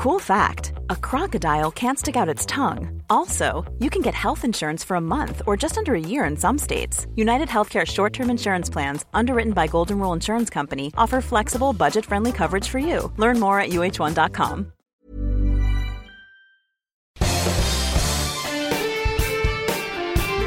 [0.00, 3.02] Cool fact a crocodile can't stick out its tongue.
[3.10, 6.38] Also, you can get health insurance for a month or just under a year in
[6.38, 7.06] some states.
[7.16, 12.06] United Healthcare short term insurance plans, underwritten by Golden Rule Insurance Company, offer flexible, budget
[12.06, 13.12] friendly coverage for you.
[13.18, 14.72] Learn more at uh1.com.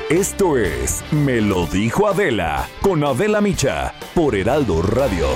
[0.10, 5.28] Esto es Me lo dijo Adela con Adela Micha por Heraldo Radio.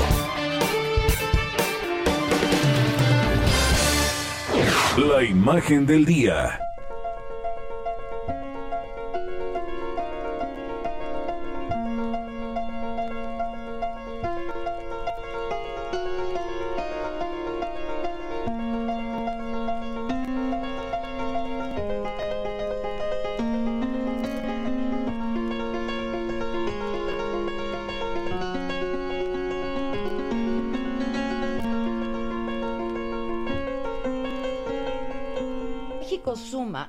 [4.97, 6.66] La imagen del día.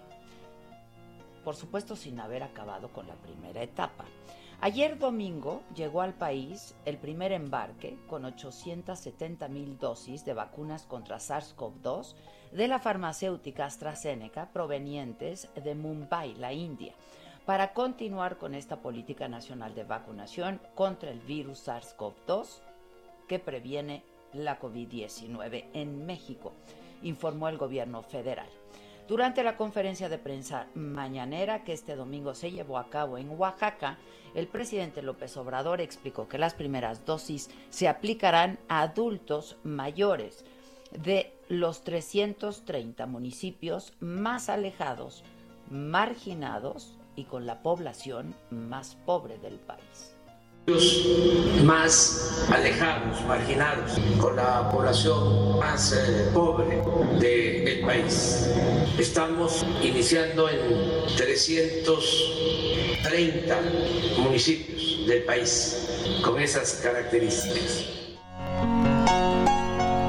[1.44, 4.06] Por supuesto sin haber acabado con la primera etapa.
[4.66, 11.18] Ayer domingo llegó al país el primer embarque con 870 mil dosis de vacunas contra
[11.18, 12.14] SARS-CoV-2
[12.54, 16.94] de la farmacéutica AstraZeneca provenientes de Mumbai, la India,
[17.46, 22.62] para continuar con esta política nacional de vacunación contra el virus SARS-CoV-2
[23.28, 26.54] que previene la COVID-19 en México,
[27.02, 28.48] informó el gobierno federal.
[29.08, 33.98] Durante la conferencia de prensa mañanera que este domingo se llevó a cabo en Oaxaca,
[34.34, 40.46] el presidente López Obrador explicó que las primeras dosis se aplicarán a adultos mayores
[40.92, 45.24] de los 330 municipios más alejados,
[45.70, 50.13] marginados y con la población más pobre del país
[51.64, 56.82] más alejados, marginados, con la población más eh, pobre
[57.20, 58.50] del país.
[58.98, 63.62] Estamos iniciando en 330
[64.20, 67.90] municipios del país con esas características.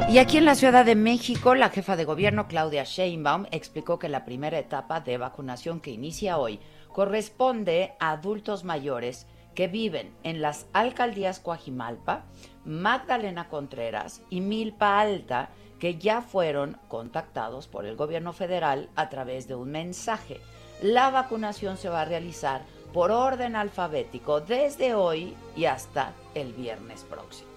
[0.08, 4.08] Y aquí en la Ciudad de México, la jefa de gobierno Claudia Sheinbaum explicó que
[4.08, 6.60] la primera etapa de vacunación que inicia hoy
[6.92, 12.24] corresponde a adultos mayores que viven en las alcaldías Coajimalpa,
[12.64, 19.48] Magdalena Contreras y Milpa Alta, que ya fueron contactados por el gobierno federal a través
[19.48, 20.40] de un mensaje.
[20.82, 27.04] La vacunación se va a realizar por orden alfabético desde hoy y hasta el viernes
[27.04, 27.50] próximo.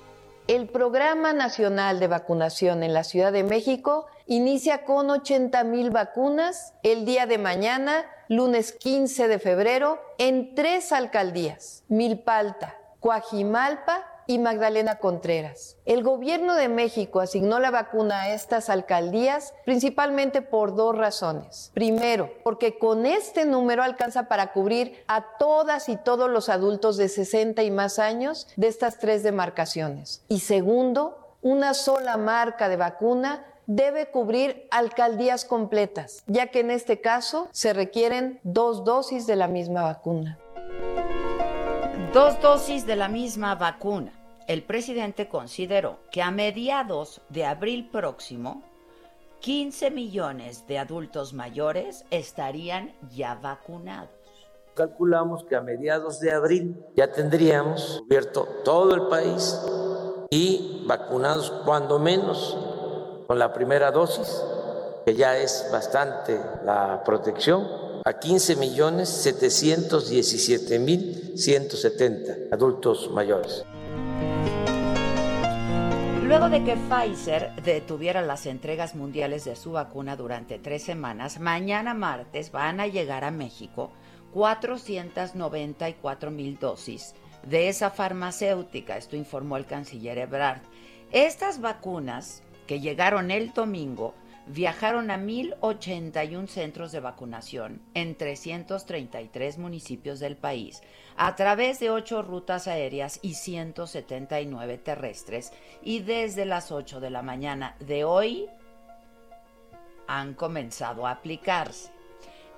[0.47, 6.73] El Programa Nacional de Vacunación en la Ciudad de México inicia con 80 mil vacunas
[6.83, 14.99] el día de mañana, lunes 15 de febrero, en tres alcaldías, Milpalta, Coajimalpa y Magdalena
[14.99, 15.77] Contreras.
[15.85, 21.71] El gobierno de México asignó la vacuna a estas alcaldías principalmente por dos razones.
[21.73, 27.07] Primero, porque con este número alcanza para cubrir a todas y todos los adultos de
[27.07, 30.25] 60 y más años de estas tres demarcaciones.
[30.27, 37.01] Y segundo, una sola marca de vacuna debe cubrir alcaldías completas, ya que en este
[37.01, 40.39] caso se requieren dos dosis de la misma vacuna.
[42.13, 44.13] Dos dosis de la misma vacuna.
[44.47, 48.63] El presidente consideró que a mediados de abril próximo,
[49.41, 54.09] 15 millones de adultos mayores estarían ya vacunados.
[54.75, 59.59] Calculamos que a mediados de abril ya tendríamos cubierto todo el país
[60.29, 62.57] y vacunados cuando menos
[63.27, 64.41] con la primera dosis,
[65.05, 67.67] que ya es bastante la protección,
[68.05, 73.65] a 15 millones 717 mil 170 adultos mayores.
[76.24, 81.94] Luego de que Pfizer detuviera las entregas mundiales de su vacuna durante tres semanas, mañana
[81.94, 83.91] martes van a llegar a México
[84.33, 87.13] 494 mil dosis
[87.44, 90.62] de esa farmacéutica, esto informó el canciller Ebrard.
[91.12, 94.13] Estas vacunas que llegaron el domingo
[94.47, 100.81] viajaron a 1.081 centros de vacunación en 333 municipios del país
[101.17, 107.21] a través de ocho rutas aéreas y 179 terrestres y desde las 8 de la
[107.21, 108.47] mañana de hoy
[110.07, 111.91] han comenzado a aplicarse.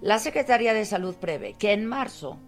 [0.00, 2.38] La Secretaría de Salud prevé que en marzo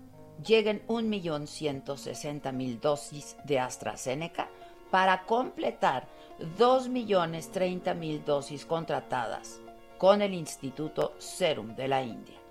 [0.45, 4.49] lleguen 1.160.000 dosis de AstraZeneca
[4.91, 6.09] para completar
[6.59, 9.61] 2.030.000 dosis contratadas
[9.99, 12.42] con el Instituto Serum de la India.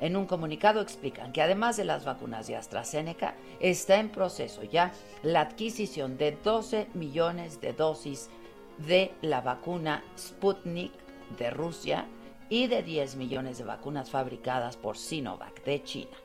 [0.00, 4.92] En un comunicado explican que además de las vacunas de AstraZeneca, está en proceso ya
[5.22, 8.30] la adquisición de 12 millones de dosis
[8.78, 10.92] de la vacuna Sputnik
[11.36, 12.06] de Rusia
[12.48, 16.16] y de 10 millones de vacunas fabricadas por Sinovac de China.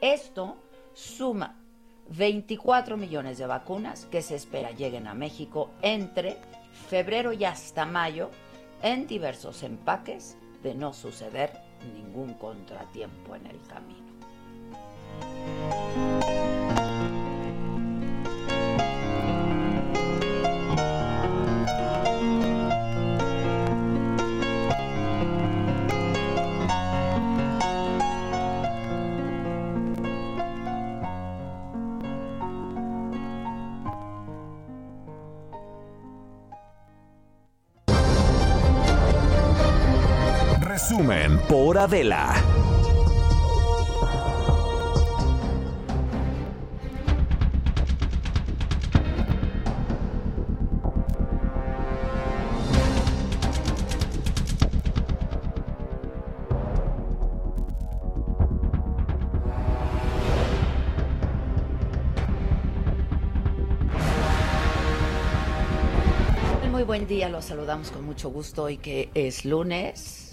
[0.00, 0.56] Esto
[0.94, 1.56] suma
[2.08, 6.36] 24 millones de vacunas que se espera lleguen a México entre
[6.88, 8.30] febrero y hasta mayo
[8.82, 14.06] en diversos empaques de no suceder ningún contratiempo en el camino.
[41.48, 42.34] Por Adela.
[66.70, 70.25] Muy buen día, los saludamos con mucho gusto hoy que es lunes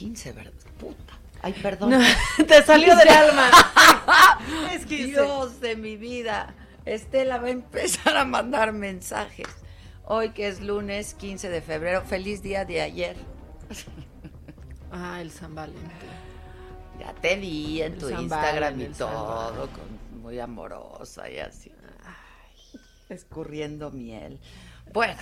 [0.00, 0.52] 15, ¿verdad?
[0.78, 1.18] Puta.
[1.42, 1.92] Ay, perdón.
[2.48, 3.50] te salió del alma.
[4.72, 6.54] es que Dios de mi vida.
[6.86, 9.46] Estela va a empezar a mandar mensajes.
[10.06, 13.16] Hoy que es lunes 15 de febrero, feliz día de ayer.
[14.90, 15.90] Ah, el San Valentín.
[16.98, 19.68] Ya te vi en tu Instagram y todo,
[20.22, 21.70] muy amorosa y así.
[23.10, 24.40] escurriendo miel.
[24.92, 25.20] Bueno,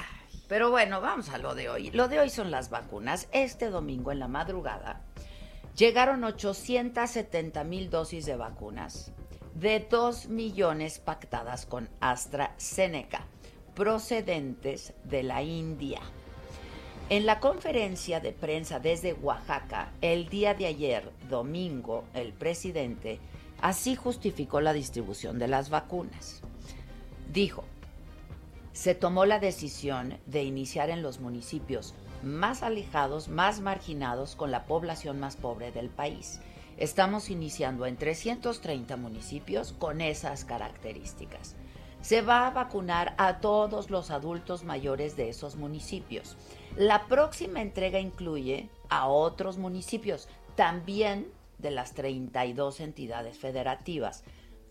[0.49, 1.91] pero bueno, vamos a lo de hoy.
[1.91, 3.29] Lo de hoy son las vacunas.
[3.33, 5.03] Este domingo en la madrugada
[5.77, 9.13] llegaron 870 mil dosis de vacunas
[9.55, 13.27] de 2 millones pactadas con AstraZeneca,
[13.75, 16.01] procedentes de la India.
[17.11, 23.19] En la conferencia de prensa desde Oaxaca, el día de ayer, domingo, el presidente
[23.61, 26.43] así justificó la distribución de las vacunas.
[27.33, 27.65] Dijo,
[28.73, 34.67] se tomó la decisión de iniciar en los municipios más alejados, más marginados, con la
[34.67, 36.41] población más pobre del país.
[36.77, 41.57] Estamos iniciando en 330 municipios con esas características.
[42.03, 46.37] Se va a vacunar a todos los adultos mayores de esos municipios.
[46.77, 51.27] La próxima entrega incluye a otros municipios, también
[51.59, 54.23] de las 32 entidades federativas,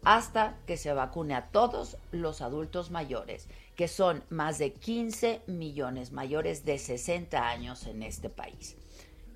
[0.03, 6.11] hasta que se vacune a todos los adultos mayores que son más de 15 millones
[6.11, 8.75] mayores de 60 años en este país.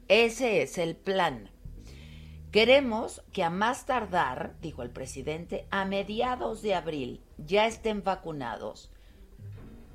[0.07, 1.51] Ese es el plan.
[2.51, 8.91] Queremos que a más tardar, dijo el presidente, a mediados de abril ya estén vacunados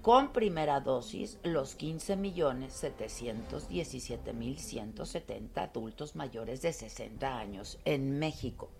[0.00, 8.20] con primera dosis los 15 millones 717 mil 170 adultos mayores de 60 años en
[8.20, 8.70] México.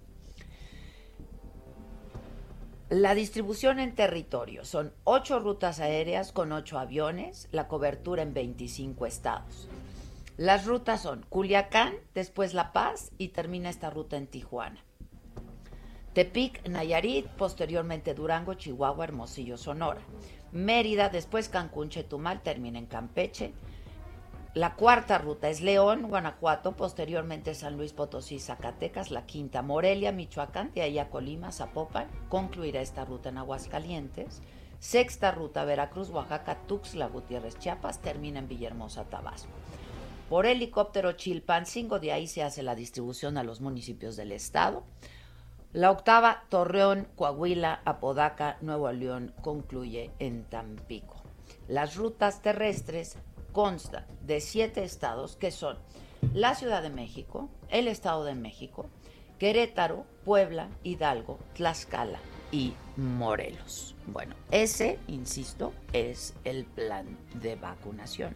[2.89, 9.07] La distribución en territorio son ocho rutas aéreas con ocho aviones, la cobertura en 25
[9.07, 9.69] estados.
[10.37, 14.85] Las rutas son Culiacán, después La Paz y termina esta ruta en Tijuana.
[16.13, 20.03] Tepic, Nayarit, posteriormente Durango, Chihuahua, Hermosillo, Sonora.
[20.53, 23.53] Mérida, después Cancún, Chetumal, termina en Campeche.
[24.57, 30.73] La cuarta ruta es León, Guanajuato, posteriormente San Luis Potosí, Zacatecas, la quinta Morelia, Michoacán,
[30.73, 34.41] de ahí a Colima, Zapopan, concluirá esta ruta en Aguascalientes.
[34.79, 39.51] Sexta ruta Veracruz, Oaxaca, Tuxtla Gutiérrez, Chiapas, termina en Villahermosa, Tabasco.
[40.31, 44.85] por helicóptero Chilpancingo, de ahí se hace la distribución a los municipios del estado.
[45.75, 51.23] La octava, Torreón, Coahuila, Apodaca, Nuevo León, concluye en Tampico.
[51.69, 53.19] Las rutas terrestres
[53.57, 55.79] constan de siete estados que son
[56.35, 58.91] la Ciudad de México, el Estado de México,
[59.39, 62.19] Querétaro, Puebla, Hidalgo, Tlaxcala
[62.53, 63.95] y Morelos.
[64.09, 68.35] Bueno, ese, insisto, es el plan de vacunación.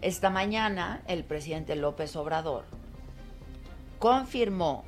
[0.00, 2.64] Esta mañana el presidente López Obrador
[3.98, 4.86] confirmó,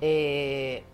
[0.00, 0.84] eh,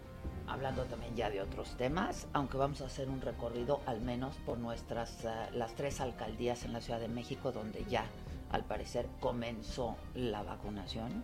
[0.48, 4.58] hablando también ya de otros temas, aunque vamos a hacer un recorrido al menos por
[4.58, 8.04] nuestras eh, las tres alcaldías en la Ciudad de México donde ya
[8.50, 11.22] al parecer comenzó la vacunación.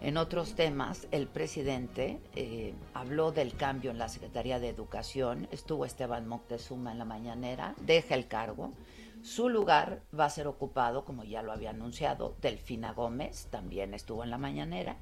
[0.00, 5.48] En otros temas, el presidente eh, habló del cambio en la Secretaría de Educación.
[5.50, 8.72] Estuvo Esteban Moctezuma en la mañanera, deja el cargo.
[9.22, 14.22] Su lugar va a ser ocupado, como ya lo había anunciado, Delfina Gómez, también estuvo
[14.22, 14.96] en la mañanera.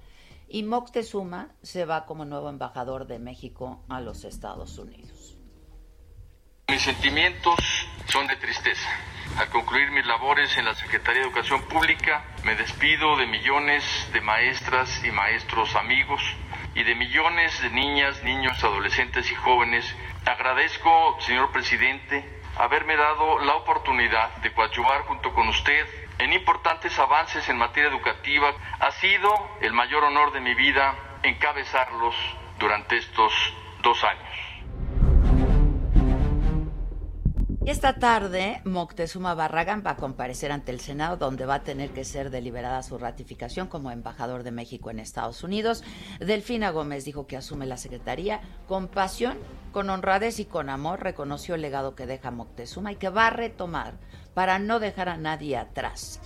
[0.48, 5.36] Y Moctezuma se va como nuevo embajador de México a los Estados Unidos.
[6.68, 7.58] Mis sentimientos
[8.06, 8.88] son de tristeza.
[9.38, 14.20] Al concluir mis labores en la Secretaría de Educación Pública, me despido de millones de
[14.20, 16.22] maestras y maestros amigos
[16.74, 19.84] y de millones de niñas, niños, adolescentes y jóvenes.
[20.24, 25.86] Agradezco, señor presidente, haberme dado la oportunidad de coadyuvar junto con usted
[26.18, 28.52] en importantes avances en materia educativa.
[28.80, 29.28] Ha sido
[29.60, 32.14] el mayor honor de mi vida encabezarlos
[32.58, 33.32] durante estos
[33.82, 34.54] dos años.
[37.66, 42.04] Esta tarde, Moctezuma Barragán va a comparecer ante el Senado, donde va a tener que
[42.04, 45.82] ser deliberada su ratificación como embajador de México en Estados Unidos.
[46.20, 49.38] Delfina Gómez dijo que asume la secretaría con pasión,
[49.74, 51.02] con honradez y con amor.
[51.02, 53.94] Reconoció el legado que deja Moctezuma y que va a retomar
[54.32, 56.20] para no dejar a nadie atrás.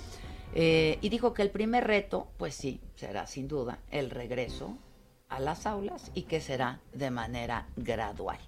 [0.54, 4.76] Eh, y dijo que el primer reto, pues sí, será sin duda el regreso
[5.30, 8.38] a las aulas y que será de manera gradual.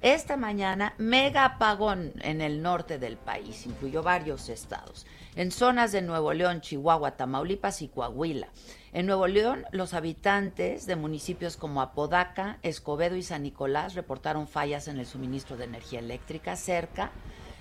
[0.00, 6.02] Esta mañana, mega apagón en el norte del país, incluyó varios estados, en zonas de
[6.02, 8.48] Nuevo León, Chihuahua, Tamaulipas y Coahuila.
[8.92, 14.88] En Nuevo León, los habitantes de municipios como Apodaca, Escobedo y San Nicolás reportaron fallas
[14.88, 17.12] en el suministro de energía eléctrica cerca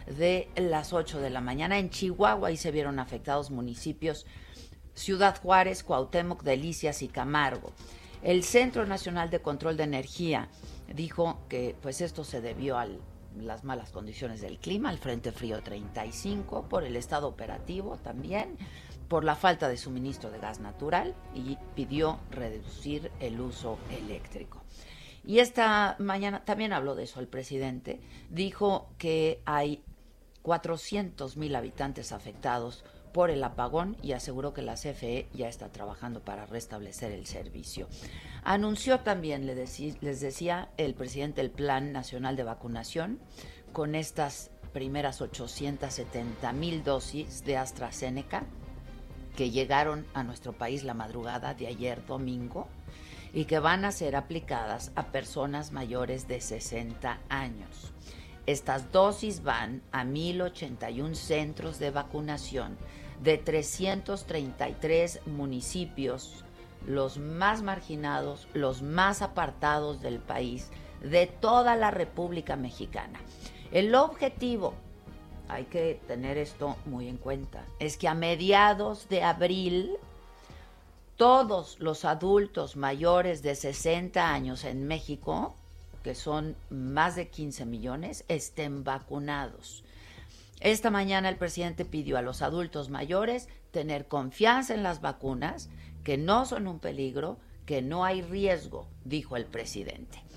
[0.08, 1.78] de las 8 de la mañana.
[1.78, 4.26] En Chihuahua y se vieron afectados municipios
[4.96, 7.74] Ciudad Juárez, Cuauhtémoc, Delicias y Camargo.
[8.24, 10.50] El Centro Nacional de Control de Energía
[10.94, 12.88] dijo que pues esto se debió a
[13.38, 18.58] las malas condiciones del clima, al Frente Frío 35, por el estado operativo también,
[19.10, 24.64] por la falta de suministro de gas natural y pidió reducir el uso eléctrico.
[25.26, 28.00] Y esta mañana también habló de eso el presidente,
[28.30, 29.84] dijo que hay
[30.44, 36.22] 400 mil habitantes afectados por el apagón y aseguró que la CFE ya está trabajando
[36.22, 37.88] para restablecer el servicio.
[38.44, 43.20] Anunció también, les decía el presidente, el Plan Nacional de Vacunación
[43.74, 48.46] con estas primeras 870 mil dosis de AstraZeneca
[49.48, 52.68] llegaron a nuestro país la madrugada de ayer domingo
[53.34, 57.94] y que van a ser aplicadas a personas mayores de 60 años.
[58.46, 62.78] Estas dosis van a 1.081 centros de vacunación
[63.22, 66.44] de 333 municipios
[66.86, 70.70] los más marginados, los más apartados del país,
[71.02, 73.20] de toda la República Mexicana.
[73.72, 74.74] El objetivo,
[75.50, 79.98] hay que tener esto muy en cuenta, es que a mediados de abril
[81.18, 85.56] todos los adultos mayores de 60 años en México,
[86.04, 89.84] que son más de 15 millones, estén vacunados.
[90.62, 95.70] Esta mañana el presidente pidió a los adultos mayores tener confianza en las vacunas
[96.04, 100.29] que no son un peligro, que no hay riesgo, dijo el presidente.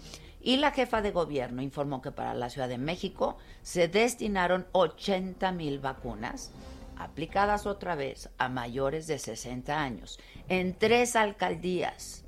[0.42, 5.52] Y la jefa de gobierno informó que para la Ciudad de México se destinaron 80
[5.52, 6.50] mil vacunas
[6.96, 10.18] aplicadas otra vez a mayores de 60 años
[10.48, 12.24] en tres alcaldías,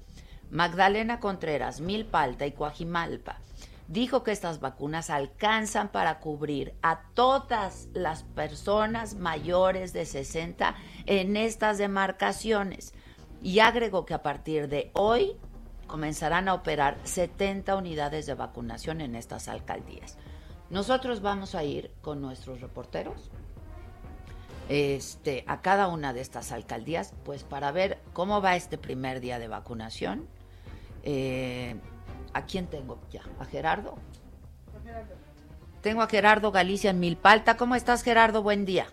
[0.51, 3.41] Magdalena Contreras, Milpalta y Coajimalpa.
[3.89, 10.75] Dijo que estas vacunas alcanzan para cubrir a todas las personas mayores de 60
[11.07, 12.95] en estas demarcaciones
[13.43, 15.37] y agregó que a partir de hoy
[15.95, 20.19] comenzarán a operar 70 unidades de vacunación en estas alcaldías.
[20.69, 23.31] Nosotros vamos a ir con nuestros reporteros
[24.69, 29.39] este, a cada una de estas alcaldías, pues para ver cómo va este primer día
[29.39, 30.27] de vacunación.
[31.05, 31.77] Eh,
[32.33, 33.23] ¿A quién tengo ya?
[33.39, 33.97] ¿A Gerardo?
[35.81, 37.57] Tengo a Gerardo Galicia en Milpalta.
[37.57, 38.43] ¿Cómo estás, Gerardo?
[38.43, 38.87] Buen día.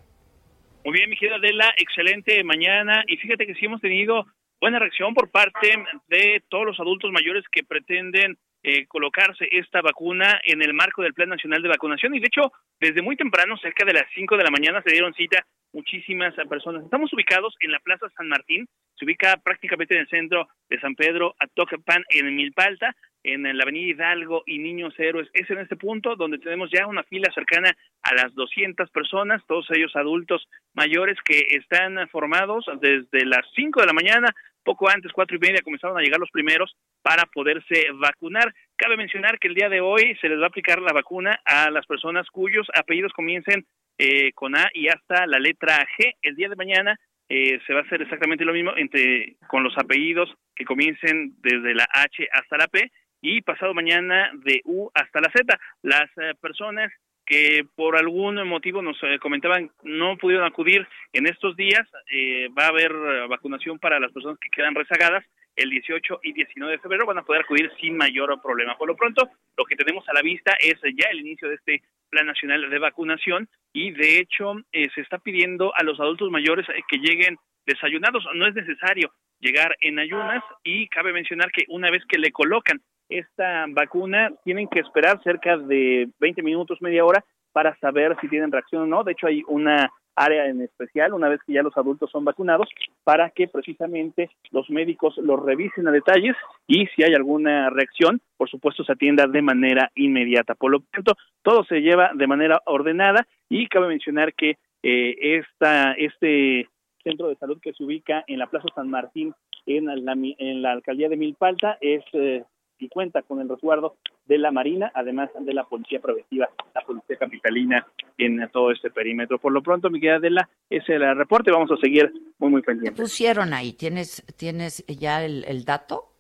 [0.85, 3.03] Muy bien, mi querida Adela, excelente mañana.
[3.07, 4.27] Y fíjate que sí hemos tenido
[4.61, 10.39] buena reacción por parte de todos los adultos mayores que pretenden eh, colocarse esta vacuna
[10.43, 12.13] en el marco del Plan Nacional de Vacunación.
[12.13, 15.15] Y de hecho, desde muy temprano, cerca de las 5 de la mañana, se dieron
[15.15, 16.83] cita muchísimas personas.
[16.83, 20.93] Estamos ubicados en la Plaza San Martín, se ubica prácticamente en el centro de San
[20.93, 25.29] Pedro, a Tocapan, en Milpalta, en la Avenida Hidalgo y Niños Héroes.
[25.33, 29.67] Es en este punto donde tenemos ya una fila cercana a las 200 personas, todos
[29.71, 35.35] ellos adultos mayores que están formados desde las 5 de la mañana poco antes, cuatro
[35.35, 38.53] y media, comenzaron a llegar los primeros para poderse vacunar.
[38.75, 41.69] Cabe mencionar que el día de hoy se les va a aplicar la vacuna a
[41.69, 43.65] las personas cuyos apellidos comiencen
[43.97, 46.13] eh, con A y hasta la letra G.
[46.21, 46.99] El día de mañana
[47.29, 51.73] eh, se va a hacer exactamente lo mismo entre con los apellidos que comiencen desde
[51.73, 52.91] la H hasta la P
[53.21, 55.57] y pasado mañana de U hasta la Z.
[55.83, 56.91] Las eh, personas
[57.25, 62.65] que por algún motivo nos eh, comentaban no pudieron acudir en estos días, eh, va
[62.65, 62.93] a haber
[63.29, 65.23] vacunación para las personas que quedan rezagadas
[65.55, 68.77] el 18 y 19 de febrero van a poder acudir sin mayor problema.
[68.77, 71.83] Por lo pronto, lo que tenemos a la vista es ya el inicio de este
[72.09, 76.97] Plan Nacional de Vacunación y de hecho se está pidiendo a los adultos mayores que
[76.97, 78.25] lleguen desayunados.
[78.33, 79.11] No es necesario
[79.41, 84.67] llegar en ayunas y cabe mencionar que una vez que le colocan esta vacuna tienen
[84.67, 89.03] que esperar cerca de 20 minutos, media hora para saber si tienen reacción o no.
[89.03, 92.67] De hecho, hay una área en especial, una vez que ya los adultos son vacunados,
[93.03, 96.35] para que precisamente los médicos los revisen a detalles
[96.67, 100.55] y si hay alguna reacción, por supuesto, se atienda de manera inmediata.
[100.55, 105.93] Por lo tanto, todo se lleva de manera ordenada y cabe mencionar que eh, esta,
[105.93, 106.67] este
[107.03, 109.33] centro de salud que se ubica en la Plaza San Martín,
[109.65, 112.43] en la, en la alcaldía de Milpalta, es eh,
[112.81, 113.95] y cuenta con el resguardo
[114.25, 117.85] de la Marina, además de la Policía Preventiva, la Policía Capitalina
[118.17, 119.39] en todo este perímetro.
[119.39, 122.61] Por lo pronto, mi querida Adela, ese es el reporte, vamos a seguir muy, muy
[122.61, 122.95] pendientes.
[122.95, 123.73] ¿Qué pusieron ahí?
[123.73, 126.11] ¿Tienes, tienes ya el, dato?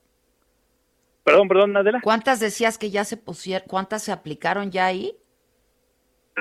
[1.23, 1.99] Perdón, perdón, Adela.
[2.03, 5.15] ¿Cuántas decías que ya se pusieron, cuántas se aplicaron ya ahí?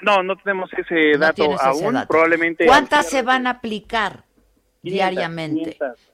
[0.02, 2.66] No, no tenemos ese dato aún, probablemente.
[2.66, 4.24] ¿Cuántas se van a aplicar
[4.83, 5.76] diariamente?
[5.78, 6.10] 500.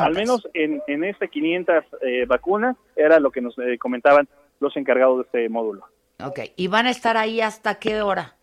[0.00, 4.28] Al menos en, en este 500 eh, vacunas era lo que nos eh, comentaban
[4.60, 5.84] los encargados de este módulo.
[6.24, 8.34] Ok, ¿y van a estar ahí hasta qué hora?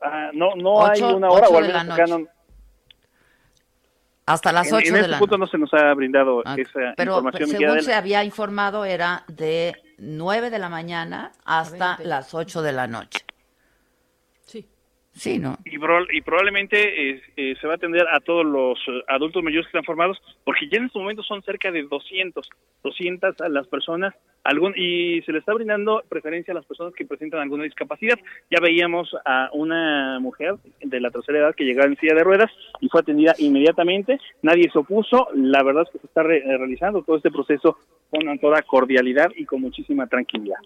[0.00, 2.28] Ah, no no hay una hora o al menos
[4.26, 7.12] hasta las 8 en, de este la punto no se nos ha brindado esa pero,
[7.12, 7.50] información.
[7.50, 12.72] Pero según se había informado era de 9 de la mañana hasta las 8 de
[12.72, 13.23] la noche.
[15.14, 15.58] Sí, ¿no?
[15.64, 19.66] Y, y probablemente eh, eh, se va a atender a todos los eh, adultos mayores
[19.66, 22.48] que están formados, porque ya en este momento son cerca de 200,
[22.82, 27.06] 200 a las personas, algún, y se le está brindando preferencia a las personas que
[27.06, 28.18] presentan alguna discapacidad.
[28.50, 32.50] Ya veíamos a una mujer de la tercera edad que llegaba en silla de ruedas
[32.80, 37.16] y fue atendida inmediatamente, nadie se opuso, la verdad es que se está realizando todo
[37.16, 37.78] este proceso
[38.10, 40.58] con toda cordialidad y con muchísima tranquilidad.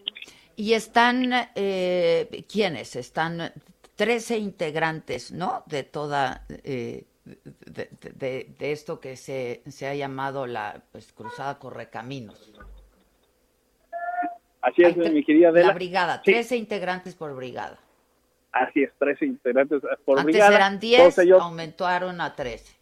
[0.56, 2.96] ¿Y están, eh, quiénes?
[2.96, 3.52] ¿Están
[3.98, 5.64] 13 integrantes, ¿no?
[5.66, 7.04] De toda, eh,
[7.66, 12.54] de, esto que se, se, ha llamado la pues, Cruzada Correcaminos.
[14.62, 15.66] Así es, mi querida Adela.
[15.68, 17.80] La brigada, 13 integrantes por brigada.
[18.52, 20.54] Así es, 13 integrantes por Antes brigada.
[20.54, 22.78] eran 10, aumentaron a 13.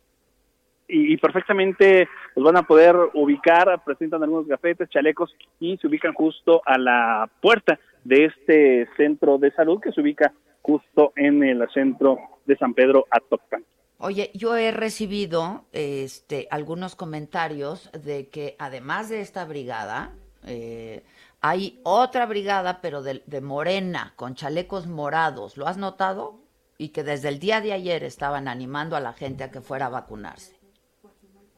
[0.88, 6.12] Y, y, perfectamente los van a poder ubicar, presentan algunos gafetes, chalecos y se ubican
[6.12, 10.32] justo a la puerta de este centro de salud que se ubica
[10.66, 13.64] justo en el centro de San Pedro Atocpan.
[13.98, 20.12] Oye, yo he recibido este, algunos comentarios de que además de esta brigada,
[20.44, 21.04] eh,
[21.40, 25.56] hay otra brigada, pero de, de, Morena, con chalecos morados.
[25.56, 26.40] ¿Lo has notado?
[26.78, 29.86] Y que desde el día de ayer estaban animando a la gente a que fuera
[29.86, 30.56] a vacunarse.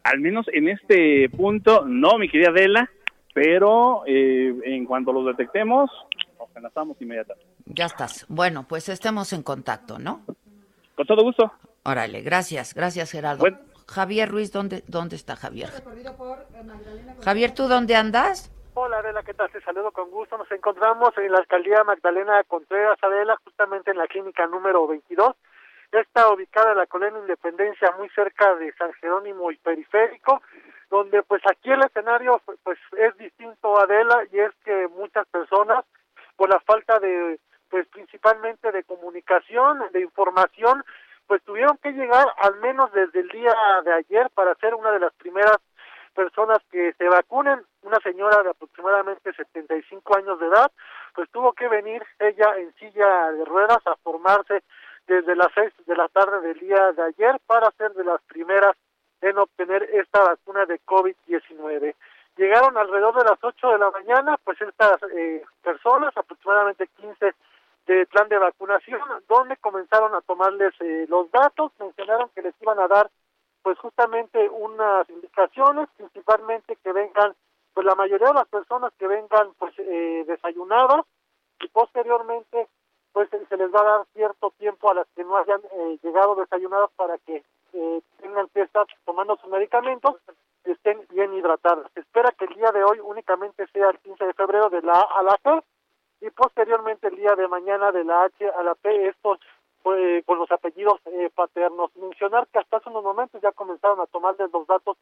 [0.04, 2.88] Al menos en este punto, no, mi querida Adela,
[3.34, 5.90] pero eh, en cuanto los detectemos,
[6.58, 7.50] enlazamos inmediatamente.
[7.66, 8.26] Ya estás.
[8.28, 10.24] Bueno, pues estemos en contacto, ¿no?
[10.94, 11.52] Con todo gusto.
[11.84, 13.44] Órale, gracias, gracias Gerardo.
[13.88, 15.70] Javier Ruiz, ¿dónde, ¿dónde está Javier?
[17.24, 18.52] Javier, ¿tú dónde andas?
[18.74, 19.50] Hola Adela, ¿qué tal?
[19.50, 20.38] Te saludo con gusto.
[20.38, 25.34] Nos encontramos en la alcaldía Magdalena Contreras, Adela, justamente en la clínica número 22.
[25.90, 30.42] Está ubicada en la colonia Independencia, muy cerca de San Jerónimo y Periférico,
[30.90, 35.84] donde pues aquí el escenario pues es distinto, Adela, y es que muchas personas,
[36.38, 40.82] por la falta de pues principalmente de comunicación, de información,
[41.26, 45.00] pues tuvieron que llegar al menos desde el día de ayer para ser una de
[45.00, 45.58] las primeras
[46.14, 50.72] personas que se vacunen, una señora de aproximadamente 75 años de edad,
[51.14, 54.62] pues tuvo que venir ella en silla de ruedas a formarse
[55.06, 58.74] desde las 6 de la tarde del día de ayer para ser de las primeras
[59.20, 61.94] en obtener esta vacuna de COVID-19.
[62.38, 67.34] Llegaron alrededor de las 8 de la mañana, pues estas eh, personas, aproximadamente 15
[67.88, 72.78] de plan de vacunación, donde comenzaron a tomarles eh, los datos, mencionaron que les iban
[72.78, 73.10] a dar
[73.62, 77.34] pues justamente unas indicaciones, principalmente que vengan,
[77.74, 81.04] pues la mayoría de las personas que vengan pues eh, desayunadas
[81.60, 82.68] y posteriormente
[83.12, 86.36] pues se les va a dar cierto tiempo a las que no hayan eh, llegado
[86.36, 90.14] desayunadas para que eh, tengan que estar tomando sus medicamentos
[90.72, 91.90] estén bien hidratadas.
[91.94, 95.20] Espera que el día de hoy únicamente sea el 15 de febrero de la A
[95.20, 95.62] a la C
[96.20, 99.38] y posteriormente el día de mañana de la H a la P, estos
[99.82, 101.94] pues, con los apellidos eh, paternos.
[101.96, 104.96] Mencionar que hasta hace unos momentos ya comenzaron a tomarles los datos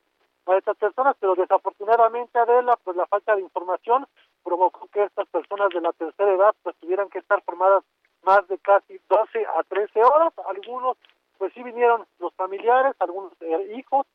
[0.47, 4.07] a estas personas, pero desafortunadamente Adela, pues la falta de información
[4.45, 7.83] provocó que estas personas de la tercera edad pues tuvieran que estar formadas
[8.23, 10.33] más de casi 12 a 13 horas.
[10.49, 10.97] Algunos,
[11.39, 14.07] pues sí vinieron los familiares, algunos eh, hijos,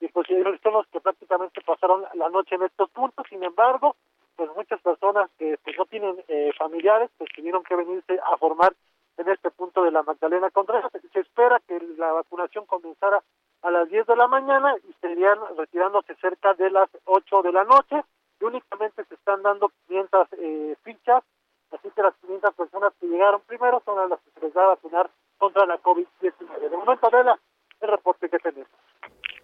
[0.00, 0.26] y pues
[0.62, 3.26] son los que prácticamente pasaron la noche en estos puntos.
[3.28, 3.96] Sin embargo,
[4.36, 8.74] pues muchas personas que pues, no tienen eh, familiares, pues tuvieron que venirse a formar
[9.16, 10.90] en este punto de la Magdalena Contreras.
[11.12, 13.22] Se espera que la vacunación comenzara
[13.62, 17.64] a las 10 de la mañana y estarían retirándose cerca de las 8 de la
[17.64, 18.02] noche
[18.40, 21.24] y únicamente se están dando 500 eh, fichas
[21.72, 24.68] Así que las 500 personas que llegaron primero son las que se les va a
[24.68, 26.70] vacunar contra la COVID-19.
[26.70, 27.38] De momento, Adela,
[27.80, 28.68] el reporte que tenemos.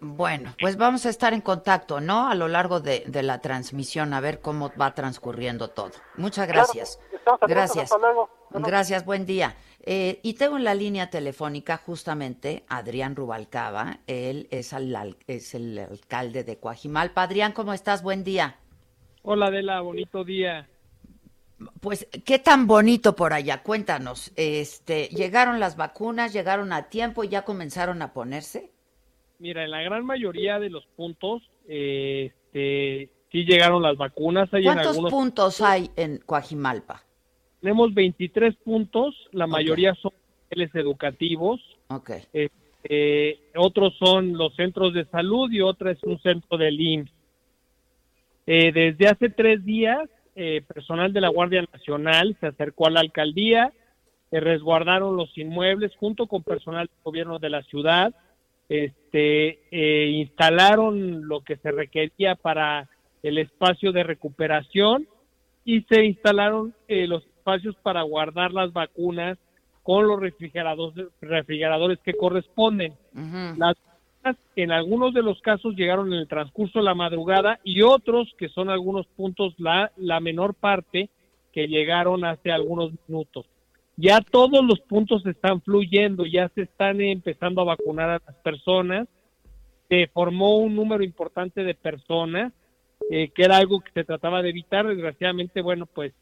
[0.05, 2.29] Bueno, pues vamos a estar en contacto, ¿no?
[2.29, 5.93] A lo largo de, la transmisión, a ver cómo va transcurriendo todo.
[6.17, 6.99] Muchas gracias.
[7.47, 7.95] gracias.
[8.51, 9.55] Gracias, buen día.
[9.81, 14.01] Eh, y tengo en la línea telefónica justamente Adrián Rubalcaba.
[14.09, 14.75] Él es,
[15.29, 17.23] es el alcalde de Coajimalpa.
[17.23, 18.03] Adrián, ¿cómo estás?
[18.03, 18.57] Buen día.
[19.23, 20.69] Hola, Adela, bonito día.
[21.81, 23.62] Pues, ¿qué tan bonito por allá?
[23.62, 24.33] Cuéntanos.
[24.35, 26.33] Este, ¿Llegaron las vacunas?
[26.33, 28.73] ¿Llegaron a tiempo y ya comenzaron a ponerse?
[29.43, 34.49] Mira, en la gran mayoría de los puntos, este, sí llegaron las vacunas.
[34.51, 37.03] ¿Cuántos puntos hay en Coajimalpa?
[37.61, 40.13] Tenemos 23 puntos, la mayoría son
[40.49, 41.61] niveles educativos.
[41.89, 42.23] Okay.
[42.33, 47.13] Este, otros son los centros de salud y otro es un centro del IMSS.
[48.47, 53.01] Eh, desde hace tres días eh, personal de la Guardia Nacional se acercó a la
[53.01, 53.73] alcaldía,
[54.31, 58.15] resguardaron los inmuebles junto con personal del gobierno de la ciudad,
[58.68, 62.88] este, eh, instalaron lo que se requería para
[63.22, 65.07] el espacio de recuperación
[65.64, 69.38] y se instalaron eh, los espacios para guardar las vacunas
[69.83, 72.94] con los refrigeradores, refrigeradores que corresponden.
[73.57, 73.77] Las
[74.57, 78.48] en algunos de los casos llegaron en el transcurso de la madrugada y otros, que
[78.48, 81.11] son algunos puntos, la, la menor parte,
[81.53, 83.46] que llegaron hace algunos minutos.
[84.03, 89.07] Ya todos los puntos están fluyendo, ya se están empezando a vacunar a las personas.
[89.88, 92.53] Se formó un número importante de personas,
[93.11, 94.88] eh, que era algo que se trataba de evitar.
[94.88, 96.12] Desgraciadamente, bueno, pues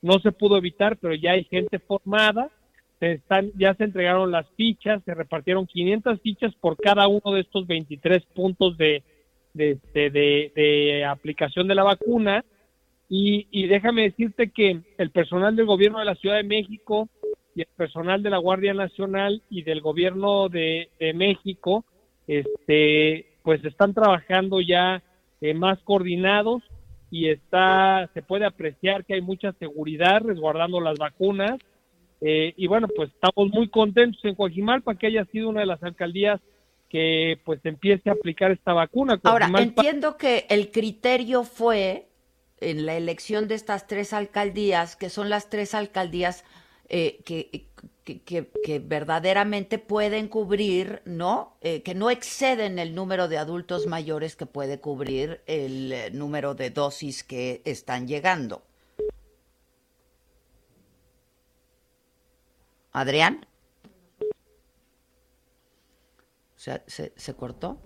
[0.00, 2.50] no se pudo evitar, pero ya hay gente formada
[2.98, 7.42] se están, ya se entregaron las fichas, se repartieron 500 fichas por cada uno de
[7.42, 9.02] estos 23 puntos de,
[9.52, 12.42] de, de, aplicación de la vacuna.
[13.08, 17.08] Y, y, déjame decirte que el personal del gobierno de la Ciudad de México
[17.56, 21.86] y el personal de la Guardia Nacional y del gobierno de, México,
[22.28, 25.02] este, pues están trabajando ya
[25.40, 26.62] eh, más coordinados
[27.10, 31.58] y está, se puede apreciar que hay mucha seguridad resguardando las vacunas
[32.20, 35.82] eh, y bueno, pues estamos muy contentos en Coajimalpa que haya sido una de las
[35.82, 36.40] alcaldías
[36.90, 39.18] que pues empiece a aplicar esta vacuna.
[39.24, 42.06] Ahora, entiendo que el criterio fue
[42.60, 46.44] en la elección de estas tres alcaldías, que son las tres alcaldías
[46.88, 47.68] eh, que,
[48.04, 51.56] que, verdaderamente pueden cubrir, ¿no?
[51.60, 56.70] Eh, que no exceden el número de adultos mayores que puede cubrir el número de
[56.70, 58.62] dosis que están llegando.
[62.92, 63.46] Adrián.
[66.54, 67.78] ¿Se, se, cortó?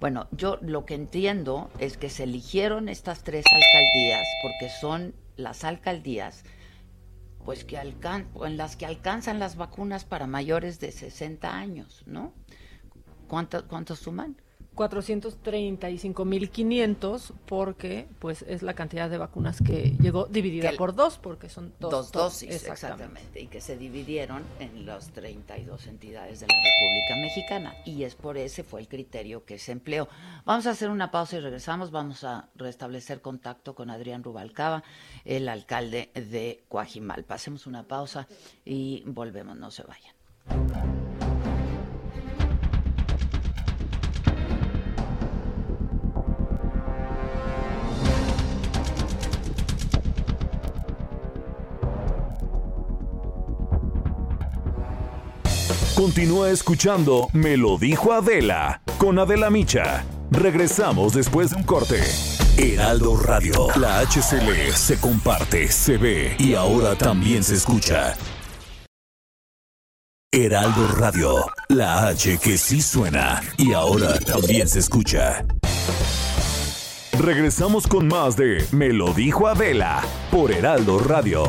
[0.00, 5.62] Bueno, yo lo que entiendo es que se eligieron estas tres alcaldías porque son las
[5.62, 6.44] alcaldías
[7.46, 12.34] pues que alcan en las que alcanzan las vacunas para mayores de 60 años, ¿no?
[13.28, 14.36] ¿Cuántos suman?
[14.76, 21.72] 435.500 porque pues es la cantidad de vacunas que llegó dividida por dos porque son
[21.80, 23.40] dos, dos dosis exactamente.
[23.40, 28.36] y que se dividieron en las 32 entidades de la República Mexicana y es por
[28.36, 30.08] ese fue el criterio que se empleó.
[30.44, 34.84] Vamos a hacer una pausa y regresamos, vamos a restablecer contacto con Adrián Rubalcaba,
[35.24, 37.24] el alcalde de Coajimal.
[37.24, 38.28] Pasemos una pausa
[38.64, 40.14] y volvemos, no se vayan.
[55.96, 60.04] Continúa escuchando Me lo dijo Adela con Adela Micha.
[60.30, 62.02] Regresamos después de un corte.
[62.58, 68.14] Heraldo Radio, la HCL se comparte, se ve y ahora también se escucha.
[70.30, 75.46] Heraldo Radio, la H que sí suena y ahora también se escucha.
[77.18, 81.46] Regresamos con más de Me lo dijo Adela por Heraldo Radio.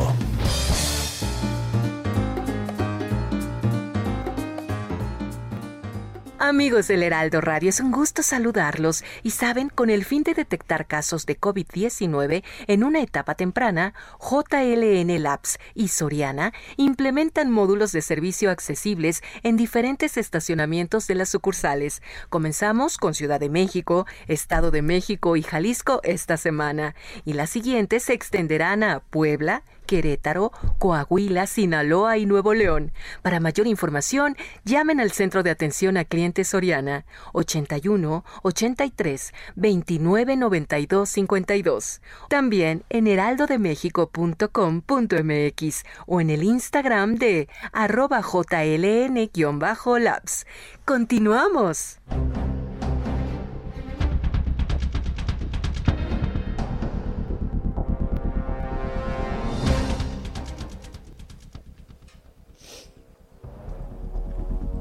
[6.48, 10.86] Amigos del Heraldo Radio, es un gusto saludarlos y saben, con el fin de detectar
[10.86, 18.50] casos de COVID-19 en una etapa temprana, JLN Labs y Soriana implementan módulos de servicio
[18.50, 22.00] accesibles en diferentes estacionamientos de las sucursales.
[22.30, 26.94] Comenzamos con Ciudad de México, Estado de México y Jalisco esta semana,
[27.26, 32.92] y las siguientes se extenderán a Puebla, Querétaro, Coahuila, Sinaloa y Nuevo León.
[33.22, 41.08] Para mayor información, llamen al Centro de Atención a Clientes Soriana 81 83 29 92
[41.08, 42.02] 52.
[42.28, 49.24] También en heraldodemexico.com.mx o en el Instagram de arroba jln-labs.
[50.84, 51.98] Continuamos.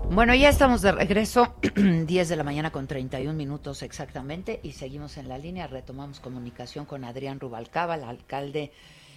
[0.10, 5.18] Bueno, ya estamos de regreso, 10 de la mañana con 31 minutos exactamente, y seguimos
[5.18, 5.68] en la línea.
[5.68, 8.72] Retomamos comunicación con Adrián Rubalcaba, el alcalde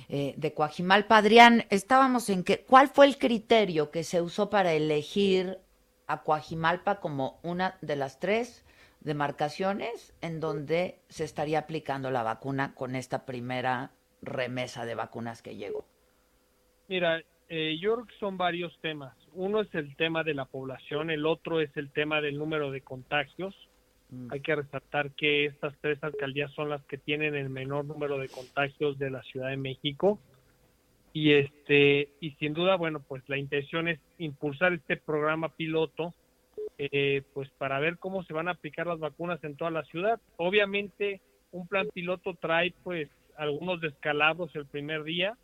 [0.09, 1.18] eh, de Coajimalpa.
[1.18, 5.59] Adrián, estábamos en que, ¿cuál fue el criterio que se usó para elegir
[6.07, 8.64] a Coajimalpa como una de las tres
[9.00, 15.57] demarcaciones en donde se estaría aplicando la vacuna con esta primera remesa de vacunas que
[15.57, 15.87] llegó?
[16.88, 19.12] Mira, eh, yo creo que son varios temas.
[19.34, 22.80] Uno es el tema de la población, el otro es el tema del número de
[22.80, 23.54] contagios.
[24.10, 24.28] Mm.
[24.30, 28.28] Hay que resaltar que estas tres alcaldías son las que tienen el menor número de
[28.28, 30.20] contagios de la Ciudad de México.
[31.12, 36.14] Y este y sin duda, bueno, pues la intención es impulsar este programa piloto
[36.78, 40.20] eh, pues para ver cómo se van a aplicar las vacunas en toda la ciudad.
[40.36, 45.36] Obviamente, un plan piloto trae pues algunos descalabros el primer día,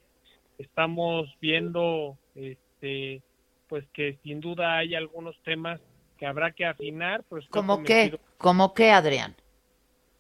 [0.59, 3.23] estamos viendo este
[3.69, 5.81] pues que sin duda hay algunos temas
[6.19, 9.35] que habrá que afinar pues como qué como qué Adrián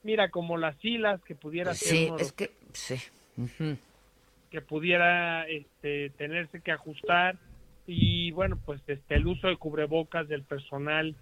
[0.03, 2.96] mira como las filas que pudiera sí es que sí
[4.51, 7.37] que pudiera este tenerse que ajustar
[7.87, 11.14] y bueno pues este el uso de cubrebocas del personal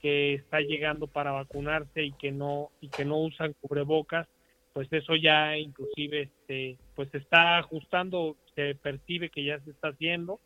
[0.00, 4.26] que está llegando para vacunarse y que no y que no usan cubrebocas
[4.72, 10.40] pues eso ya inclusive este pues está ajustando se percibe que ya se está haciendo.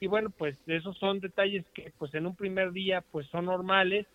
[0.00, 4.06] Y bueno pues esos son detalles que pues en un primer día pues son normales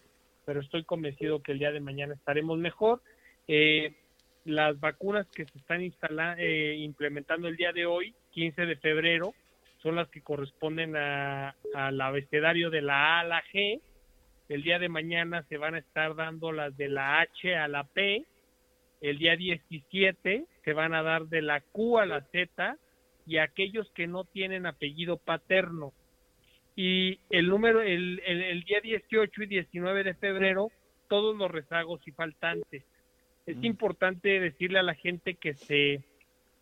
[0.46, 3.02] pero estoy convencido que el día de mañana estaremos mejor.
[3.48, 3.94] Eh,
[4.46, 9.34] las vacunas que se están instalando eh, implementando el día de hoy 15 de febrero
[9.82, 13.82] son las que corresponden a, al abecedario de la A a la G.
[14.48, 17.84] El día de mañana se van a estar dando las de la H a la
[17.84, 18.24] P.
[19.02, 22.78] El día 17 se van a dar de la Q a la Z
[23.26, 25.94] y aquellos que no tienen apellido paterno.
[26.76, 30.72] Y el número, el, el, día 18 y 19 de febrero,
[31.08, 32.84] todos los rezagos y faltantes.
[33.46, 33.66] Es mm.
[33.66, 36.04] importante decirle a la gente que se,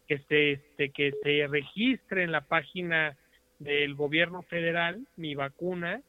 [0.08, 3.17] que se, este, que se registre en la página
[3.60, 6.02] del gobierno federal, mi vacuna,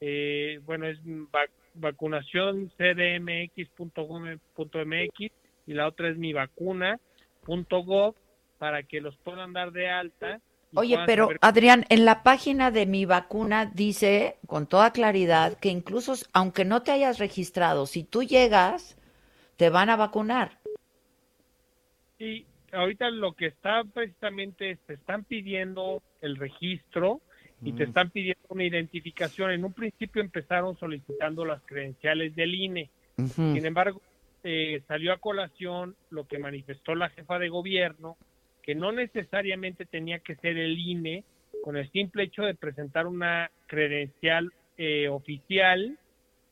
[0.00, 0.98] eh, bueno, es
[1.74, 3.60] vacunación cdmx.gov.mx
[5.66, 8.14] y la otra es mi vacuna.gov
[8.58, 10.40] para que los puedan dar de alta.
[10.74, 16.14] Oye, pero Adrián, en la página de mi vacuna dice con toda claridad que incluso
[16.32, 18.98] aunque no te hayas registrado, si tú llegas,
[19.56, 20.58] te van a vacunar.
[22.18, 27.20] Y ahorita lo que está precisamente, te están pidiendo el registro
[27.62, 29.50] y te están pidiendo una identificación.
[29.50, 34.02] En un principio empezaron solicitando las credenciales del INE Sin embargo,
[34.44, 38.16] eh, salió a colación lo que manifestó la jefa de gobierno,
[38.66, 41.22] que no necesariamente tenía que ser el INE
[41.62, 45.96] con el simple hecho de presentar una credencial eh, oficial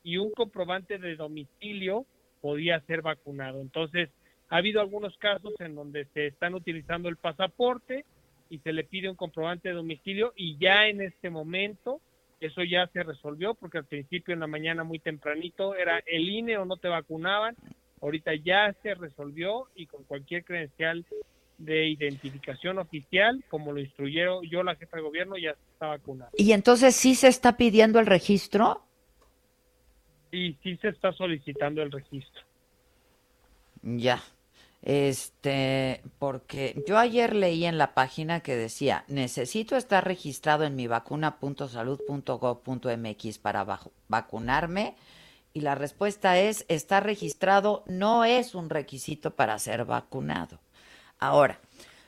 [0.05, 2.07] y un comprobante de domicilio
[2.41, 3.61] podía ser vacunado.
[3.61, 4.11] Entonces,
[4.49, 8.05] ha habido algunos casos en donde se están utilizando el pasaporte
[8.49, 12.01] y se le pide un comprobante de domicilio y ya en este momento
[12.39, 16.59] eso ya se resolvió porque al principio en la mañana muy tempranito era el INE
[16.59, 17.57] o no te vacunaban,
[18.01, 21.05] ahorita ya se resolvió y con cualquier credencial
[21.59, 26.31] de identificación oficial, como lo instruyeron yo la jefa de gobierno, ya está vacunado.
[26.37, 28.83] ¿Y entonces sí se está pidiendo el registro?
[30.31, 32.43] Sí, sí se está solicitando el registro.
[33.83, 34.23] Ya.
[34.83, 40.87] Este, porque yo ayer leí en la página que decía, necesito estar registrado en mi
[40.87, 44.95] vacuna.salud.gov.mx para vacunarme.
[45.55, 50.59] Y la respuesta es, estar registrado no es un requisito para ser vacunado.
[51.27, 51.59] Ahora,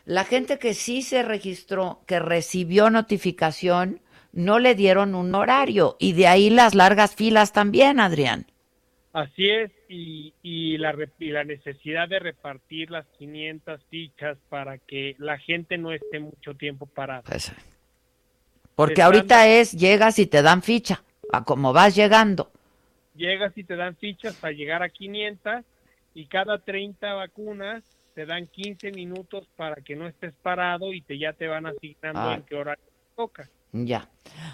[0.05, 4.01] la gente que sí se registró, que recibió notificación,
[4.33, 5.97] no le dieron un horario.
[5.99, 8.47] Y de ahí las largas filas también, Adrián.
[9.13, 15.39] Así es, y, y, la, la necesidad de repartir las 500 fichas para que la
[15.39, 17.23] gente no esté mucho tiempo parada.
[17.23, 17.51] Pues,
[18.75, 21.03] porque ahorita es, llegas y te dan ficha,
[21.33, 22.53] a como vas llegando.
[23.15, 25.65] Llegas y te dan fichas para llegar a 500
[26.13, 27.83] y cada 30 vacunas
[28.17, 32.21] te dan 15 minutos para que no estés parado y te ya te van asignando
[32.21, 32.35] ah.
[32.35, 32.79] en qué hora
[33.15, 33.51] toca.
[33.73, 34.09] Ya.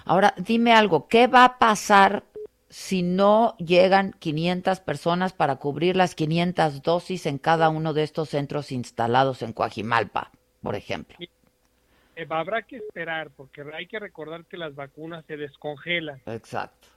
[0.05, 2.25] Ahora, dime algo, ¿qué va a pasar
[2.69, 8.31] si no llegan 500 personas para cubrir las 500 dosis en cada uno de estos
[8.31, 11.17] centros instalados en Coajimalpa, por ejemplo?
[11.21, 16.21] Eh, habrá que esperar, porque hay que recordar que las vacunas se descongelan.
[16.27, 16.89] Exacto.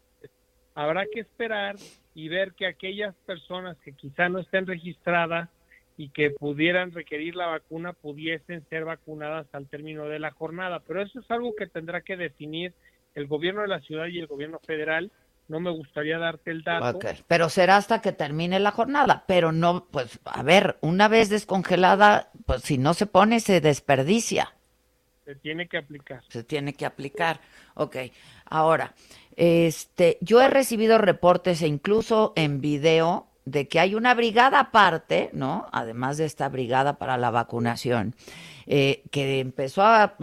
[0.73, 1.75] Habrá que esperar
[2.15, 5.47] y ver que aquellas personas que quizá no estén registradas
[5.97, 10.81] y que pudieran requerir la vacuna pudiesen ser vacunadas al término de la jornada.
[10.85, 12.73] Pero eso es algo que tendrá que definir
[13.13, 15.11] el gobierno de la ciudad y el gobierno federal
[15.47, 16.99] no me gustaría darte el dato.
[17.27, 22.31] Pero será hasta que termine la jornada, pero no, pues, a ver, una vez descongelada,
[22.45, 24.53] pues si no se pone, se desperdicia.
[25.23, 26.23] Se tiene que aplicar.
[26.29, 27.39] Se tiene que aplicar.
[27.75, 27.97] Ok.
[28.45, 28.93] Ahora,
[29.35, 35.29] este, yo he recibido reportes e incluso en video de que hay una brigada aparte,
[35.33, 35.67] ¿no?
[35.71, 38.15] Además de esta brigada para la vacunación,
[38.65, 40.15] eh, que empezó a,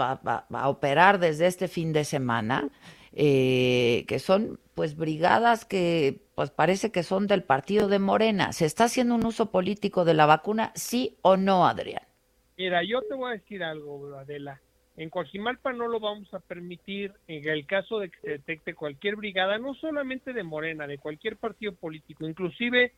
[0.64, 2.68] operar desde este fin de semana,
[3.12, 8.52] eh, que son pues brigadas que pues parece que son del partido de Morena.
[8.52, 12.02] ¿Se está haciendo un uso político de la vacuna, sí o no, Adrián?
[12.56, 14.60] Mira, yo te voy a decir algo, Adela.
[14.96, 19.16] En Coajimalpa no lo vamos a permitir en el caso de que se detecte cualquier
[19.16, 22.92] brigada, no solamente de Morena, de cualquier partido político, inclusive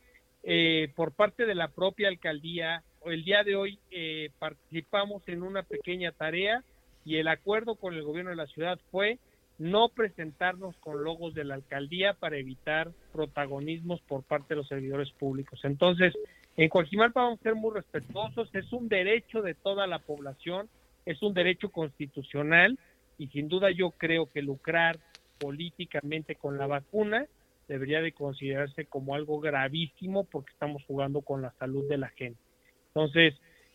[0.47, 2.83] eh, por parte de la propia alcaldía.
[3.03, 6.63] El día de hoy eh, participamos en una pequeña tarea
[7.03, 9.17] y el acuerdo con el gobierno de la ciudad fue
[9.57, 15.11] no presentarnos con logos de la alcaldía para evitar protagonismos por parte de los servidores
[15.13, 15.59] públicos.
[15.63, 16.13] Entonces,
[16.57, 20.69] en Coajimalpa vamos a ser muy respetuosos, es un derecho de toda la población,
[21.07, 22.77] es un derecho constitucional
[23.17, 24.99] y sin duda yo creo que lucrar
[25.39, 27.25] políticamente con la vacuna
[27.67, 32.39] debería de considerarse como algo gravísimo porque estamos jugando con la salud de la gente.
[32.87, 33.33] Entonces,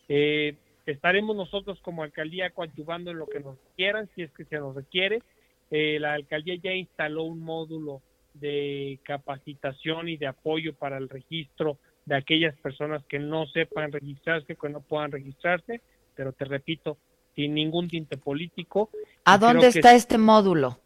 [0.08, 4.58] eh, estaremos nosotros como alcaldía coadyuvando en lo que nos quieran, si es que se
[4.58, 5.22] nos requiere,
[5.70, 8.02] eh, la alcaldía ya instaló un módulo
[8.34, 14.56] de capacitación y de apoyo para el registro de aquellas personas que no sepan registrarse,
[14.56, 15.80] que no puedan registrarse,
[16.14, 16.96] pero te repito,
[17.34, 18.90] sin ningún tinte político.
[19.24, 20.78] ¿A dónde está este módulo?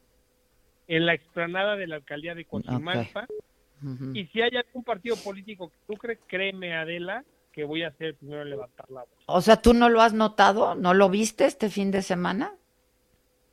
[0.86, 3.26] En la explanada de la alcaldía de Coajimalpa.
[4.14, 8.08] Y si hay algún partido político que tú crees, créeme, Adela, que voy a ser
[8.08, 9.24] el primero en levantar la voz.
[9.26, 10.74] O sea, ¿tú no lo has notado?
[10.74, 12.54] ¿No lo viste este fin de semana?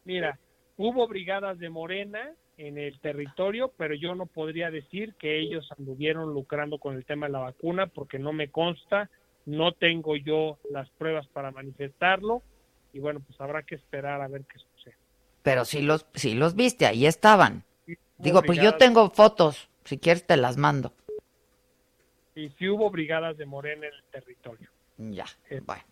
[0.06, 0.40] Mira,
[0.84, 6.34] Hubo brigadas de Morena en el territorio, pero yo no podría decir que ellos anduvieron
[6.34, 9.08] lucrando con el tema de la vacuna porque no me consta,
[9.46, 12.42] no tengo yo las pruebas para manifestarlo
[12.94, 14.71] y bueno, pues habrá que esperar a ver qué sucede.
[15.44, 17.64] Pero si los, si los viste, ahí estaban.
[18.18, 20.94] Digo, pues yo tengo fotos, si quieres te las mando.
[22.36, 24.70] Y sí hubo brigadas de Morena en el territorio.
[24.98, 25.26] Ya,
[25.66, 25.84] bueno.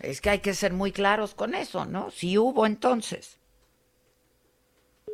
[0.00, 2.10] Es que hay que ser muy claros con eso, ¿no?
[2.10, 3.38] Si hubo entonces.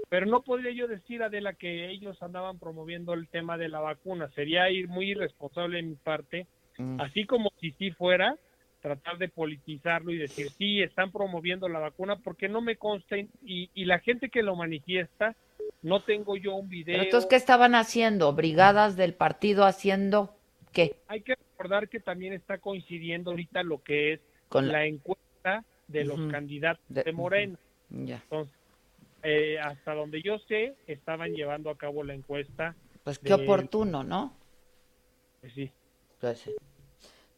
[0.09, 4.31] Pero no podría yo decir, Adela, que ellos andaban promoviendo el tema de la vacuna.
[4.35, 6.47] Sería ir muy irresponsable de mi parte.
[6.79, 7.01] Mm.
[7.01, 8.37] Así como si sí fuera,
[8.83, 13.71] tratar de politizarlo y decir, sí, están promoviendo la vacuna porque no me consta y,
[13.73, 15.37] y la gente que lo manifiesta,
[15.83, 16.95] no tengo yo un video.
[16.95, 18.33] ¿Pero entonces qué estaban haciendo?
[18.35, 20.35] ¿Brigadas del partido haciendo
[20.73, 20.97] qué?
[21.07, 24.85] Hay que recordar que también está coincidiendo ahorita lo que es Con la...
[24.85, 27.59] encuesta de los candidatos de, Morena.
[27.91, 28.17] Ya.
[28.17, 28.55] Entonces,
[29.23, 32.75] eh, hasta donde yo sé, estaban llevando a cabo la encuesta.
[33.05, 34.35] Pues qué oportuno, ¿no?
[35.41, 35.71] Pues sí.
[36.21, 36.53] Pues sí.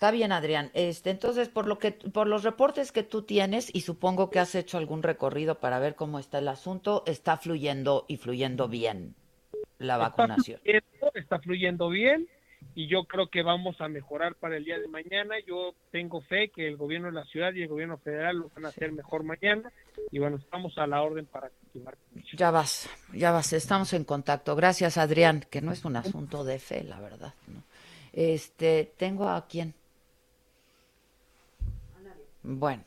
[0.05, 0.71] Está bien, Adrián.
[0.75, 4.55] Este, entonces, por lo que, por los reportes que tú tienes y supongo que has
[4.55, 9.15] hecho algún recorrido para ver cómo está el asunto, está fluyendo y fluyendo bien
[9.79, 10.61] la vacunación.
[11.15, 12.29] está fluyendo bien
[12.75, 15.37] y yo creo que vamos a mejorar para el día de mañana.
[15.47, 18.67] Yo tengo fe que el gobierno de la ciudad y el gobierno federal lo van
[18.67, 19.73] a hacer mejor mañana
[20.11, 21.97] y bueno, estamos a la orden para continuar.
[22.37, 24.55] Ya vas, ya vas, estamos en contacto.
[24.55, 27.33] Gracias, Adrián, que no es un asunto de fe, la verdad.
[28.13, 29.73] Este, tengo a quién.
[32.45, 32.84] Bueno,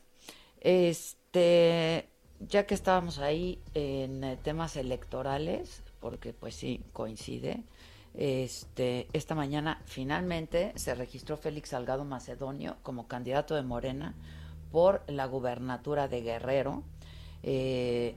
[0.60, 7.64] este, ya que estábamos ahí en temas electorales, porque pues sí coincide.
[8.14, 14.14] Este, esta mañana finalmente se registró Félix Salgado Macedonio como candidato de Morena
[14.70, 16.84] por la gubernatura de Guerrero.
[17.42, 18.14] Eh,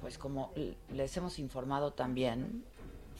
[0.00, 0.52] pues como
[0.92, 2.64] les hemos informado también,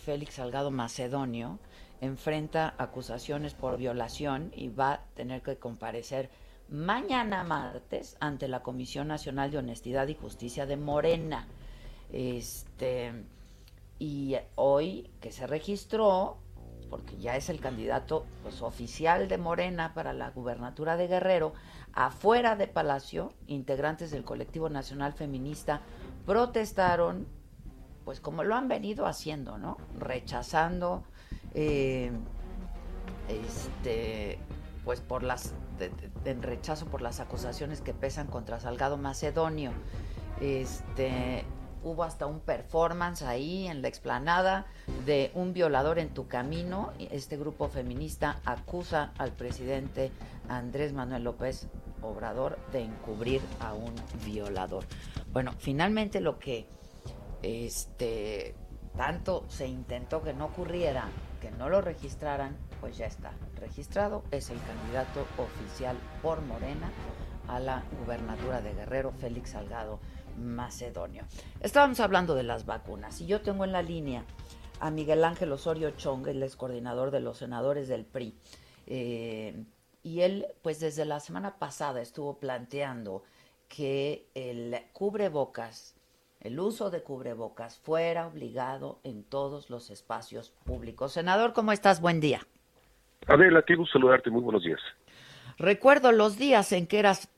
[0.05, 1.61] Félix Salgado Macedonio
[2.01, 6.31] enfrenta acusaciones por violación y va a tener que comparecer
[6.69, 11.47] mañana martes ante la Comisión Nacional de Honestidad y Justicia de Morena.
[12.13, 13.13] Este
[13.99, 16.39] y hoy que se registró,
[16.91, 21.53] porque ya es el candidato pues, oficial de Morena para la gubernatura de Guerrero,
[21.93, 25.81] afuera de Palacio, integrantes del colectivo nacional feminista
[26.27, 27.27] protestaron,
[28.05, 29.77] pues como lo han venido haciendo, ¿no?
[29.99, 31.05] Rechazando,
[31.55, 32.11] eh,
[33.29, 34.39] este,
[34.85, 35.55] pues por las,
[36.25, 39.73] en rechazo por las acusaciones que pesan contra Salgado Macedonio,
[40.41, 41.45] este,
[41.83, 44.67] hubo hasta un performance ahí en la explanada
[45.07, 46.93] de un violador en tu camino.
[46.99, 50.11] Este grupo feminista acusa al presidente
[50.49, 51.69] Andrés Manuel López
[52.03, 54.85] Obrador de encubrir a un violador.
[55.33, 56.67] Bueno, finalmente lo que
[57.43, 58.55] este
[58.97, 61.09] tanto se intentó que no ocurriera,
[61.41, 63.33] que no lo registraran, pues ya está
[63.63, 66.93] registrado, es el candidato oficial por Morena
[67.49, 70.01] a la gubernatura de Guerrero, Félix Salgado
[70.37, 71.25] Macedonio.
[71.61, 74.27] Estábamos hablando de las vacunas y yo tengo en la línea
[74.81, 78.39] a Miguel Ángel Osorio Chong, el ex coordinador de los senadores del PRI.
[78.87, 79.65] Eh,
[80.03, 83.23] y él, pues desde la semana pasada estuvo planteando
[83.67, 85.95] que el cubrebocas,
[86.39, 91.15] el uso de cubrebocas fuera obligado en todos los espacios públicos.
[91.15, 92.03] Senador, ¿cómo estás?
[92.03, 92.47] Buen día.
[93.27, 94.31] Adela, qué gusto saludarte.
[94.31, 94.81] Muy buenos días.
[95.59, 97.29] Recuerdo los días en que eras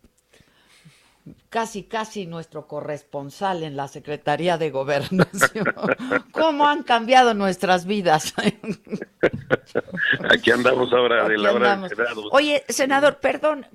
[1.49, 5.75] casi, casi nuestro corresponsal en la Secretaría de Gobernación.
[6.33, 8.35] ¿Cómo han cambiado nuestras vidas?
[10.31, 11.89] Aquí andamos ahora de la hora
[12.31, 13.67] Oye, senador, perdón,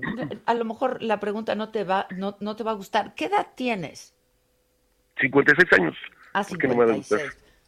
[0.45, 3.13] a lo mejor la pregunta no te va, no, no te va a gustar.
[3.15, 4.13] ¿Qué edad tienes?
[5.19, 5.95] 56 años.
[6.33, 7.21] Ah, 56.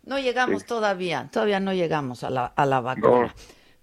[0.05, 3.33] No, llegamos todavía, todavía no llegamos a la, a la vacuna.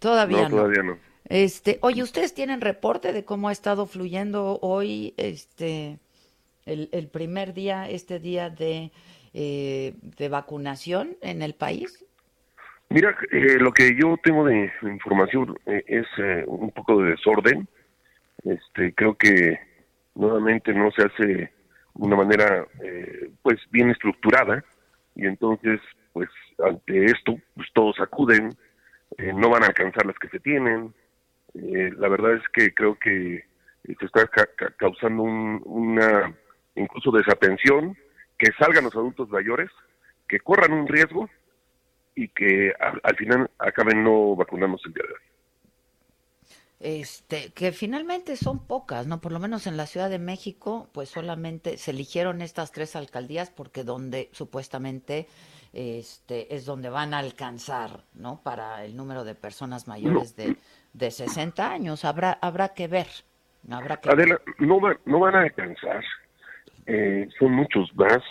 [0.01, 0.57] Todavía no.
[0.57, 0.99] Todavía no.
[1.31, 6.01] Este, oye, ¿ustedes tienen reporte de cómo ha estado fluyendo hoy este
[6.67, 8.93] el, primer día, este día de,
[9.33, 12.05] eh, de vacunación en el país?
[12.89, 16.07] Mira, eh, lo que yo tengo de información eh, es
[16.47, 17.69] un poco de desorden.
[18.45, 19.59] Este, creo que
[20.15, 21.51] nuevamente no se hace de
[21.95, 22.67] una manera
[23.43, 24.65] pues bien estructurada
[25.15, 25.81] y entonces
[26.13, 26.29] pues
[26.65, 28.51] ante esto pues todos acuden,
[29.19, 30.95] no van a alcanzar las que se tienen,
[31.55, 33.45] eh, la verdad es que creo que
[33.85, 34.29] se está
[34.77, 36.35] causando una
[36.77, 37.97] incluso desatención,
[38.39, 39.71] que salgan los adultos mayores,
[40.29, 41.29] que corran un riesgo
[42.15, 45.21] y que al, final acaben no vacunándose el día de hoy.
[46.81, 49.21] Este, que finalmente son pocas, ¿no?
[49.21, 53.51] Por lo menos en la Ciudad de México, pues solamente se eligieron estas tres alcaldías
[53.51, 55.27] porque donde supuestamente
[55.73, 58.41] este es donde van a alcanzar, ¿no?
[58.43, 60.57] Para el número de personas mayores de
[60.93, 62.05] de 60 años.
[62.05, 63.07] Habrá, habrá que ver.
[63.71, 66.03] Habrá que Adela, no, no van a alcanzar.
[66.87, 68.23] Eh, son muchos más.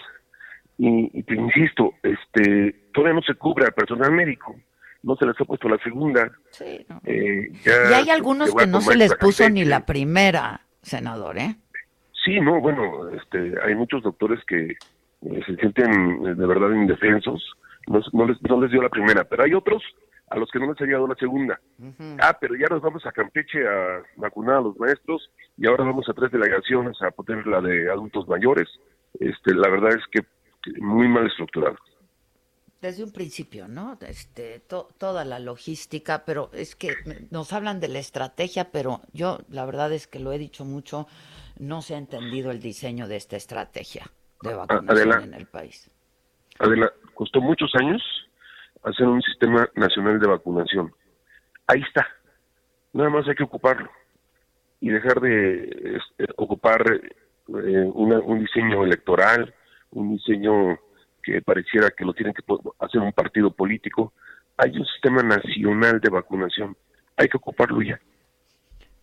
[0.78, 4.56] Y, te insisto, este, todavía no se cubre al personal médico.
[5.04, 6.32] No se les ha puesto la segunda.
[6.52, 11.56] Sí, eh, y hay algunos que no se les puso ni la primera, senador, ¿eh?
[12.24, 14.76] Sí, no, bueno, este, hay muchos doctores que
[15.22, 17.44] se sienten de verdad indefensos.
[17.88, 19.84] No, no, les, no les dio la primera, pero hay otros
[20.30, 21.60] a los que no les ha llegado la segunda.
[22.22, 26.08] Ah, pero ya nos vamos a Campeche a vacunar a los maestros y ahora vamos
[26.08, 28.68] a tres delegaciones a poner la de adultos mayores.
[29.20, 30.22] Este, la verdad es que
[30.80, 31.78] muy mal estructurado.
[32.80, 33.98] Desde un principio, ¿no?
[34.08, 36.94] Este, toda la logística, pero es que
[37.30, 41.08] nos hablan de la estrategia, pero yo la verdad es que lo he dicho mucho,
[41.58, 44.10] no se ha entendido el diseño de esta estrategia
[44.42, 45.90] de vacunación en el país.
[46.60, 48.02] Adela, costó muchos años
[48.84, 50.94] hacer un sistema nacional de vacunación.
[51.68, 52.08] Ahí está.
[52.94, 53.90] Nada más hay que ocuparlo
[54.82, 59.54] y dejar de este, ocupar eh, un diseño electoral,
[59.92, 60.80] un diseño
[61.22, 62.44] que pareciera que lo tiene que
[62.80, 64.14] hacer un partido político.
[64.58, 66.76] Hay un sistema nacional de vacunación.
[67.18, 68.00] Hay que ocuparlo ya.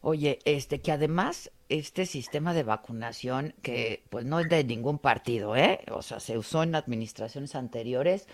[0.01, 5.57] Oye, este que además este sistema de vacunación que pues no es de ningún partido,
[5.57, 5.81] ¿eh?
[5.91, 8.29] O sea, se usó en administraciones anteriores,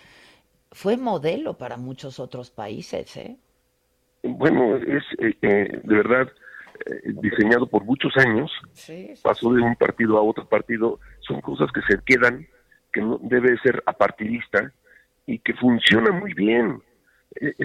[0.71, 3.37] fue modelo para muchos otros países, ¿eh?
[4.23, 6.31] Bueno, es eh, eh, de verdad
[6.85, 8.51] eh, diseñado por muchos años,
[9.21, 12.47] pasó de un partido a otro partido, son cosas que se quedan,
[12.91, 14.71] que no debe ser apartidista
[15.25, 16.81] y que funciona muy bien.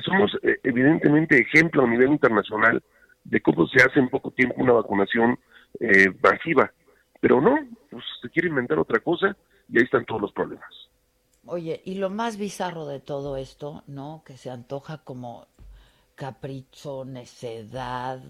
[0.05, 2.83] somos evidentemente ejemplo a nivel internacional
[3.29, 5.39] de cómo se hace en poco tiempo una vacunación
[5.81, 6.73] eh, masiva.
[7.21, 7.59] Pero no,
[7.91, 9.37] pues se quiere inventar otra cosa
[9.69, 10.69] y ahí están todos los problemas.
[11.45, 14.23] Oye, y lo más bizarro de todo esto, ¿no?
[14.25, 15.47] Que se antoja como
[16.15, 18.21] capricho, necedad,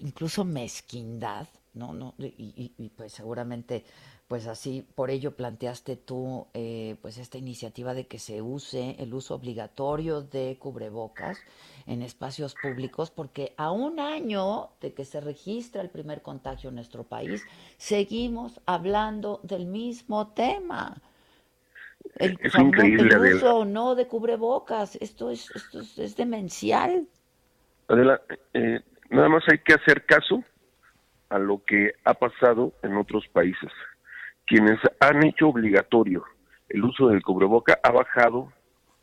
[0.00, 1.92] incluso mezquindad, ¿no?
[1.92, 3.84] no y, y pues seguramente
[4.34, 9.14] pues así, por ello planteaste tú eh, pues esta iniciativa de que se use el
[9.14, 11.40] uso obligatorio de cubrebocas
[11.86, 16.74] en espacios públicos, porque a un año de que se registra el primer contagio en
[16.74, 20.96] nuestro país, seguimos hablando del mismo tema.
[22.16, 27.06] El, es increíble, uso o no de cubrebocas, esto es, esto es, demencial.
[27.86, 28.20] Adela,
[28.52, 28.80] eh,
[29.10, 30.42] nada más hay que hacer caso
[31.28, 33.70] a lo que ha pasado en otros países
[34.46, 36.24] quienes han hecho obligatorio
[36.68, 38.52] el uso del cubreboca ha bajado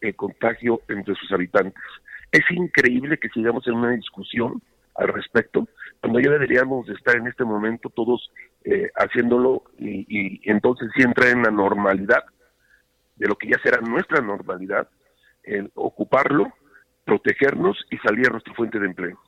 [0.01, 1.83] el contagio entre sus habitantes.
[2.31, 4.61] Es increíble que sigamos en una discusión
[4.95, 5.67] al respecto,
[5.99, 8.29] cuando ya deberíamos de estar en este momento todos
[8.63, 12.23] eh, haciéndolo y, entonces sí entra en la normalidad
[13.15, 14.89] de lo que ya será nuestra normalidad,
[15.43, 16.51] el ocuparlo,
[17.05, 19.19] protegernos y salir a nuestra fuente de empleo.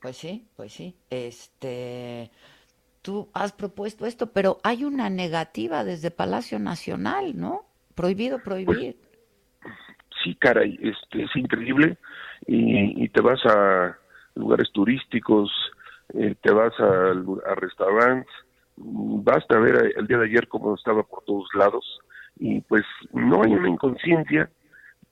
[0.00, 0.96] Pues sí, pues sí.
[1.10, 2.30] Este,
[3.06, 7.62] tú has propuesto esto, pero hay una negativa desde Palacio Nacional, ¿no?
[7.94, 8.96] Prohibido prohibir.
[10.24, 11.98] sí, caray, este, es increíble.
[12.48, 13.96] Y, te vas a
[14.34, 15.52] lugares turísticos,
[16.14, 17.12] eh, te vas a,
[17.50, 18.28] a restaurantes,
[18.76, 22.00] basta ver el día de ayer cómo estaba por todos lados
[22.38, 24.50] y pues no hay una inconsciencia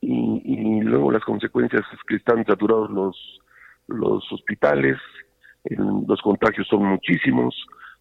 [0.00, 3.40] y, y luego las consecuencias es que están saturados los
[3.86, 4.96] los hospitales,
[5.64, 7.54] los contagios son muchísimos,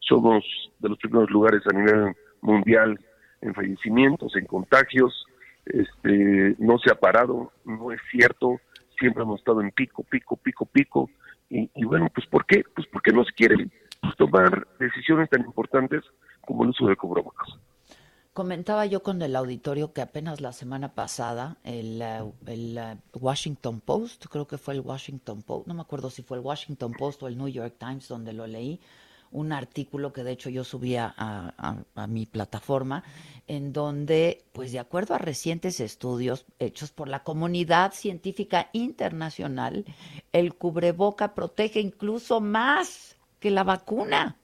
[0.07, 0.43] somos
[0.79, 2.99] de los primeros lugares a nivel mundial
[3.41, 5.25] en fallecimientos, en contagios,
[5.65, 8.59] este, no se ha parado, no es cierto,
[8.99, 11.09] siempre hemos estado en pico, pico, pico, pico,
[11.49, 12.63] y, bueno, pues ¿por qué?
[12.75, 13.71] Pues porque no se quieren
[14.17, 16.03] tomar decisiones tan importantes
[16.41, 17.47] como el uso de cubrebocas.
[18.33, 23.81] Comentaba yo con el auditorio que apenas la semana pasada el, eh, el, eh, Washington
[23.81, 27.21] Post, creo que fue el Washington Post, no me acuerdo si fue el Washington Post
[27.21, 28.79] o el New York Times donde lo leí,
[29.33, 33.03] un artículo que de hecho yo subía a, mi plataforma,
[33.47, 39.85] en donde, pues de acuerdo a recientes estudios hechos por la comunidad científica internacional,
[40.31, 44.37] el cubreboca protege incluso más que la vacuna.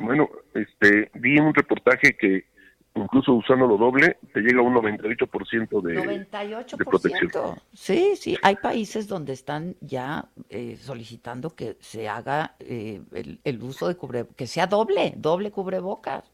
[0.00, 2.46] Bueno, este, vi un reportaje que
[2.94, 6.76] incluso usándolo doble, te llega un 98% de, 98%.
[6.76, 7.30] de protección.
[7.72, 13.88] Sí, sí, hay países donde están ya eh, solicitando que se haga eh, el, uso
[13.88, 16.30] de cubre, que sea doble, doble cubrebocas.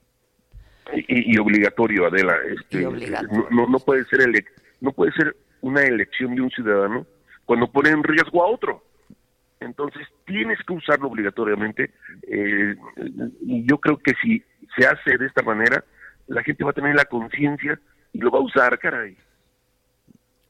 [0.92, 2.34] Y, obligatorio, Adela.
[2.58, 4.44] Este, No, no, puede ser ele
[4.80, 7.06] no puede ser una elección de un ciudadano
[7.44, 8.82] cuando pone en riesgo a otro.
[9.60, 11.92] Entonces tienes que usarlo obligatoriamente.
[12.22, 12.74] Eh,
[13.42, 14.42] y yo creo que si
[14.76, 15.84] se hace de esta manera,
[16.30, 17.78] la gente va a tener la conciencia
[18.12, 19.16] y lo va a usar, caray.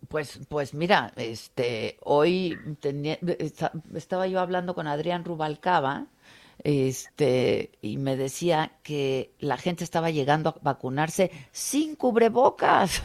[0.08, 2.58] Pues, pues mira, este, hoy
[3.94, 6.06] estaba yo hablando con Adrián Rubalcaba,
[6.62, 13.02] este, y me decía que la gente estaba llegando a vacunarse sin cubrebocas.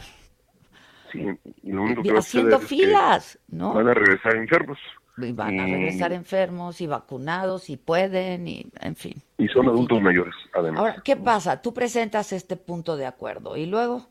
[1.12, 1.24] Sí,
[1.62, 3.72] y lo único que haciendo filas, ¿no?
[3.72, 4.78] Van a regresar enfermos.
[5.18, 9.14] Y van a regresar enfermos y vacunados y pueden, y en fin.
[9.38, 10.80] Y son adultos mayores, además.
[10.80, 11.62] Ahora, ¿qué pasa?
[11.62, 14.08] Tú presentas este punto de acuerdo y luego.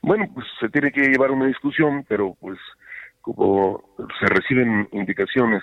[0.00, 2.58] Bueno, pues se tiene que llevar una discusión, pero pues
[3.20, 3.82] como
[4.20, 5.62] se reciben indicaciones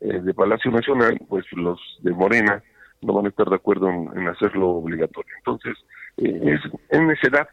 [0.00, 2.62] eh, de Palacio Nacional, pues los de Morena
[3.00, 5.34] no van a estar de acuerdo en, hacerlo obligatorio.
[5.38, 5.76] Entonces,
[6.18, 6.60] eh, es
[6.90, 7.48] en necedad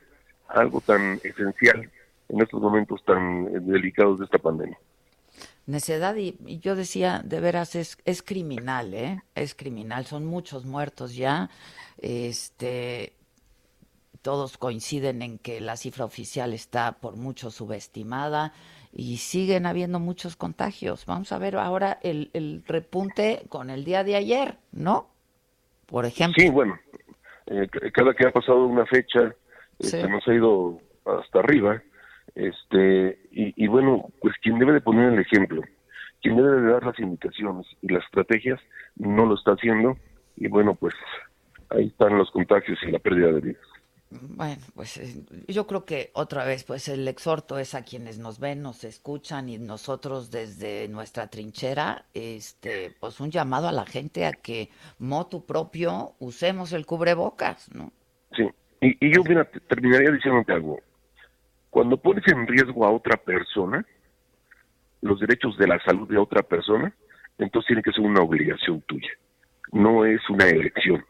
[0.49, 1.89] algo tan esencial
[2.29, 4.77] en estos momentos tan eh, delicados de esta pandemia.
[5.67, 9.21] Necedad, y, y, yo decía, de veras, es, es criminal, ¿eh?
[9.35, 11.49] Es criminal, son muchos muertos ya.
[11.97, 13.13] Este,
[14.21, 18.53] todos coinciden en que la cifra oficial está por mucho subestimada
[18.93, 21.05] y siguen habiendo muchos contagios.
[21.05, 25.09] Vamos a ver ahora el, el repunte con el día de ayer, ¿no?
[25.85, 26.41] Por ejemplo.
[26.41, 26.79] Sí, bueno,
[27.47, 29.35] eh, cada que ha pasado una fecha,
[29.79, 31.81] este, nos ha ido hasta arriba
[32.35, 35.61] este, y, bueno, pues quien debe de poner el ejemplo,
[36.21, 38.59] quien debe de dar las indicaciones y las estrategias,
[38.95, 39.97] no lo está haciendo.
[40.35, 40.93] Y bueno, pues
[41.69, 43.61] ahí están los contagios y la pérdida de vidas.
[44.09, 48.39] Bueno, pues eh, yo creo que otra vez, pues el exhorto es a quienes nos
[48.39, 54.25] ven, nos escuchan y nosotros desde nuestra trinchera, este, pues un llamado a la gente
[54.25, 54.69] a que
[54.99, 57.91] motu propio usemos el cubrebocas, ¿no?
[58.33, 58.47] Sí,
[58.79, 60.79] y, y yo mira, terminaría diciéndote algo.
[61.77, 63.85] Cuando pones en riesgo a otra persona,
[65.01, 66.91] los derechos de la salud de otra persona,
[67.37, 69.11] entonces tiene que ser una obligación tuya.
[69.71, 71.05] No es una elección,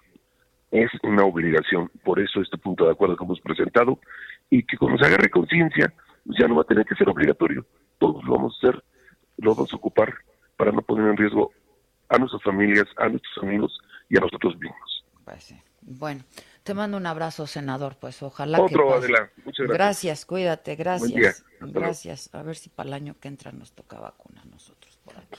[0.71, 1.89] es una obligación.
[2.03, 3.97] Por eso este punto de acuerdo que hemos presentado
[4.49, 5.93] y que cuando se agarre conciencia,
[6.37, 7.65] ya no va a tener que ser obligatorio.
[7.97, 8.83] Todos lo vamos a hacer,
[9.37, 10.15] lo vamos a ocupar
[10.57, 11.53] para no poner en riesgo
[12.09, 15.05] a nuestras familias, a nuestros amigos y a nosotros mismos.
[15.23, 16.25] Pues bueno,
[16.67, 17.95] te mando un abrazo, senador.
[17.95, 18.93] Pues ojalá Otro, que.
[18.95, 19.31] Adela.
[19.45, 19.77] Muchas gracias.
[19.77, 21.45] Gracias, cuídate, gracias.
[21.61, 22.29] Gracias.
[22.33, 25.37] A ver si para el año que entra nos toca vacuna a nosotros por aquí.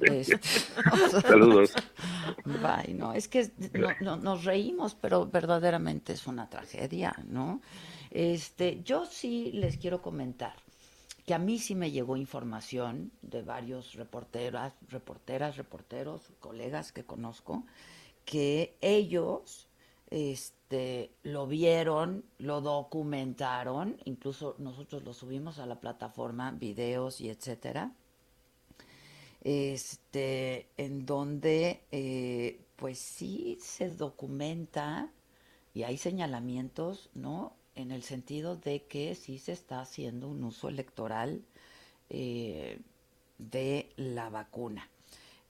[0.00, 0.38] Este,
[1.20, 1.74] Saludos.
[2.44, 3.50] Bye, no, es que
[4.00, 7.60] no, nos reímos, pero verdaderamente es una tragedia, ¿no?
[8.10, 10.54] Este, yo sí les quiero comentar
[11.26, 17.66] que a mí sí me llegó información de varios reporteras, reporteras, reporteros, colegas que conozco,
[18.24, 19.66] que ellos
[20.10, 27.92] este, lo vieron, lo documentaron, incluso nosotros lo subimos a la plataforma, videos y etcétera,
[29.42, 35.10] este, en donde eh, pues sí se documenta
[35.74, 37.54] y hay señalamientos, ¿no?
[37.74, 41.44] En el sentido de que sí se está haciendo un uso electoral
[42.08, 42.80] eh,
[43.38, 44.88] de la vacuna.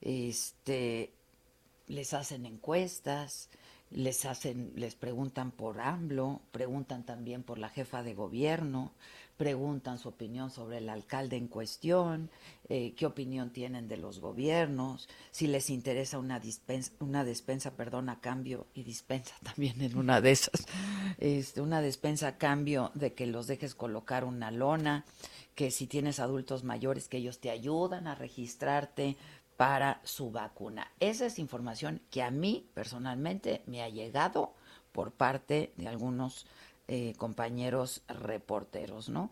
[0.01, 1.13] Este,
[1.87, 3.49] les hacen encuestas,
[3.91, 8.91] les hacen, les preguntan por AMLO, preguntan también por la jefa de gobierno,
[9.37, 12.29] preguntan su opinión sobre el alcalde en cuestión,
[12.69, 18.09] eh, qué opinión tienen de los gobiernos, si les interesa una dispensa, una despensa, perdón,
[18.09, 20.65] a cambio, y dispensa también en una de esas,
[21.19, 25.05] este, una despensa a cambio de que los dejes colocar una lona,
[25.55, 29.17] que si tienes adultos mayores que ellos te ayudan a registrarte
[29.57, 30.91] para su vacuna.
[30.99, 34.53] Esa es información que a mí personalmente me ha llegado
[34.91, 36.45] por parte de algunos
[36.87, 39.31] eh, compañeros reporteros, ¿no?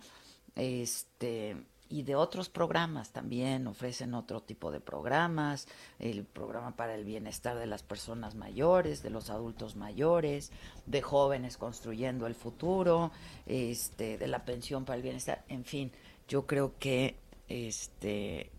[0.55, 1.55] Este
[1.87, 5.67] y de otros programas también ofrecen otro tipo de programas,
[5.99, 10.51] el programa para el bienestar de las personas mayores, de los adultos mayores,
[10.87, 13.11] de jóvenes construyendo el futuro,
[13.45, 15.91] este, de la pensión para el bienestar, en fin,
[16.27, 17.17] yo creo que
[17.47, 18.49] este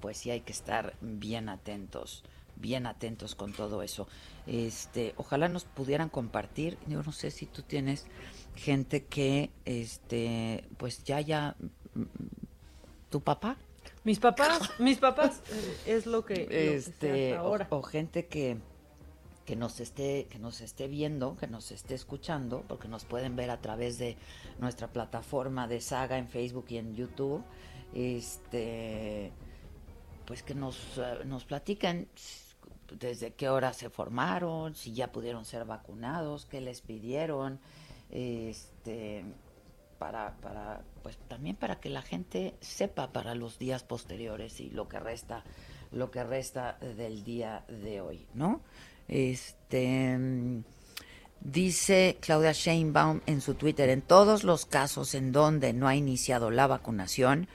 [0.00, 2.22] pues sí hay que estar bien atentos,
[2.56, 4.08] bien atentos con todo eso.
[4.46, 6.78] Este, ojalá nos pudieran compartir.
[6.86, 8.06] Yo no sé si tú tienes
[8.54, 11.56] gente que, este, pues ya ya,
[13.10, 13.56] tu papá.
[14.04, 17.66] Mis papás, mis papás eh, es lo que, este, ahora.
[17.70, 18.58] O, gente que
[19.44, 23.50] que nos esté que nos esté viendo, que nos esté escuchando, porque nos pueden ver
[23.50, 24.16] a través de
[24.58, 27.44] nuestra plataforma de Saga en Facebook y en YouTube.
[27.94, 29.32] Este
[30.26, 32.08] pues que nos, eh, nos platican
[32.92, 37.58] desde qué hora se formaron, si ya pudieron ser vacunados, qué les pidieron,
[38.10, 39.24] este,
[39.98, 44.88] para, para, pues también para que la gente sepa para los días posteriores y lo
[44.88, 45.44] que resta,
[45.92, 48.60] lo que resta del día de hoy, ¿no?
[49.08, 50.18] Este,
[51.40, 56.50] dice Claudia Sheinbaum en su Twitter, en todos los casos en donde no ha iniciado
[56.50, 57.48] la vacunación,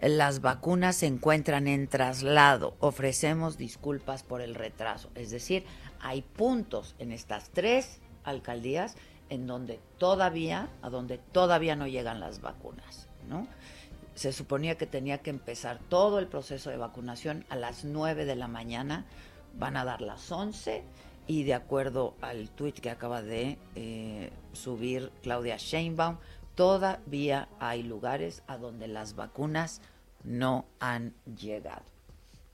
[0.00, 2.76] las vacunas se encuentran en traslado.
[2.78, 5.10] Ofrecemos disculpas por el retraso.
[5.14, 5.64] Es decir,
[6.00, 8.96] hay puntos en estas tres alcaldías
[9.28, 13.46] en donde todavía, a donde todavía no llegan las vacunas, ¿no?
[14.14, 18.36] Se suponía que tenía que empezar todo el proceso de vacunación a las 9 de
[18.36, 19.04] la mañana,
[19.54, 20.82] van a dar las 11
[21.26, 26.16] y de acuerdo al tuit que acaba de eh, subir Claudia Sheinbaum,
[26.58, 29.80] todavía hay lugares a donde las vacunas
[30.24, 31.84] no han llegado.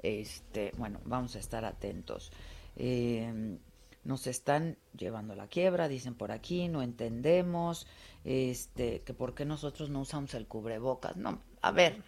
[0.02, 2.30] Este, bueno, vamos a estar atentos.
[2.76, 3.56] Eh,
[4.04, 7.86] nos están llevando la quiebra, dicen por aquí, no entendemos,
[8.24, 11.16] este, que por qué nosotros no usamos el cubrebocas.
[11.16, 12.02] No, a ver,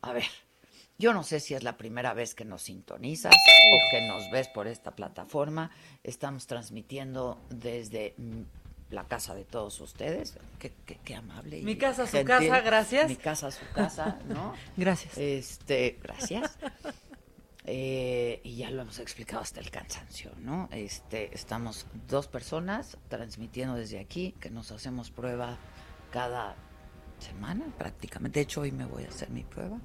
[0.00, 0.22] a ver,
[0.96, 4.46] yo no sé si es la primera vez que nos sintonizas o que nos ves
[4.46, 5.72] por esta plataforma.
[6.04, 8.14] Estamos transmitiendo desde
[8.92, 10.38] la casa de todos ustedes.
[10.58, 10.72] Qué,
[11.04, 11.62] qué, amable.
[11.62, 13.08] Mi casa, su casa, gracias.
[13.08, 14.54] Mi casa, su casa, ¿no?
[14.76, 15.16] gracias.
[15.18, 16.58] Este, gracias.
[17.64, 20.68] Eh, y ya lo hemos explicado hasta el cansancio, ¿no?
[20.72, 25.58] Este, estamos dos personas transmitiendo desde aquí, que nos hacemos prueba
[26.10, 26.56] cada
[27.18, 28.40] semana prácticamente.
[28.40, 29.78] De hecho, hoy me voy a hacer mi prueba.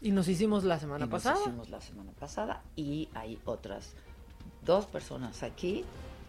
[0.00, 1.36] Y nos hicimos la semana pasada.
[1.36, 3.94] Nos hicimos la semana pasada y hay otras
[4.62, 5.84] dos personas aquí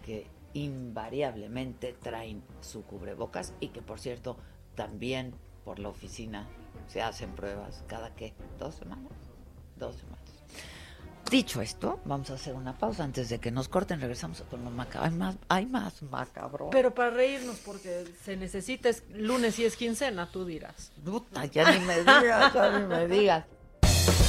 [0.06, 4.38] que invariablemente traen su cubrebocas y que por cierto
[4.74, 6.48] también por la oficina
[6.88, 9.12] se hacen pruebas cada que dos semanas,
[9.76, 10.26] dos semanas.
[11.30, 14.00] Dicho esto, vamos a hacer una pausa antes de que nos corten.
[14.00, 15.10] Regresamos con lo macabro.
[15.10, 16.70] Hay más, hay más macabro.
[16.70, 20.92] Pero para reírnos, porque se necesita es lunes y es quincena, tú dirás.
[21.04, 23.46] Puta, ya ni me digas, ya ni me digas.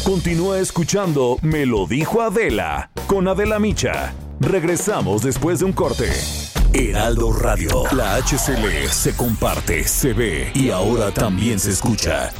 [0.06, 4.14] Continúa escuchando Me lo dijo Adela con Adela Micha.
[4.38, 6.08] Regresamos después de un corte.
[6.72, 12.30] Heraldo Radio, la HCL se comparte, se ve y ahora también se escucha.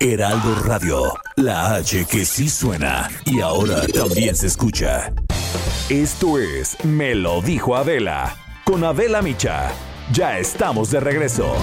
[0.00, 5.12] Heraldo Radio, la H que sí suena y ahora también se escucha.
[5.88, 8.34] Esto es Me lo dijo Adela,
[8.64, 9.70] con Adela Micha.
[10.12, 11.54] Ya estamos de regreso.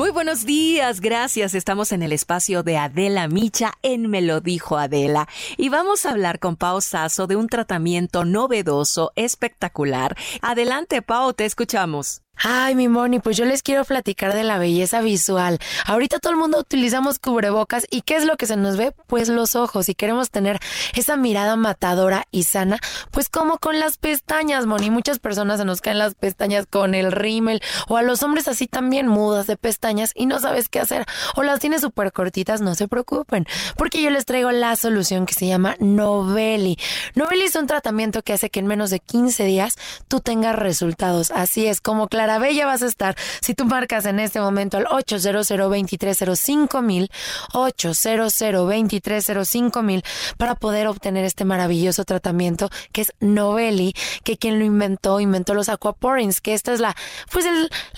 [0.00, 1.54] Muy buenos días, gracias.
[1.54, 5.28] Estamos en el espacio de Adela Micha en Me lo dijo Adela
[5.58, 10.16] y vamos a hablar con Pau Sasso de un tratamiento novedoso, espectacular.
[10.40, 12.22] Adelante, Pau, te escuchamos.
[12.42, 15.58] Ay, mi Moni, pues yo les quiero platicar de la belleza visual.
[15.84, 18.94] Ahorita todo el mundo utilizamos cubrebocas y ¿qué es lo que se nos ve?
[19.06, 20.58] Pues los ojos y queremos tener
[20.94, 22.78] esa mirada matadora y sana,
[23.10, 24.88] pues como con las pestañas, Moni.
[24.88, 28.66] Muchas personas se nos caen las pestañas con el rímel o a los hombres así
[28.66, 31.04] también mudas de pestañas y no sabes qué hacer
[31.36, 33.44] o las tienes súper cortitas, no se preocupen,
[33.76, 36.78] porque yo les traigo la solución que se llama Novelli.
[37.14, 39.76] Novelli es un tratamiento que hace que en menos de 15 días
[40.08, 41.30] tú tengas resultados.
[41.32, 44.86] Así es, como claro bella vas a estar si tú marcas en este momento al
[44.90, 47.10] 800 2305 mil
[47.52, 50.02] 800 2305 mil
[50.36, 55.68] para poder obtener este maravilloso tratamiento que es Novelli, que quien lo inventó, inventó los
[55.68, 56.96] aquaporins, que esta es la,
[57.32, 57.44] pues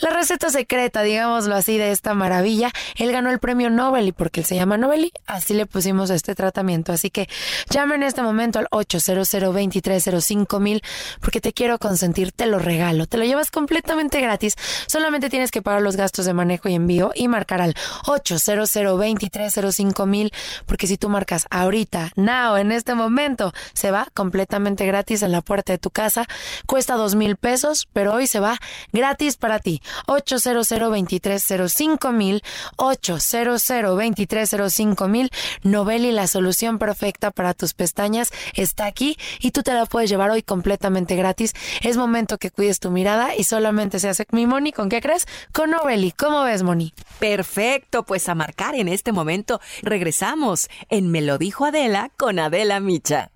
[0.01, 2.70] la receta secreta, digámoslo así, de esta maravilla.
[2.97, 6.35] Él ganó el premio Nobel y porque él se llama Novelli, así le pusimos este
[6.35, 6.93] tratamiento.
[6.93, 7.28] Así que
[7.70, 10.83] llame en este momento al 800 2305 mil
[11.20, 14.56] porque te quiero consentir, te lo regalo, te lo llevas completamente gratis.
[14.86, 17.74] Solamente tienes que pagar los gastos de manejo y envío y marcar al
[18.06, 20.32] 800 2305 mil,
[20.66, 25.42] porque si tú marcas ahorita, now, en este momento, se va completamente gratis en la
[25.42, 26.26] puerta de tu casa.
[26.66, 28.58] Cuesta dos mil pesos, pero hoy se va
[28.92, 29.82] gratis para ti.
[30.06, 32.42] 800 2305 mil,
[32.76, 35.30] 800 2305 mil.
[35.62, 40.30] Novelli, la solución perfecta para tus pestañas, está aquí y tú te la puedes llevar
[40.30, 41.54] hoy completamente gratis.
[41.80, 44.72] Es momento que cuides tu mirada y solamente se hace mi Moni.
[44.72, 45.26] ¿Con qué crees?
[45.53, 46.12] Con Noveli.
[46.12, 46.92] ¿Cómo ves, Moni?
[47.18, 49.61] Perfecto, pues a marcar en este momento.
[49.82, 53.30] Regresamos en Me lo dijo Adela con Adela Micha.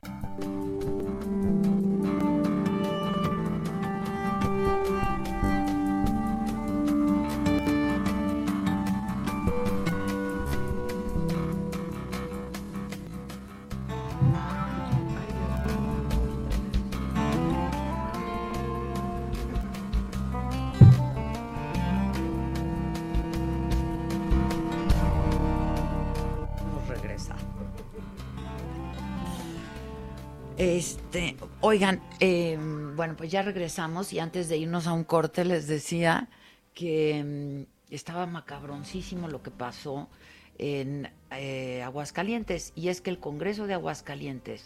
[30.59, 35.67] Este, oigan, em, bueno, pues ya regresamos y antes de irnos a un corte les
[35.67, 36.31] decía
[36.73, 40.09] que em, estaba macabroncísimo lo que pasó
[40.57, 44.65] en eh, Aguascalientes y es que el Congreso de Aguascalientes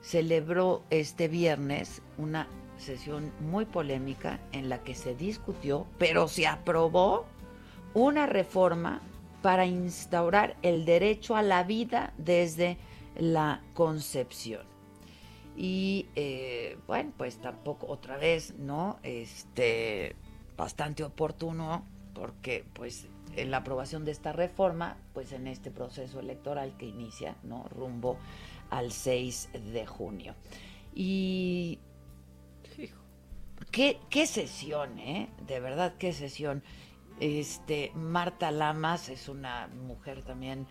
[0.00, 2.46] celebró este viernes una
[2.78, 7.26] sesión muy polémica en la que se discutió, pero se aprobó
[7.94, 9.02] una reforma
[9.42, 12.78] para instaurar el derecho a la vida desde
[13.16, 14.70] la concepción.
[15.62, 18.98] Y eh, bueno, pues tampoco otra vez, ¿no?
[19.02, 20.16] Este,
[20.56, 21.84] bastante oportuno
[22.14, 27.36] porque pues en la aprobación de esta reforma, pues en este proceso electoral que inicia,
[27.42, 27.64] ¿no?
[27.68, 28.16] Rumbo
[28.70, 30.34] al 6 de junio.
[30.94, 31.78] Y
[33.70, 35.28] qué, qué sesión, ¿eh?
[35.46, 36.62] De verdad, qué sesión.
[37.20, 40.66] Este, Marta Lamas es una mujer también,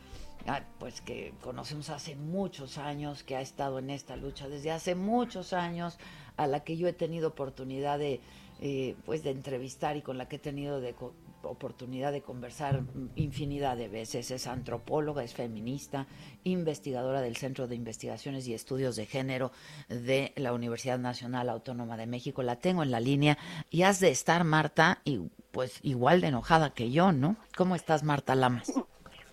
[0.79, 5.53] pues que conocemos hace muchos años, que ha estado en esta lucha desde hace muchos
[5.53, 5.97] años,
[6.37, 8.21] a la que yo he tenido oportunidad de,
[8.61, 10.95] eh, pues de entrevistar y con la que he tenido de
[11.43, 12.81] oportunidad de conversar
[13.15, 14.31] infinidad de veces.
[14.31, 16.07] Es antropóloga, es feminista,
[16.43, 19.51] investigadora del Centro de Investigaciones y Estudios de Género
[19.87, 22.43] de la Universidad Nacional Autónoma de México.
[22.43, 23.37] La tengo en la línea
[23.69, 25.19] y has de estar, Marta, y
[25.51, 27.37] pues igual de enojada que yo, ¿no?
[27.55, 28.71] ¿Cómo estás, Marta Lamas?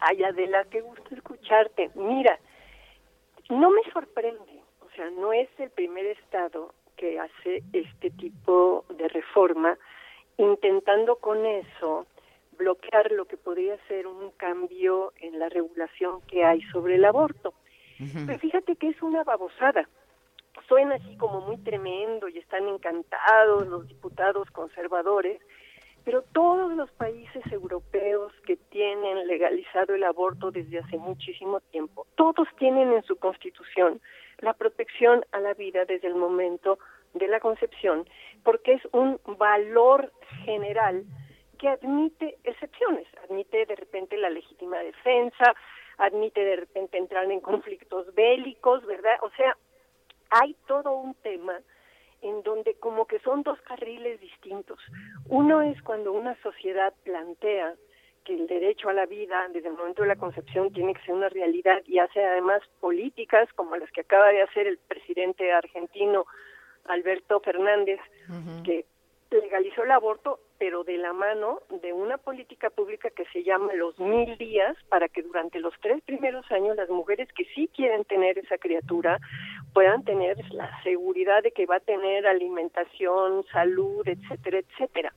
[0.08, 1.90] Ay, Adela, qué gusto escucharte.
[1.96, 2.38] Mira,
[3.50, 9.08] no me sorprende, o sea, no es el primer estado que hace este tipo de
[9.08, 9.76] reforma
[10.38, 12.06] intentando con eso
[12.56, 17.52] bloquear lo que podría ser un cambio en la regulación que hay sobre el aborto.
[18.26, 19.88] Pero fíjate que es una babosada.
[20.68, 25.40] Suena así como muy tremendo y están encantados los diputados conservadores,
[26.06, 32.46] pero todos los países europeos que tienen legalizado el aborto desde hace muchísimo tiempo, todos
[32.60, 34.00] tienen en su constitución
[34.38, 36.78] la protección a la vida desde el momento
[37.14, 38.08] de la concepción,
[38.44, 40.12] porque es un valor
[40.44, 41.04] general
[41.58, 45.56] que admite excepciones, admite de repente la legítima defensa,
[45.98, 49.18] admite de repente entrar en conflictos bélicos, ¿verdad?
[49.22, 49.56] O sea,
[50.30, 51.58] hay todo un tema
[52.28, 54.78] en donde como que son dos carriles distintos.
[55.28, 57.74] Uno es cuando una sociedad plantea
[58.24, 61.14] que el derecho a la vida desde el momento de la concepción tiene que ser
[61.14, 66.26] una realidad y hace además políticas como las que acaba de hacer el presidente argentino
[66.86, 68.00] Alberto Fernández,
[68.64, 68.84] que
[69.30, 73.98] legalizó el aborto, pero de la mano de una política pública que se llama los
[73.98, 78.38] mil días, para que durante los tres primeros años las mujeres que sí quieren tener
[78.38, 79.18] esa criatura
[79.72, 85.12] puedan tener la seguridad de que va a tener alimentación, salud, etcétera, etcétera.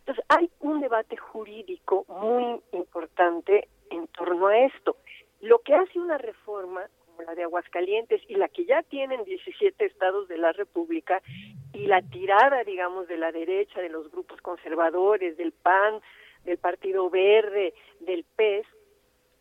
[0.00, 4.96] Entonces, hay un debate jurídico muy importante en torno a esto.
[5.40, 9.84] Lo que hace una reforma como la de Aguascalientes y la que ya tienen 17
[9.84, 11.22] estados de la República
[11.84, 16.00] y la tirada, digamos, de la derecha, de los grupos conservadores, del PAN,
[16.44, 18.66] del Partido Verde, del PES,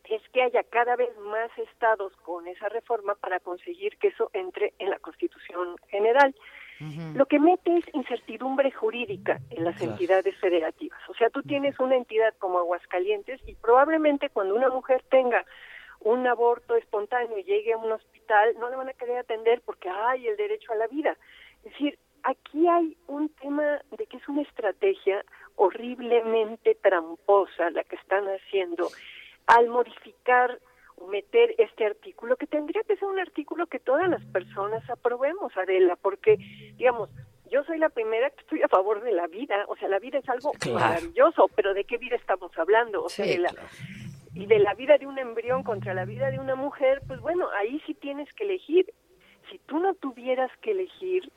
[0.09, 4.73] es que haya cada vez más estados con esa reforma para conseguir que eso entre
[4.77, 6.35] en la Constitución General.
[7.15, 10.99] Lo que mete es incertidumbre jurídica en las entidades federativas.
[11.07, 15.45] O sea, tú tienes una entidad como Aguascalientes y probablemente cuando una mujer tenga
[16.01, 19.87] un aborto espontáneo y llegue a un hospital, no le van a querer atender porque
[19.87, 21.15] hay el derecho a la vida.
[21.63, 25.23] Es decir, aquí hay un tema de que es una estrategia
[25.55, 28.89] horriblemente tramposa la que están haciendo
[29.47, 30.59] al modificar
[30.95, 35.55] o meter este artículo, que tendría que ser un artículo que todas las personas aprobemos,
[35.57, 36.37] Adela, porque,
[36.77, 37.09] digamos,
[37.51, 40.19] yo soy la primera que estoy a favor de la vida, o sea, la vida
[40.19, 43.03] es algo maravilloso, pero ¿de qué vida estamos hablando?
[43.03, 43.53] O sea, de la,
[44.33, 47.47] y de la vida de un embrión contra la vida de una mujer, pues bueno,
[47.57, 48.91] ahí sí tienes que elegir.
[49.51, 51.31] Si tú no tuvieras que elegir,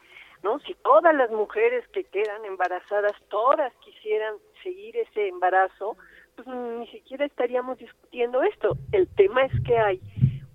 [0.47, 0.61] ¿no?
[0.61, 5.97] Si todas las mujeres que quedan embarazadas, todas quisieran seguir ese embarazo,
[6.37, 8.77] pues ni siquiera estaríamos discutiendo esto.
[8.93, 10.01] El tema es que hay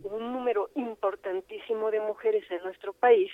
[0.03, 3.29] un número importantísimo de mujeres en nuestro país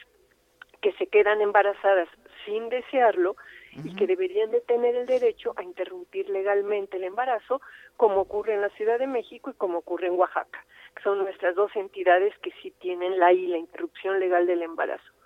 [0.81, 2.09] que se quedan embarazadas
[2.43, 3.35] sin desearlo
[3.83, 7.61] y que deberían de tener el derecho a interrumpir legalmente el embarazo,
[7.97, 11.53] como ocurre en la Ciudad de México y como ocurre en Oaxaca, que son nuestras
[11.53, 15.16] dos entidades que sí tienen la I, la interrupción legal del embarazo.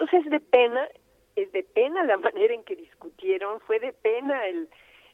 [0.00, 0.88] Entonces es de pena,
[1.36, 4.68] es de pena la manera en que discutieron, fue de pena el,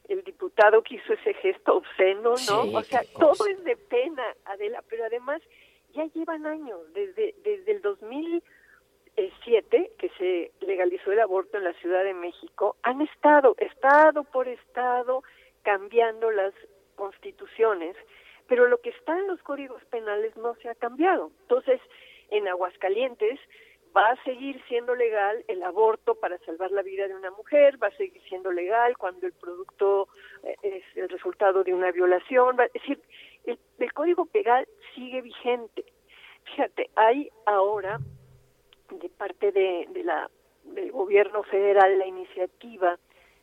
[0.07, 2.77] el diputado que hizo ese gesto obsceno, ¿no?
[2.77, 5.41] o sea, todo es de pena, Adela, pero además
[5.93, 8.41] ya llevan años, desde, desde el 2000
[9.43, 14.47] siete, que se legalizó el aborto en la Ciudad de México, han estado, estado por
[14.47, 15.23] estado,
[15.63, 16.53] cambiando las
[16.95, 17.95] constituciones,
[18.47, 21.31] pero lo que está en los códigos penales no se ha cambiado.
[21.41, 21.81] Entonces,
[22.29, 23.39] en Aguascalientes
[23.97, 27.87] va a seguir siendo legal el aborto para salvar la vida de una mujer, va
[27.87, 30.07] a seguir siendo legal cuando el producto
[30.43, 33.01] eh, es el resultado de una violación, es decir,
[33.45, 35.83] el, el código penal sigue vigente.
[36.43, 37.99] Fíjate, hay ahora
[38.91, 40.29] de parte de, la,
[40.63, 42.97] del gobierno federal la iniciativa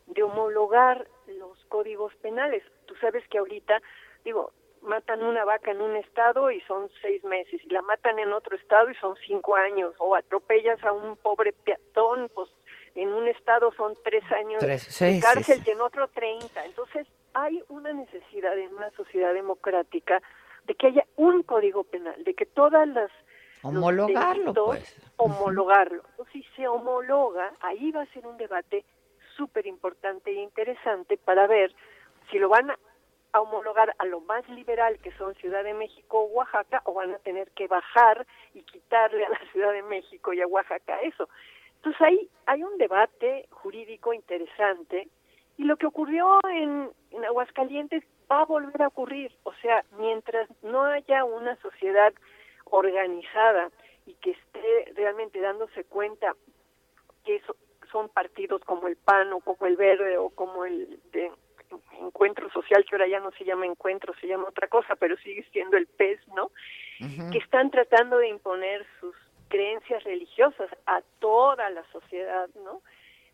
[0.06, 2.62] de homologar los códigos penales.
[2.86, 3.82] Tú sabes que ahorita,
[4.24, 4.52] digo,
[4.84, 8.56] matan una vaca en un estado y son seis meses, y la matan en otro
[8.56, 12.50] estado y son cinco años, o atropellas a un pobre peatón, pues
[12.94, 16.64] en un estado son tres años de cárcel y en otro treinta.
[16.64, 20.22] Entonces hay una necesidad en una sociedad democrática
[20.66, 23.10] de que haya un código penal, de que todas las
[23.62, 26.02] homologarlo, pues homologarlo.
[26.10, 28.84] Entonces, si se homologa, ahí va a ser un debate
[29.36, 31.74] súper importante e interesante para ver
[32.30, 32.70] si lo van
[33.34, 37.12] a homologar a lo más liberal que son Ciudad de México o Oaxaca o van
[37.12, 41.28] a tener que bajar y quitarle a la Ciudad de México y a Oaxaca eso.
[41.76, 45.08] Entonces ahí hay un debate jurídico interesante
[45.58, 49.32] y lo que ocurrió en, en Aguascalientes va a volver a ocurrir.
[49.42, 52.14] O sea, mientras no haya una sociedad
[52.66, 53.70] organizada
[54.06, 56.34] y que esté realmente dándose cuenta
[57.24, 57.56] que eso,
[57.90, 61.32] son partidos como el PAN o como el Verde o como el de
[62.00, 65.44] Encuentro Social, que ahora ya no se llama Encuentro, se llama otra cosa, pero sigue
[65.52, 66.50] siendo el PES, ¿no?
[67.30, 69.14] Que están tratando de imponer sus
[69.48, 72.82] creencias religiosas a toda la sociedad, ¿no?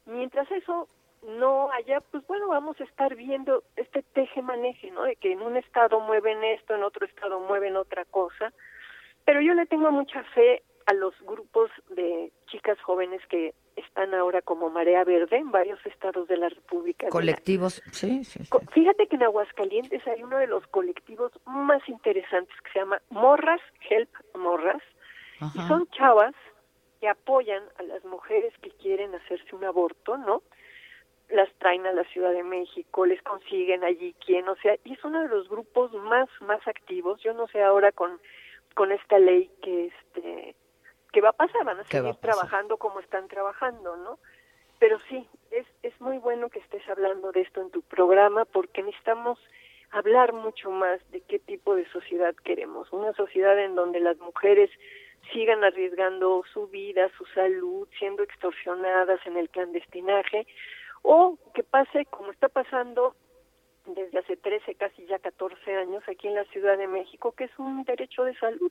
[0.07, 0.89] Mientras eso
[1.23, 5.03] no haya, pues bueno, vamos a estar viendo este teje-maneje, ¿no?
[5.05, 8.53] De que en un estado mueven esto, en otro estado mueven otra cosa.
[9.25, 14.43] Pero yo le tengo mucha fe a los grupos de chicas jóvenes que están ahora
[14.43, 17.09] como Marea Verde en varios estados de la República.
[17.09, 18.41] Colectivos, sí, sí,
[18.73, 23.61] Fíjate que en Aguascalientes hay uno de los colectivos más interesantes que se llama Morras,
[23.89, 24.83] Help Morras,
[25.55, 26.35] y son chavas
[27.01, 30.43] que apoyan a las mujeres que quieren hacerse un aborto, ¿no?
[31.31, 35.05] Las traen a la Ciudad de México, les consiguen allí quién, o sea, y es
[35.05, 37.23] uno de los grupos más, más activos.
[37.23, 38.21] Yo no sé ahora con,
[38.75, 40.55] con esta ley que este
[41.13, 41.65] ¿qué va a pasar?
[41.65, 44.19] Van a seguir trabajando como están trabajando, ¿no?
[44.79, 48.83] Pero sí, es, es muy bueno que estés hablando de esto en tu programa porque
[48.83, 49.39] necesitamos
[49.91, 52.93] hablar mucho más de qué tipo de sociedad queremos.
[52.93, 54.71] Una sociedad en donde las mujeres
[55.33, 60.47] sigan arriesgando su vida, su salud, siendo extorsionadas en el clandestinaje,
[61.03, 63.15] o que pase como está pasando
[63.87, 67.59] desde hace 13, casi ya 14 años aquí en la Ciudad de México, que es
[67.59, 68.71] un derecho de salud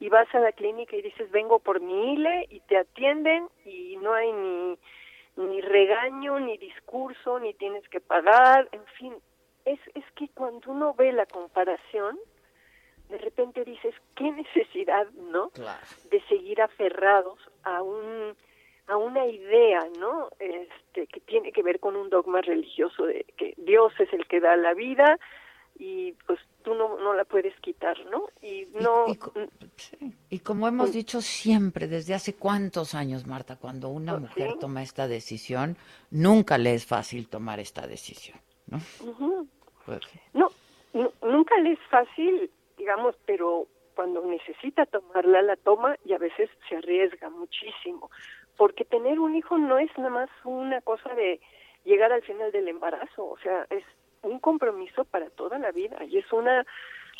[0.00, 3.96] y vas a la clínica y dices vengo por mi ILE y te atienden y
[3.96, 4.78] no hay ni
[5.36, 9.14] ni regaño ni discurso ni tienes que pagar en fin.
[9.64, 12.18] Es es que cuando uno ve la comparación
[13.08, 15.50] de repente dices qué necesidad no
[16.10, 18.34] de seguir aferrados a un
[18.86, 23.54] a una idea no este que tiene que ver con un dogma religioso de que
[23.56, 25.18] Dios es el que da la vida
[25.78, 28.24] y pues tú no, no la puedes quitar, ¿no?
[28.42, 29.06] Y no...
[30.30, 34.54] Y, como hemos pues dicho siempre, desde hace cuántos años, Marta, cuando una pues mujer
[34.58, 35.76] toma esta decisión,
[36.10, 38.78] nunca le es fácil tomar esta decisión, ¿no?
[39.86, 40.00] Pues
[40.32, 40.50] no,
[41.22, 46.76] nunca le es fácil, digamos, pero cuando necesita tomarla, la toma y a veces se
[46.76, 48.10] arriesga muchísimo,
[48.56, 51.40] porque tener un hijo no es nada más una cosa de
[51.84, 53.84] llegar al final del embarazo, o sea, es
[54.24, 56.66] un compromiso para toda la vida y es una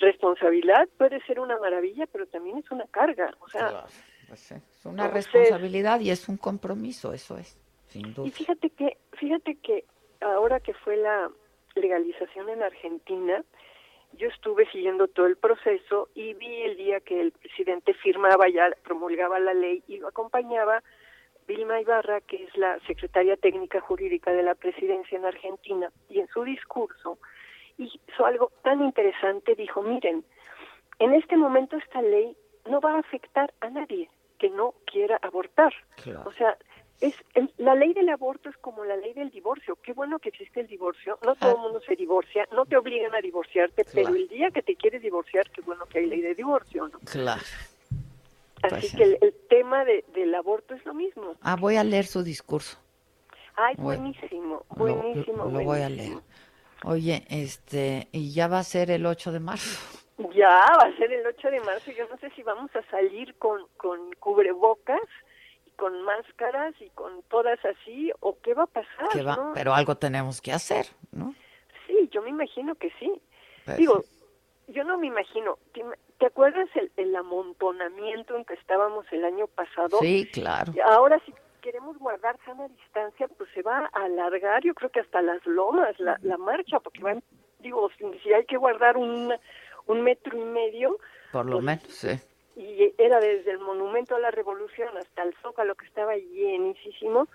[0.01, 3.85] responsabilidad, puede ser una maravilla, pero también es una carga, o sea,
[4.29, 8.27] pues es una responsabilidad y es un compromiso, eso es, sin duda.
[8.27, 9.85] Y fíjate que, fíjate que
[10.21, 11.31] ahora que fue la
[11.77, 13.45] legalización en Argentina,
[14.19, 18.71] yo estuve siguiendo todo el proceso y vi el día que el presidente firmaba ya,
[18.85, 20.83] promulgaba la ley y lo acompañaba
[21.47, 26.29] Vilma Ibarra, que es la secretaria técnica jurídica de la presidencia en Argentina, y en
[26.29, 27.19] su discurso
[27.79, 30.25] hizo algo tan interesante, dijo, miren,
[30.99, 32.37] en este momento esta ley
[32.67, 35.75] no va a afectar a nadie que no quiera abortar.
[36.25, 36.57] O sea,
[37.01, 37.15] es
[37.59, 39.77] la ley del aborto es como la ley del divorcio.
[39.83, 41.19] Qué bueno que existe el divorcio.
[41.25, 44.63] No todo el mundo se divorcia, no te obligan a divorciarte, pero el día que
[44.63, 46.99] te quieres divorciar, qué bueno que hay ley de divorcio, ¿no?
[47.01, 47.43] Claro.
[48.65, 51.35] Así pues que el, tema de, del aborto es lo mismo.
[51.43, 52.79] Ah, voy a leer su discurso.
[53.57, 55.45] Ay, buenísimo, buenísimo.
[55.45, 56.19] Lo, voy a leer.
[56.85, 59.81] Oye, este, y ya va a ser el 8 de marzo.
[60.35, 61.91] Ya, va a ser el 8 de marzo.
[61.93, 65.01] Yo no sé si vamos a salir con, con cubrebocas,
[65.67, 69.27] y con máscaras y con todas así, o qué va a pasar.
[69.27, 69.53] va?
[69.55, 71.35] Pero algo tenemos que hacer, ¿no?
[71.87, 73.11] Sí, yo me imagino que sí.
[73.65, 74.05] Pues Digo,
[74.69, 75.59] yo no me imagino.
[76.19, 79.99] ¿Te acuerdas el, el, amontonamiento en que estábamos el año pasado?
[80.01, 80.73] Sí, claro.
[80.87, 85.23] Ahora si queremos guardar sana distancia, pues se va a alargar, yo creo que hasta
[85.23, 87.23] las lomas, la, la marcha, porque van,
[87.59, 87.91] digo,
[88.23, 89.33] si hay que guardar un,
[89.87, 90.99] un metro y medio.
[91.33, 92.21] Por lo pues, menos, sí.
[92.57, 97.27] Y era desde el Monumento a la Revolución hasta el Zócalo, que estaba llenísimo.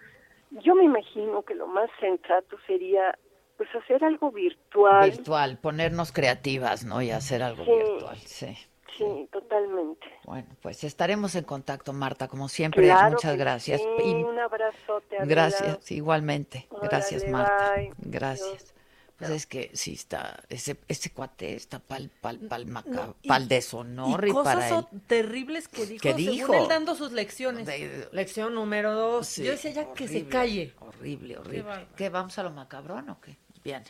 [0.52, 3.18] Yo me imagino que lo más sensato sería
[3.58, 5.10] pues hacer algo virtual.
[5.10, 7.02] Virtual, ponernos creativas, ¿no?
[7.02, 8.56] Y hacer algo virtual, sí.
[8.98, 10.06] Sí, totalmente.
[10.26, 12.92] Bueno, pues estaremos en contacto, Marta, como siempre.
[13.10, 13.82] muchas gracias.
[13.82, 15.18] Sí, un abrazote.
[15.26, 16.68] Gracias, igualmente.
[16.82, 17.74] gracias, Marta.
[17.98, 18.74] Gracias.
[19.18, 23.28] Pues es que sí está, ese, ese cuate está pal, pal, pal, maca, No, y-
[23.28, 24.86] pal deshonor y, cosas para él.
[25.08, 26.54] terribles que dijo, ¿Qué según dijo?
[26.54, 27.68] él dando sus lecciones.
[28.14, 29.28] Lección número dos.
[29.28, 30.74] Sí, Yo decía ya que se calle.
[30.80, 31.62] Horrible, Qué horrible.
[31.64, 31.88] bárbaro.
[31.98, 33.36] ¿Qué, vamos a lo macabrón o qué?
[33.62, 33.84] Bien.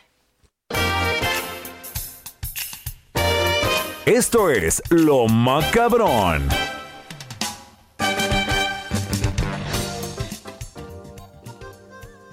[4.10, 6.50] Esto es Lo Macabrón.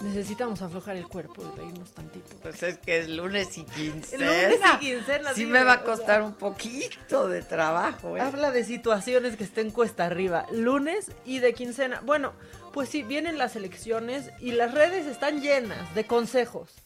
[0.00, 2.34] Necesitamos aflojar el cuerpo y reírnos tantito.
[2.40, 4.24] Pues es que es lunes y quincena.
[4.24, 8.22] Lunes y quincena, Sí sí, me va a o costar un poquito de trabajo, ¿eh?
[8.22, 12.00] Habla de situaciones que estén cuesta arriba, lunes y de quincena.
[12.06, 12.32] Bueno,
[12.72, 16.85] pues sí, vienen las elecciones y las redes están llenas de consejos.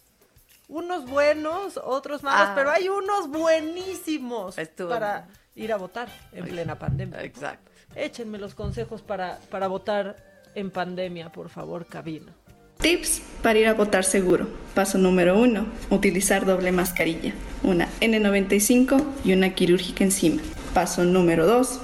[0.71, 2.53] Unos buenos, otros malos, Ah.
[2.55, 7.23] pero hay unos buenísimos Estuvo- para ir a votar en plena pandemia.
[7.25, 7.71] Exacto.
[7.97, 10.17] Échenme los consejos para, para votar
[10.55, 12.33] en pandemia, por favor, cabina.
[12.79, 14.47] Tips para ir a votar seguro.
[14.75, 15.67] Paso número 1.
[15.91, 17.35] Utilizar doble mascarilla.
[17.65, 20.41] Una N95 y una quirúrgica encima.
[20.73, 21.81] Paso número 2.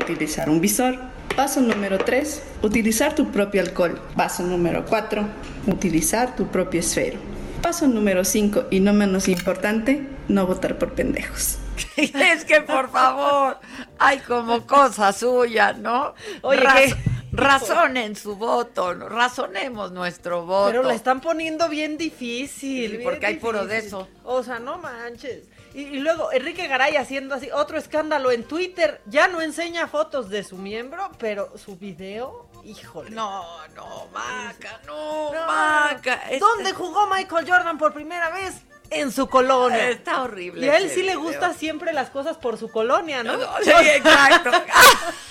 [0.00, 0.98] Utilizar un visor.
[1.36, 2.42] Paso número 3.
[2.62, 4.00] Utilizar tu propio alcohol.
[4.16, 5.26] Paso número 4.
[5.66, 7.18] Utilizar tu propio esfero.
[7.62, 11.58] Paso número 5 y no menos importante, no votar por pendejos.
[11.96, 13.58] es que por favor,
[13.98, 16.14] hay como cosa suya, ¿no?
[16.42, 16.96] Oye, Raz-
[17.32, 20.70] razonen su voto, razonemos nuestro voto.
[20.70, 22.90] Pero la están poniendo bien difícil.
[22.90, 24.08] Sí, bien porque hay puro de eso.
[24.24, 25.44] O sea, no manches.
[25.74, 29.00] Y, y luego Enrique Garay haciendo así otro escándalo en Twitter.
[29.06, 33.10] Ya no enseña fotos de su miembro, pero su video, híjole.
[33.10, 33.44] No,
[33.74, 36.14] no, Maca, no, Maca.
[36.24, 38.62] este- ¿Dónde jugó Michael Jordan por primera vez?
[38.90, 39.88] En su colonia.
[39.90, 43.38] Está horrible Y a él sí le gusta siempre las cosas por su colonia, ¿no?
[43.62, 44.50] Sí, exacto.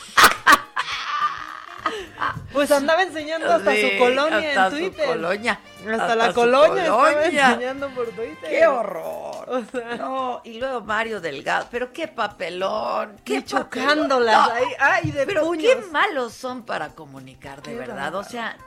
[2.54, 5.06] Pues andaba enseñando hasta Sí, su colonia hasta en su Twitter.
[5.08, 5.60] colonia.
[5.80, 7.50] Hasta, Hasta la su colonia, estaba colonia.
[7.52, 8.50] enseñando por Twitter.
[8.50, 9.64] ¡Qué horror!
[9.98, 14.68] No, y luego Mario Delgado, pero qué papelón, qué Y chocándolas papelón.
[14.68, 14.74] ahí,
[15.06, 15.64] ay, de Pero puños.
[15.76, 18.14] qué malos son para comunicar, de Qué verdad.
[18.16, 18.24] O bárbaro.
[18.30, 18.58] sea,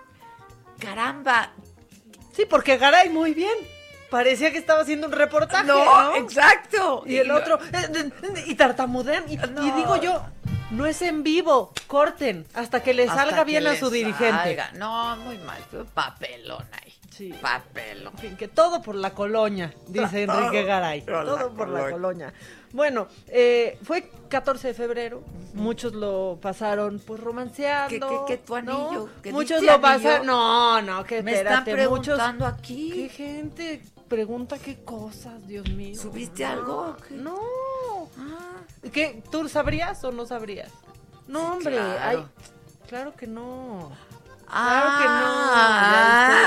[0.78, 1.50] caramba.
[2.34, 3.54] Sí, porque Garay muy bien.
[4.10, 5.64] Parecía que estaba haciendo un reportaje.
[5.64, 7.02] No, No, exacto.
[7.06, 8.10] Y el Y- otro, eh,
[8.46, 9.24] y tartamudean.
[9.26, 10.22] Y, y digo yo,
[10.72, 14.30] no es en vivo, corten hasta que le Hasta salga que bien a su dirigente.
[14.56, 14.72] salga.
[14.72, 15.62] No, muy mal,
[15.94, 16.92] papelón ahí.
[17.10, 17.32] Sí.
[17.42, 18.14] Papelón.
[18.14, 21.02] En fin, que todo por la colonia, dice Todo Enrique Garay.
[21.06, 22.32] la Todo por la colonia.
[22.72, 25.22] Bueno, eh, fue 14 de febrero.
[25.52, 28.08] Muchos lo pasaron pues romanceando.
[28.08, 28.92] ¿Qué- qué- qué tu anillo?
[28.92, 29.08] ¿no?
[29.22, 30.26] ¿Qué Muchos lo pasaron.
[30.26, 31.86] No, no, que Me están espérate.
[31.88, 32.04] muchos.
[32.14, 32.90] preguntando aquí.
[32.94, 35.94] ¿Qué gente pregunta qué cosas, Dios mío?
[36.00, 36.96] ¿Subiste No, algo?
[37.10, 37.38] No.
[38.92, 39.22] ¿Qué?
[39.30, 40.70] ¿Tú sabrías o no sabrías?
[41.26, 41.74] No, hombre.
[41.74, 41.98] claro.
[42.02, 42.26] ay,
[42.88, 43.90] claro que no.
[44.48, 45.06] Ah, claro a que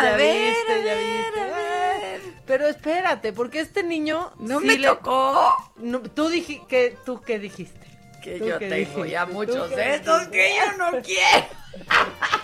[0.04, 0.12] no.
[0.12, 2.02] Ya ver, viste, ya a viste, ya ver, viste.
[2.02, 2.44] a ver.
[2.46, 5.56] Pero espérate, porque este niño No sí me le- tocó.
[5.78, 7.86] No, tú dije que tú qué dijiste.
[8.24, 9.10] Que ¿Tú yo tengo dijiste?
[9.10, 11.48] ya ¿Tú muchos de estos que yo no quiero.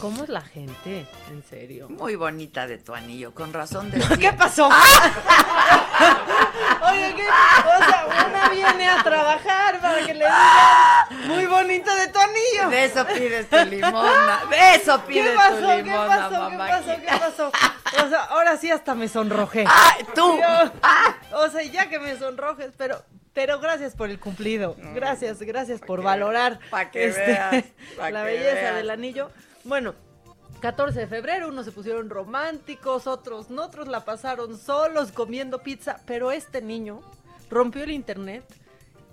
[0.00, 1.06] ¿Cómo es la gente?
[1.30, 1.88] En serio.
[1.88, 4.68] Muy bonita de tu anillo, con razón de ¿Qué pasó?
[6.90, 7.26] Oye, ¿qué?
[7.26, 12.70] O sea, una viene a trabajar para que le digan muy bonito de tu anillo.
[12.70, 14.40] De eso pides tu limosna.
[14.48, 15.78] De eso pides ¿Qué pasó?
[15.78, 16.50] tu ¿Qué pasó?
[16.50, 16.96] ¿Qué pasó?
[17.00, 17.52] ¿Qué pasó?
[18.04, 19.64] O sea, ahora sí hasta me sonrojé.
[19.68, 20.38] ¡Ay, tú!
[20.38, 23.02] Yo- O sea, ya que me sonrojes, pero
[23.34, 24.74] pero gracias por el cumplido.
[24.94, 27.64] Gracias, gracias por valorar este, pa' que veas,
[27.96, 28.74] pa' la que belleza veas.
[28.76, 29.30] del anillo.
[29.64, 29.94] Bueno,
[30.60, 36.00] 14 de febrero, unos se pusieron románticos, otros no, otros la pasaron solos comiendo pizza,
[36.06, 37.00] pero este niño
[37.50, 38.44] rompió el internet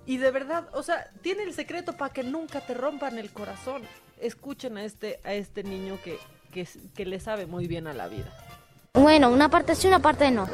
[0.06, 3.82] y de verdad, o sea, tiene el secreto para que nunca te rompan el corazón.
[4.20, 6.18] Escuchen a este a este niño que
[6.52, 8.32] que, que le sabe muy bien a la vida.
[8.94, 10.48] Bueno, una parte sí, una parte no.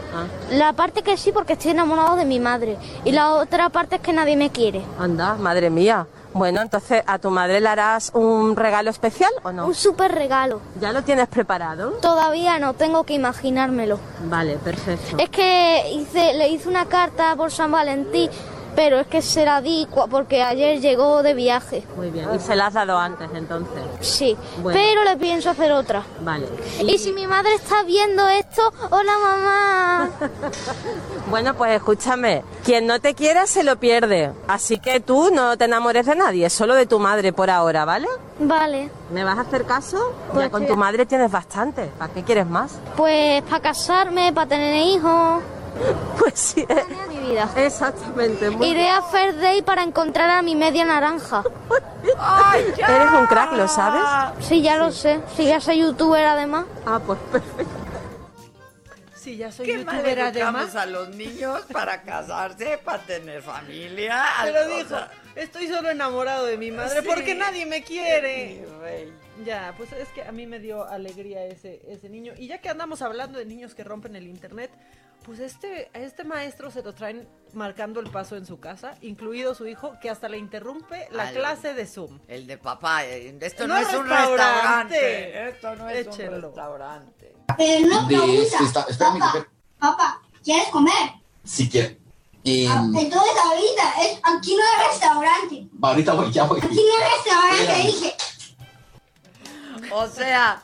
[0.50, 4.02] La parte que sí porque estoy enamorado de mi madre y la otra parte es
[4.02, 4.82] que nadie me quiere.
[4.98, 6.08] Anda, madre mía.
[6.34, 9.66] Bueno, entonces, ¿a tu madre le harás un regalo especial o no?
[9.66, 10.60] Un súper regalo.
[10.80, 11.90] ¿Ya lo tienes preparado?
[12.00, 13.98] Todavía no, tengo que imaginármelo.
[14.24, 15.16] Vale, perfecto.
[15.18, 18.30] Es que hice, le hice una carta por San Valentín,
[18.74, 21.84] pero es que se la di porque ayer llegó de viaje.
[21.96, 22.28] Muy bien.
[22.34, 23.82] ¿Y se la has dado antes entonces?
[24.00, 24.78] Sí, Bueno.
[24.80, 26.02] pero le pienso hacer otra.
[26.20, 26.46] Vale.
[26.86, 30.10] Y si mi madre está viendo esto, hola mamá.
[31.30, 34.32] Bueno, pues escúchame, quien no te quiera se lo pierde.
[34.48, 38.06] Así que tú no te enamores de nadie, solo de tu madre por ahora, ¿vale?
[38.38, 40.14] Vale, ¿Me vas a hacer caso?
[40.32, 40.66] Pues ya con sí.
[40.68, 41.86] tu madre tienes bastante.
[41.98, 42.72] ¿Para qué quieres más?
[42.96, 45.42] pues para casarme, para tener hijos.
[46.18, 46.64] Pues sí.
[46.68, 47.48] eh, mi vida.
[47.56, 48.50] Exactamente.
[48.50, 51.42] Muy Iré a Fair Day para encontrar a mi media naranja.
[52.88, 54.02] Eres un crack, ¿lo sabes?
[54.46, 55.20] Sí, ya lo sé.
[55.36, 56.66] Si ya soy youtuber además.
[56.86, 57.72] Ah, pues perfecto.
[59.14, 60.76] Sí, ya soy ¿Qué mal youtuber educamos además?
[60.76, 64.24] a los niños para casarse, para tener familia?
[64.42, 64.96] Pero dijo,
[65.36, 67.06] estoy solo enamorado de mi madre Sí.
[67.08, 68.66] porque nadie me quiere.
[68.66, 69.12] mi rey.
[69.44, 72.32] Ya, pues es que a mí me dio alegría ese, ese niño.
[72.36, 74.70] Y ya que andamos hablando de niños que rompen el internet,
[75.24, 79.54] pues este, a este maestro se lo traen marcando el paso en su casa, incluido
[79.54, 82.18] su hijo, que hasta le interrumpe la Al- clase de Zoom.
[82.28, 85.48] El de papá, eh, esto no, No es un restaurante.
[85.48, 87.34] Esto no es un restaurante.
[87.56, 88.42] Pero no de pregunta.
[88.42, 89.46] este, está-
[89.78, 90.92] papá, ¿quieres comer?
[91.44, 91.98] si quiere.
[92.44, 95.68] Eh, Ah, Entonces ahorita, es, aquí no hay restaurante.
[95.80, 96.58] ahorita voy, ya voy.
[96.60, 97.86] Aquí no hay restaurante, Espérame.
[97.86, 98.14] dije.
[99.92, 100.62] O sea,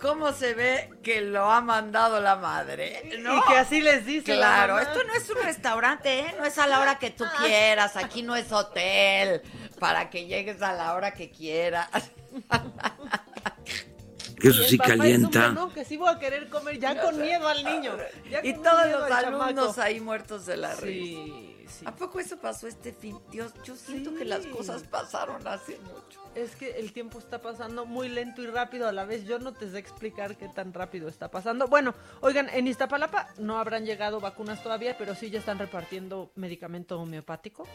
[0.00, 3.18] ¿cómo se ve que lo ha mandado la madre?
[3.20, 3.38] ¿no?
[3.38, 6.34] Y que así les dice la Claro, esto no es un restaurante, ¿eh?
[6.38, 7.96] No es a la hora que tú quieras.
[7.96, 9.42] Aquí no es hotel
[9.78, 11.88] para que llegues a la hora que quieras.
[14.40, 15.54] Que eso sí calienta.
[15.74, 17.96] que sí voy a querer comer ya con miedo al niño.
[18.30, 19.82] ya Y todos los al alumnos chamaco.
[19.82, 20.86] ahí muertos de la risa.
[20.86, 21.59] sí.
[21.84, 23.18] ¿A poco eso pasó este fin?
[23.30, 26.20] Dios, yo siento que las cosas pasaron hace mucho.
[26.34, 29.24] Es que el tiempo está pasando muy lento y rápido a la vez.
[29.24, 31.66] Yo no te sé explicar qué tan rápido está pasando.
[31.66, 37.00] Bueno, oigan, en Iztapalapa no habrán llegado vacunas todavía, pero sí ya están repartiendo medicamento
[37.00, 37.66] homeopático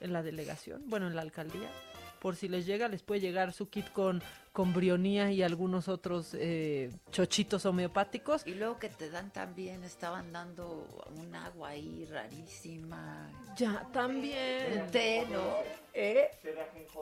[0.00, 1.70] en la delegación, bueno, en la alcaldía.
[2.20, 4.22] Por si les llega, les puede llegar su kit con,
[4.52, 8.44] con brionía y algunos otros eh, chochitos homeopáticos.
[8.46, 13.30] Y luego que te dan también, estaban dando un agua ahí rarísima.
[13.56, 14.72] Ya, también.
[14.72, 15.42] El té, ¿no?
[15.94, 16.30] ¿Eh?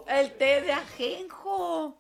[0.07, 1.99] El té de ajenjo.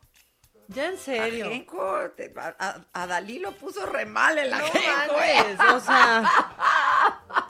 [0.69, 1.47] Ya en serio.
[1.47, 2.11] Ajenjo.
[2.17, 5.17] te- a, a- a Dalí lo puso re mal el No ajenjo.
[5.23, 5.57] ¿eh?
[5.75, 6.25] o sea.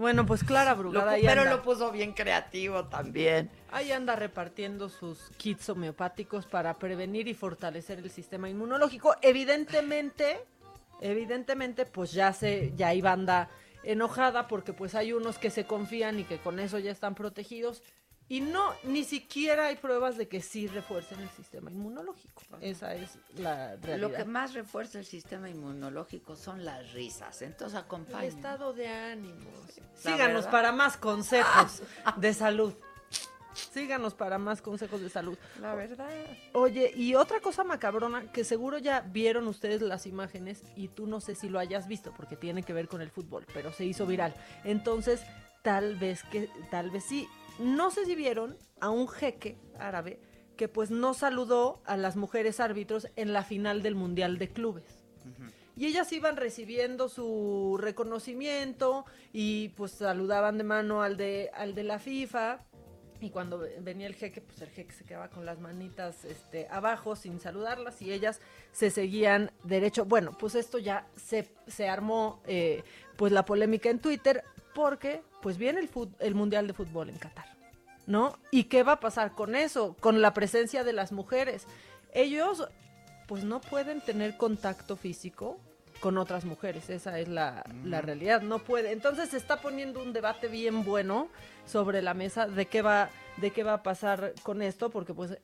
[0.00, 1.56] Bueno, pues Clara Lo Brugada ahí pero anda.
[1.56, 3.50] lo puso bien creativo también.
[3.70, 9.14] Ahí anda repartiendo sus kits homeopáticos para prevenir y fortalecer el sistema inmunológico.
[9.20, 10.40] Evidentemente,
[11.02, 13.50] evidentemente, pues ya se, ya hay banda
[13.82, 17.82] enojada porque pues hay unos que se confían y que con eso ya están protegidos.
[18.30, 22.42] Y no, ni siquiera hay pruebas de que sí refuercen el sistema inmunológico.
[22.60, 23.98] Esa es la realidad.
[23.98, 27.42] Lo que más refuerza el sistema inmunológico son las risas.
[27.42, 28.22] Entonces El acompaña.
[28.24, 29.42] estado de ánimos.
[30.04, 30.50] La Síganos verdad.
[30.52, 31.82] para más consejos
[32.18, 32.72] de salud.
[33.52, 35.36] Síganos para más consejos de salud.
[35.60, 36.08] La verdad.
[36.52, 41.20] Oye, y otra cosa macabrona, que seguro ya vieron ustedes las imágenes y tú no
[41.20, 44.06] sé si lo hayas visto porque tiene que ver con el fútbol, pero se hizo
[44.06, 44.34] viral.
[44.62, 45.20] Entonces,
[45.62, 47.28] tal vez que, tal vez sí.
[47.58, 50.20] No sé si vieron a un jeque árabe
[50.56, 55.04] que pues no saludó a las mujeres árbitros en la final del Mundial de Clubes.
[55.76, 61.84] Y ellas iban recibiendo su reconocimiento y pues saludaban de mano al de, al de
[61.84, 62.60] la FIFA.
[63.22, 66.68] Y cuando ve- venía el jeque, pues el jeque se quedaba con las manitas este,
[66.68, 68.40] abajo sin saludarlas y ellas
[68.72, 70.04] se seguían derecho.
[70.04, 72.82] Bueno, pues esto ya se, se armó eh,
[73.16, 74.42] pues la polémica en Twitter
[74.74, 77.46] porque pues viene el, fut- el Mundial de Fútbol en Qatar,
[78.06, 78.38] ¿no?
[78.50, 79.96] ¿Y qué va a pasar con eso?
[80.00, 81.66] Con la presencia de las mujeres.
[82.12, 82.66] Ellos
[83.26, 85.58] pues no pueden tener contacto físico
[86.00, 88.90] con otras mujeres, esa es la, la realidad, no puede.
[88.90, 91.28] Entonces se está poniendo un debate bien bueno
[91.66, 95.38] sobre la mesa de qué va, de qué va a pasar con esto, porque pues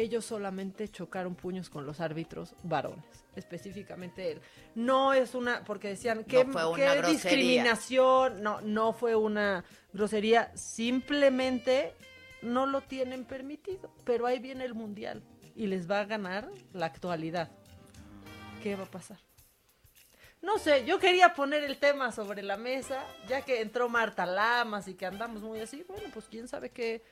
[0.00, 3.04] ellos solamente chocaron puños con los árbitros varones,
[3.36, 4.40] específicamente él.
[4.74, 7.02] No es una, porque decían fue una grosería.
[7.02, 11.94] discriminación, no, no fue una grosería, simplemente
[12.42, 15.22] no lo tienen permitido, pero ahí viene el mundial
[15.54, 17.50] y les va a ganar la actualidad.
[18.62, 19.18] ¿Qué va a pasar?
[20.40, 24.86] No sé, yo quería poner el tema sobre la mesa, ya que entró Marta Lamas
[24.86, 27.02] y que andamos muy así, bueno, pues quién sabe qué,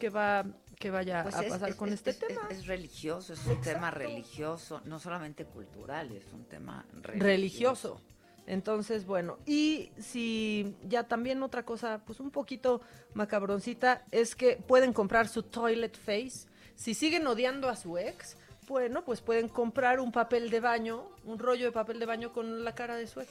[0.00, 0.44] qué va,
[0.78, 2.48] qué vaya Pues a pasar es- con es- este es- tema.
[2.50, 7.24] Es, religioso, es un tema religioso, no solamente cultural, es un tema religioso.
[7.26, 8.00] religioso.
[8.46, 12.80] Entonces, bueno, y si ya también otra cosa, pues un poquito
[13.14, 16.48] macabroncita, es que pueden comprar su toilet face.
[16.74, 18.36] Si siguen odiando a su ex,
[18.66, 22.64] bueno, pues pueden comprar un papel de baño, un rollo de papel de baño con
[22.64, 23.30] la cara de su ex.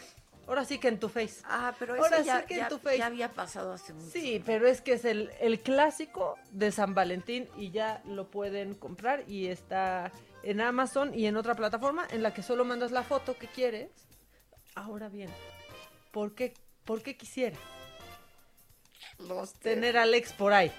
[0.52, 1.41] Ahora sí que en tu face.
[1.45, 2.98] Ah, pero Ahora eso ya, sí que ya- en tu face.
[2.98, 4.11] ya había pasado hace mucho.
[4.11, 8.76] Sí, pero es que es el, el clásico de San Valentín y ya lo pueden
[8.76, 10.11] comprar y está
[10.44, 13.91] en Amazon y en otra plataforma en la que solo mandas la foto que quieres.
[14.76, 15.30] Ahora bien,
[16.11, 16.53] ¿por qué,
[16.84, 17.56] por qué quisiera
[19.61, 20.69] tener a Alex por ahí?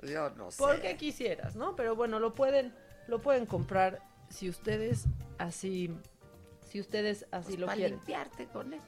[0.00, 0.56] Yo no sé.
[0.56, 1.76] ¿Por qué quisieras, no?
[1.76, 2.74] Pero bueno, lo pueden,
[3.06, 4.00] lo pueden comprar
[4.30, 5.04] si ustedes
[5.36, 5.94] así,
[6.74, 7.98] si ustedes así lo para quieren.
[7.98, 8.80] limpiarte con él.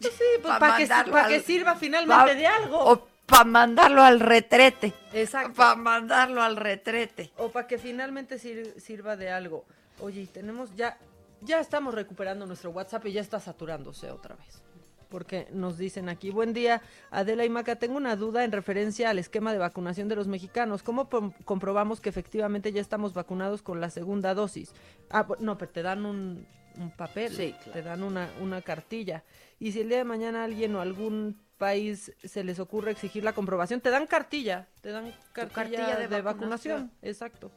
[0.00, 2.78] Pues sí, pues Pa' para que, mandarlo pa' al- que sirva finalmente pa- de algo.
[2.84, 4.92] O para mandarlo al retrete.
[5.12, 5.52] Exacto.
[5.54, 7.30] Para mandarlo al retrete.
[7.36, 9.64] O para que finalmente sir- sirva de algo.
[10.00, 10.98] Oye, tenemos ya
[11.42, 14.62] ya estamos recuperando nuestro WhatsApp y ya está saturándose otra vez.
[15.08, 19.20] Porque nos dicen aquí, buen día, Adela y Maca, tengo una duda en referencia al
[19.20, 20.82] esquema de vacunación de los mexicanos.
[20.82, 21.08] ¿Cómo
[21.44, 24.72] comprobamos que efectivamente ya estamos vacunados con la segunda dosis?
[25.08, 26.48] Ah, no, pero te dan un,
[26.78, 27.72] un papel, Sí, claro.
[27.72, 29.24] te dan una, una cartilla.
[29.58, 33.32] Y si el día de mañana alguien o algún país se les ocurre exigir la
[33.32, 36.90] comprobación, te dan cartilla, te dan cartilla, cartilla de de, vacunación.
[37.02, 37.50] Exacto.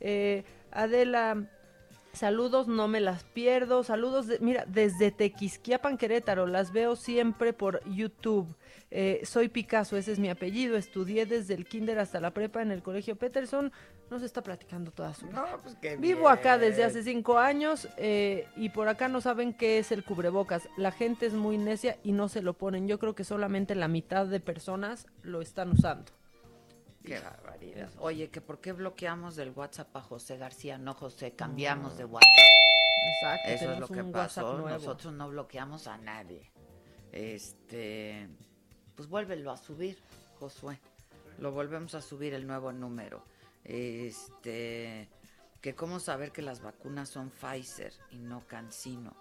[0.00, 1.44] Eh, Adela,
[2.12, 3.82] saludos, no me las pierdo.
[3.84, 8.54] Saludos, de- mira, desde Tequisquiapan, Querétaro, las veo siempre por YouTube.
[8.90, 10.76] Eh, soy Picasso, ese es mi apellido.
[10.76, 13.72] Estudié desde el kinder hasta la prepa en el colegio Peterson.
[14.10, 15.44] Nos está platicando toda su vida.
[15.62, 19.92] pues Vivo acá desde hace cinco años eh, y por acá no saben qué es
[19.92, 20.68] el cubrebocas.
[20.76, 22.88] La gente es muy necia y no se lo ponen.
[22.88, 26.10] Yo creo que solamente la mitad de personas lo están usando.
[27.04, 27.90] Qué barbaridad.
[27.98, 32.30] Oye, que por qué bloqueamos del WhatsApp a José García, no José, cambiamos de WhatsApp.
[33.14, 33.48] Exacto.
[33.48, 34.58] Eso es lo que pasó.
[34.58, 36.50] Nosotros no bloqueamos a nadie.
[37.12, 38.28] Este,
[38.94, 39.98] pues vuélvelo a subir,
[40.38, 40.78] Josué.
[41.38, 43.24] Lo volvemos a subir el nuevo número.
[43.64, 45.08] Este,
[45.60, 49.16] que cómo saber que las vacunas son Pfizer y no Cancino.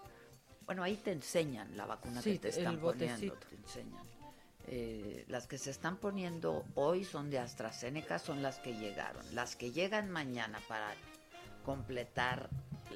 [0.66, 3.48] Bueno, ahí te enseñan la vacuna Sí, que te el están poniendo, botecito.
[3.48, 4.04] te enseñan.
[4.68, 9.24] Eh, las que se están poniendo hoy son de AstraZeneca, son las que llegaron.
[9.34, 10.94] Las que llegan mañana para
[11.66, 12.50] completar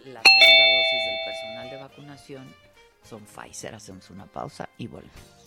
[0.06, 2.56] la segunda dosis del personal de vacunación
[3.03, 3.76] son Pfizer.
[3.76, 5.44] Hacemos una pausa y volvemos.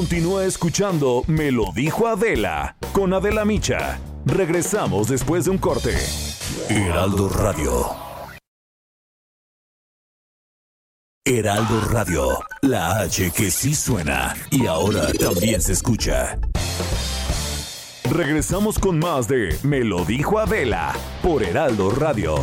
[0.00, 4.00] Continúa escuchando Me lo dijo Adela con Adela Micha.
[4.24, 5.94] Regresamos después de un corte.
[6.70, 7.86] Heraldo Radio.
[11.22, 16.38] Heraldo Radio, la H que sí suena y ahora también se escucha.
[18.10, 22.36] Regresamos con más de Me lo dijo Adela por Heraldo Radio.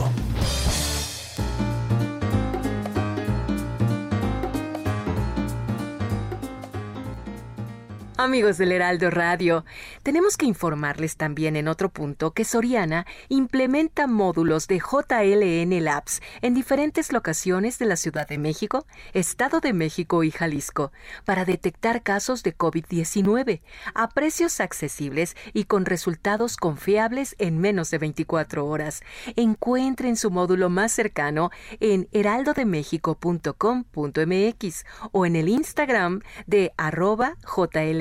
[8.20, 9.64] Amigos del Heraldo Radio,
[10.02, 16.56] tenemos que informarles también en otro punto que Soriana implementa módulos de JLN Labs en
[16.56, 20.92] diferentes locaciones de la Ciudad de México, Estado de México y Jalisco
[21.26, 23.62] para detectar casos de COVID-19
[23.94, 29.04] a precios accesibles y con resultados confiables en menos de 24 horas.
[29.36, 37.36] Encuentren su módulo más cercano en heraldodemexico.com.mx o en el Instagram de arroba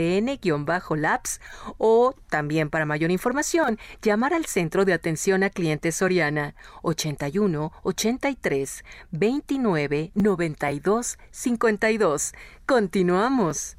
[0.06, 1.40] JLN-Labs
[1.78, 8.84] o también para mayor información llamar al Centro de Atención a Clientes Soriana 81 83
[9.10, 12.32] 29 92 52.
[12.66, 13.76] Continuamos.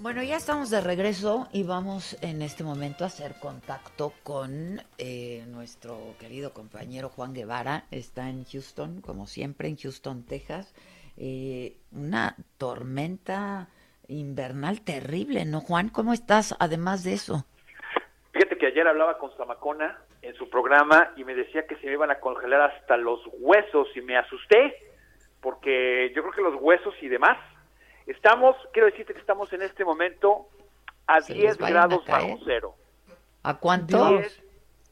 [0.00, 5.44] Bueno, ya estamos de regreso y vamos en este momento a hacer contacto con eh,
[5.48, 7.82] nuestro querido compañero Juan Guevara.
[7.90, 10.72] Está en Houston, como siempre, en Houston, Texas.
[11.16, 13.66] Eh, una tormenta
[14.06, 15.88] invernal terrible, ¿no, Juan?
[15.88, 16.54] ¿Cómo estás?
[16.60, 17.44] Además de eso.
[18.32, 21.94] Fíjate que ayer hablaba con Zamacona en su programa y me decía que se me
[21.94, 24.76] iban a congelar hasta los huesos y me asusté
[25.40, 27.36] porque yo creo que los huesos y demás.
[28.08, 30.48] Estamos, quiero decirte que estamos en este momento
[31.06, 32.74] a Se 10 les vayan a grados bajo cero.
[33.42, 34.08] ¿A cuánto?
[34.08, 34.42] 10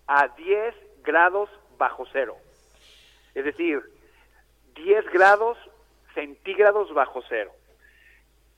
[0.07, 1.49] a 10 grados
[1.79, 2.37] bajo cero.
[3.35, 3.81] Es decir,
[4.75, 5.57] 10 grados
[6.15, 7.53] centígrados bajo cero.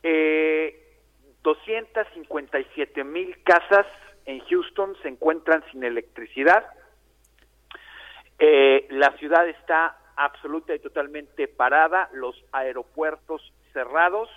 [0.03, 0.85] Eh,
[1.43, 3.87] 257 mil casas
[4.27, 6.67] en Houston se encuentran sin electricidad.
[8.41, 14.29] Eh, la ciudad está absoluta y totalmente parada, los aeropuertos cerrados,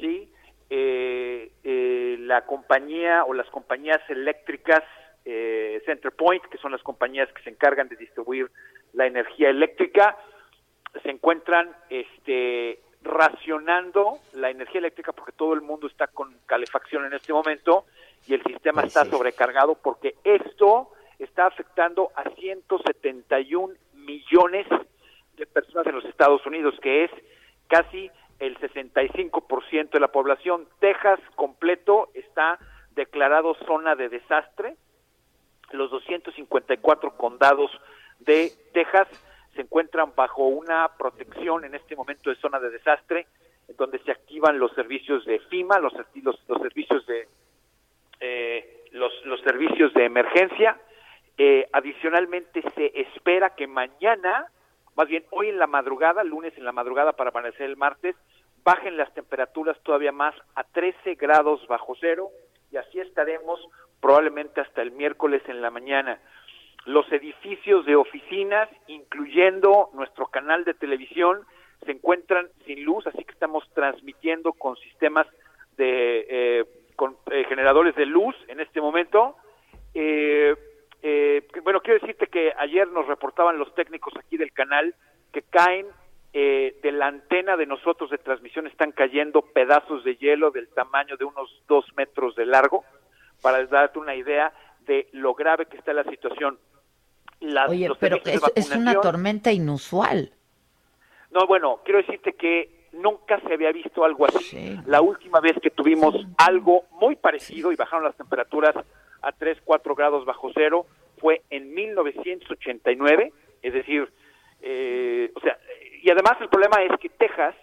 [0.00, 0.32] sí.
[0.68, 4.82] Eh, eh, la compañía o las compañías eléctricas
[5.24, 8.50] eh, CenterPoint, que son las compañías que se encargan de distribuir
[8.92, 10.16] la energía eléctrica,
[11.02, 17.12] se encuentran este, racionando la energía eléctrica porque todo el mundo está con calefacción en
[17.12, 17.84] este momento
[18.26, 19.10] y el sistema está sí.
[19.10, 24.66] sobrecargado porque esto está afectando a 171 millones
[25.36, 27.10] de personas en los Estados Unidos, que es
[27.68, 30.66] casi el 65% de la población.
[30.80, 32.58] Texas completo está
[32.94, 34.76] declarados zona de desastre.
[35.72, 37.70] Los 254 condados
[38.20, 39.08] de Texas
[39.54, 43.26] se encuentran bajo una protección en este momento de zona de desastre,
[43.76, 45.92] donde se activan los servicios de FIMA, los,
[46.22, 47.28] los, servicios de
[48.20, 50.78] eh, los, los servicios de emergencia.
[51.38, 54.46] Eh, adicionalmente, se espera que mañana,
[54.94, 58.16] más bien hoy en la madrugada, lunes en la madrugada para amanecer el martes,
[58.66, 62.30] bajen las temperaturas todavía más a 13 grados bajo cero
[62.72, 63.60] y así estaremos
[64.00, 66.18] probablemente hasta el miércoles en la mañana.
[66.84, 71.46] Los edificios de oficinas, incluyendo nuestro canal de televisión,
[71.84, 75.28] se encuentran sin luz, así que estamos transmitiendo con sistemas
[75.76, 76.64] de eh,
[76.96, 79.36] con eh, generadores de luz en este momento.
[79.94, 80.56] Eh,
[81.02, 84.92] eh, bueno, quiero decirte que ayer nos reportaban los técnicos aquí del canal
[85.32, 85.86] que caen
[86.38, 91.16] eh, de la antena de nosotros de transmisión, están cayendo pedazos de hielo del tamaño
[91.16, 92.84] de unos dos metros de largo,
[93.40, 96.58] para darte una idea de lo grave que está la situación.
[97.40, 100.30] Las, Oye, pero es, es una tormenta inusual.
[101.30, 104.78] No, bueno, quiero decirte que nunca se había visto algo así.
[104.84, 108.76] La última vez que tuvimos algo muy parecido y bajaron las temperaturas
[109.22, 110.84] a 3, 4 grados bajo cero
[111.16, 113.32] fue en 1989,
[113.62, 114.12] es decir,
[114.60, 115.58] eh, o sea,
[116.06, 117.56] y además el problema es que Texas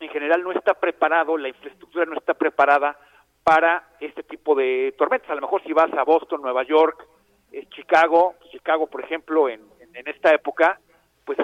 [0.00, 2.98] en general no está preparado, la infraestructura no está preparada
[3.44, 5.28] para este tipo de tormentas.
[5.28, 7.06] A lo mejor si vas a Boston, Nueva York,
[7.52, 10.80] eh, Chicago, Chicago por ejemplo, en, en esta época,
[11.26, 11.36] pues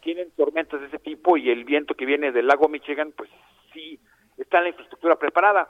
[0.00, 3.28] tienen tormentas de ese tipo y el viento que viene del lago Michigan, pues
[3.74, 4.00] sí
[4.38, 5.68] está la infraestructura preparada.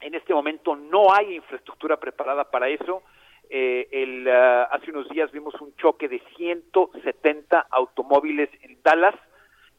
[0.00, 3.02] En este momento no hay infraestructura preparada para eso.
[3.52, 9.16] Eh, el, ah, hace unos días vimos un choque de 170 automóviles en Dallas,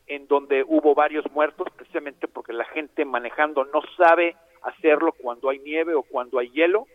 [0.07, 5.60] en donde hubo varios muertos, precisamente porque la gente manejando no sabe hacerlo cuando hay
[5.60, 6.85] nieve o cuando hay hielo.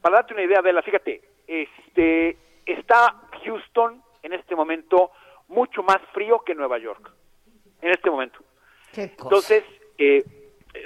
[0.00, 5.10] Para darte una idea, Adela, fíjate, este, está Houston en este momento
[5.48, 7.10] mucho más frío que Nueva York,
[7.82, 8.38] en este momento.
[8.94, 9.64] Entonces,
[9.98, 10.24] eh,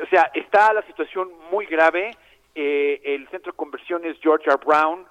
[0.02, 2.10] o sea, está la situación muy grave.
[2.54, 4.58] Eh, el centro de conversiones George R.
[4.64, 5.06] Brown,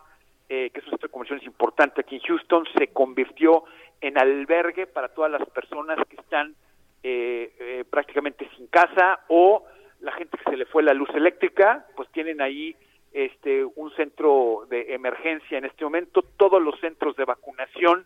[0.49, 3.63] eh, que es un centro de conversiones importante aquí en Houston, se convirtió
[4.01, 6.55] en albergue para todas las personas que están
[7.03, 9.63] eh, eh, prácticamente sin casa o
[10.01, 12.75] la gente que se le fue la luz eléctrica, pues tienen ahí
[13.13, 16.21] este un centro de emergencia en este momento.
[16.37, 18.05] Todos los centros de vacunación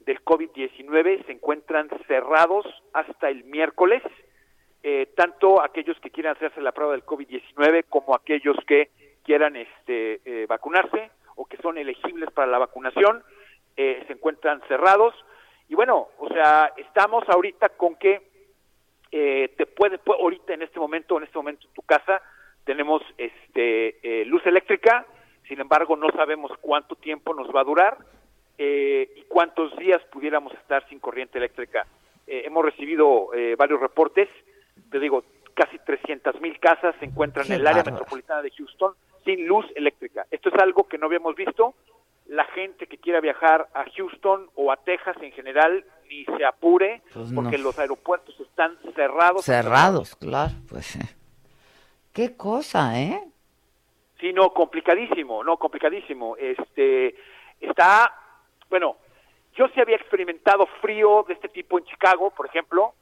[0.00, 4.02] del COVID-19 se encuentran cerrados hasta el miércoles,
[4.82, 8.90] eh, tanto aquellos que quieran hacerse la prueba del COVID-19 como aquellos que
[9.24, 13.22] quieran este, eh, vacunarse o que son elegibles para la vacunación,
[13.76, 15.14] eh, se encuentran cerrados.
[15.68, 18.22] Y bueno, o sea, estamos ahorita con que
[19.12, 22.20] eh, te puede, pu- ahorita en este momento, en este momento en tu casa,
[22.64, 25.06] tenemos este eh, luz eléctrica,
[25.48, 27.96] sin embargo no sabemos cuánto tiempo nos va a durar
[28.62, 31.86] y cuántos días pudiéramos estar sin corriente eléctrica.
[32.26, 34.28] Hemos recibido varios reportes,
[34.90, 37.96] te digo, casi 300 mil casas se encuentran Qué en el área bárbaro.
[37.96, 38.94] metropolitana de Houston
[39.24, 40.26] sin luz eléctrica.
[40.30, 41.74] Esto es algo que no habíamos visto.
[42.26, 47.02] La gente que quiera viajar a Houston o a Texas en general ni se apure
[47.12, 47.64] Pues porque no.
[47.64, 49.44] los aeropuertos están cerrados.
[49.44, 50.96] Cerrados, claro, pues.
[50.96, 51.16] eh.
[52.12, 53.20] Qué cosa, ¿eh?
[54.20, 56.36] Sí, no, complicadísimo, no, complicadísimo.
[56.36, 57.14] Este,
[57.60, 58.12] está,
[58.68, 58.96] bueno,
[59.54, 62.94] yo sí había experimentado frío de este tipo en Chicago, por ejemplo,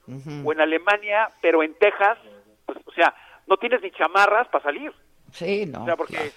[0.44, 2.18] o en Alemania, pero en Texas,
[2.66, 3.14] pues, o sea,
[3.46, 4.92] no tienes ni chamarras para salir.
[5.32, 5.82] Sí, no.
[5.82, 6.32] o sea, porque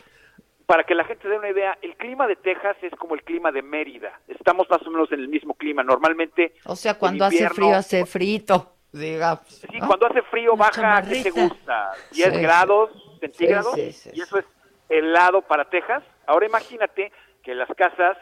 [0.65, 3.51] para que la gente dé una idea, el clima de Texas es como el clima
[3.51, 4.19] de Mérida.
[4.27, 5.83] Estamos más o menos en el mismo clima.
[5.83, 9.41] Normalmente, O sea, cuando hace frío, hace frito, digamos.
[9.47, 9.87] Sí, ¿no?
[9.87, 11.91] cuando hace frío baja, ¿qué te gusta?
[12.11, 14.45] 10 Sí, grados centígrados, sí, sí, y eso es
[14.89, 16.03] helado para Texas.
[16.25, 17.11] Ahora imagínate
[17.43, 18.17] que las casas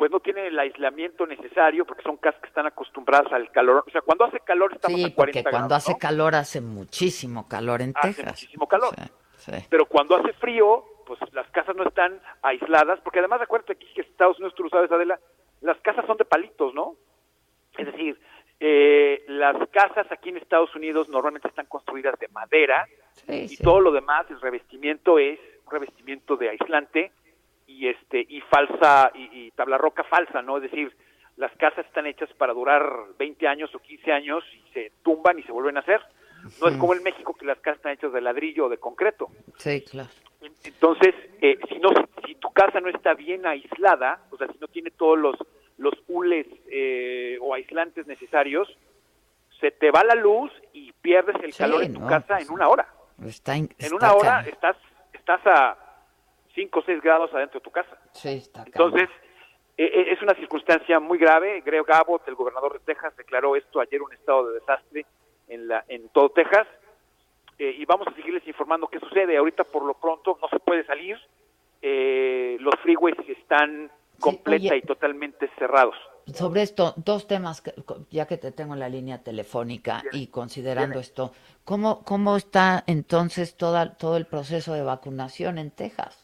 [0.00, 3.84] pues no tienen el aislamiento necesario porque son casas que están acostumbradas al calor.
[3.86, 5.98] O sea, cuando hace calor estamos Sí, a 40 porque cuando grados, hace ¿no?
[5.98, 8.32] calor hace muchísimo calor en Hace Texas.
[8.32, 8.94] muchísimo calor.
[9.36, 9.52] Sí.
[9.68, 14.00] Pero cuando hace frío, pues las casas no están aisladas, porque además acuérdate aquí que
[14.00, 15.20] Estados Unidos, tú lo sabes, Adela,
[15.60, 16.94] las casas son de palitos, ¿no?
[17.76, 18.18] Es decir,
[18.58, 22.86] eh, las casas aquí en Estados Unidos normalmente están construidas de madera
[23.28, 27.12] y todo lo demás, el revestimiento es un revestimiento de aislante
[27.70, 30.56] y este y falsa y, y tabla roca falsa, ¿no?
[30.56, 30.94] Es decir,
[31.36, 32.82] las casas están hechas para durar
[33.18, 36.00] 20 años o 15 años y se tumban y se vuelven a hacer.
[36.60, 39.28] No es como en México que las casas están hechas de ladrillo o de concreto.
[39.58, 40.08] Sí, claro.
[40.64, 41.90] Entonces, eh, si no,
[42.26, 45.36] si tu casa no está bien aislada, o sea, si no tiene todos los
[45.78, 48.68] los hules eh, o aislantes necesarios,
[49.60, 52.50] se te va la luz y pierdes el Sí, calor en tu no, casa en
[52.50, 52.86] una hora.
[53.24, 54.76] Está, in- En está una hora estás
[55.14, 55.89] estás a
[56.54, 57.96] 5 o 6 grados adentro de tu casa.
[58.12, 59.08] Sí, está Entonces,
[59.76, 61.60] eh, eh, es una circunstancia muy grave.
[61.60, 65.06] Greg Abbott, el gobernador de Texas, declaró esto ayer un estado de desastre
[65.48, 66.66] en, la, en todo Texas.
[67.58, 69.36] Eh, y vamos a seguirles informando qué sucede.
[69.36, 71.18] Ahorita, por lo pronto, no se puede salir.
[71.82, 74.76] Eh, los freeways están completa oye.
[74.78, 75.96] y totalmente cerrados.
[76.26, 77.74] Sobre esto, dos temas, que-
[78.10, 81.32] ya que te tengo en la línea telefónica y considerando esto,
[81.64, 86.19] ¿cómo, ¿cómo está entonces toda, todo el proceso de vacunación en Texas?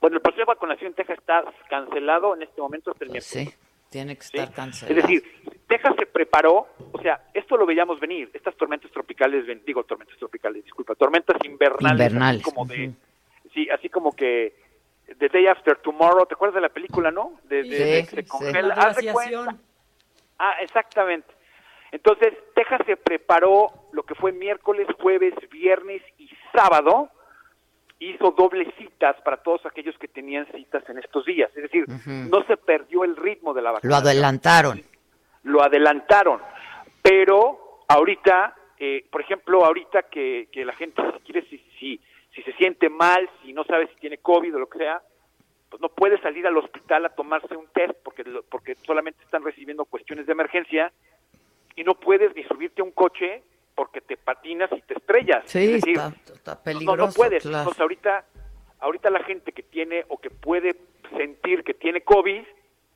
[0.00, 3.34] Bueno, el proceso de vacunación en Texas está cancelado en este momento hasta el Pues
[3.34, 3.54] miércoles.
[3.60, 4.94] sí, tiene que estar Es cancelado.
[5.02, 5.22] decir,
[5.68, 10.16] Texas se preparó, o sea, esto lo veíamos venir, estas tormentas tropicales, ven- digo tormentas
[10.18, 12.92] tropicales, disculpa, tormentas invernales, Invernales, así como de,
[13.52, 14.54] sí, así como que
[15.18, 17.38] The Day After Tomorrow, ¿te acuerdas de la película, no?
[17.44, 18.16] De, de- Sí, de que sí.
[18.16, 19.44] se congela, La haz de glaciación.
[19.44, 19.62] cuenta.
[20.38, 21.28] Ah, exactamente.
[21.92, 27.10] Entonces, Texas se preparó lo que fue miércoles, jueves, viernes y sábado,
[28.00, 31.50] hizo dobles citas para todos aquellos que tenían citas en estos días.
[31.54, 34.82] Es decir, no se perdió el ritmo de la Lo vacunación adelantaron.
[35.44, 36.40] lo adelantaron.
[37.02, 42.00] Pero ahorita, eh, por ejemplo, ahorita que, que la gente si quiere, si, si,
[42.34, 45.02] si se siente mal, si no sabe si tiene COVID o lo que sea,
[45.68, 49.44] pues no puede salir al hospital a tomarse un test porque, lo- porque solamente están
[49.44, 50.92] recibiendo cuestiones de emergencia
[51.76, 53.42] y no puedes ni subirte a un coche
[53.80, 55.42] porque te patinas y te estrellas.
[55.46, 57.16] Sí, Es decir, está, está no, no peligroso.
[57.16, 57.42] puedes.
[57.42, 57.58] claro.
[57.60, 58.24] Entonces ahorita,
[58.78, 60.76] ahorita la gente que tiene o que puede
[61.16, 62.42] sentir que tiene COVID,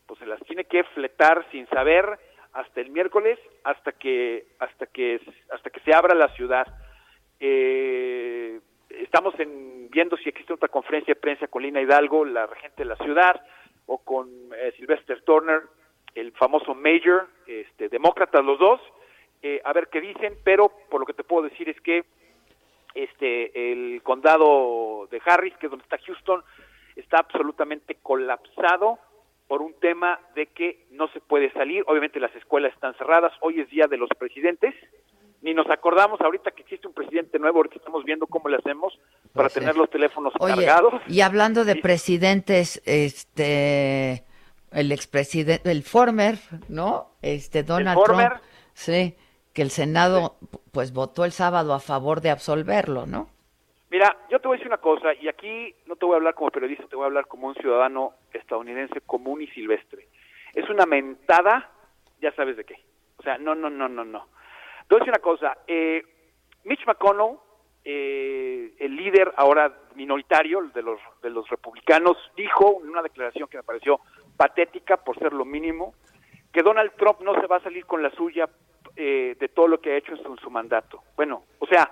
[0.06, 2.18] pues se las tiene que fletar sin saber
[2.52, 6.66] hasta el miércoles, hasta que, hasta que, hasta que se abra la ciudad.
[7.40, 12.82] Eh, estamos en, viendo si existe otra conferencia de prensa con Lina Hidalgo, la regente
[12.82, 13.40] de la ciudad,
[13.86, 15.62] o con eh, Sylvester Turner,
[16.14, 18.82] el famoso Major, este, demócratas los dos,
[19.46, 22.04] eh, a ver qué dicen, pero por lo que te puedo decir es que
[22.94, 26.42] este el condado de Harris, que es donde está Houston,
[26.96, 28.98] está absolutamente colapsado
[29.46, 31.84] por un tema de que no se puede salir.
[31.86, 33.32] Obviamente las escuelas están cerradas.
[33.42, 34.74] Hoy es día de los presidentes.
[35.42, 37.58] Ni nos acordamos ahorita que existe un presidente nuevo.
[37.58, 38.98] Ahorita estamos viendo cómo le hacemos
[39.34, 41.02] para Pues tener los teléfonos Oye, cargados.
[41.06, 44.24] y hablando de presidentes, este,
[44.72, 46.38] el expresidente, el former,
[46.70, 47.10] ¿no?
[47.20, 48.28] Este, Donald former.
[48.28, 48.42] Trump,
[48.72, 49.14] sí,
[49.54, 50.34] que el Senado,
[50.72, 53.28] pues, votó el sábado a favor de absolverlo, ¿no?
[53.90, 56.34] Mira, yo te voy a decir una cosa, y aquí no te voy a hablar
[56.34, 60.08] como periodista, te voy a hablar como un ciudadano estadounidense común y silvestre.
[60.52, 61.70] Es una mentada,
[62.20, 62.74] ya sabes de qué.
[63.18, 64.26] O sea, no, no, no, no, no.
[64.88, 66.02] Te voy a decir una cosa, eh,
[66.64, 67.38] Mitch McConnell,
[67.84, 73.58] eh, el líder ahora minoritario de los, de los republicanos, dijo en una declaración que
[73.58, 74.00] me pareció
[74.36, 75.94] patética por ser lo mínimo,
[76.52, 78.48] que Donald Trump no se va a salir con la suya
[78.96, 81.02] eh, de todo lo que ha hecho en su, en su mandato.
[81.16, 81.90] Bueno, o sea,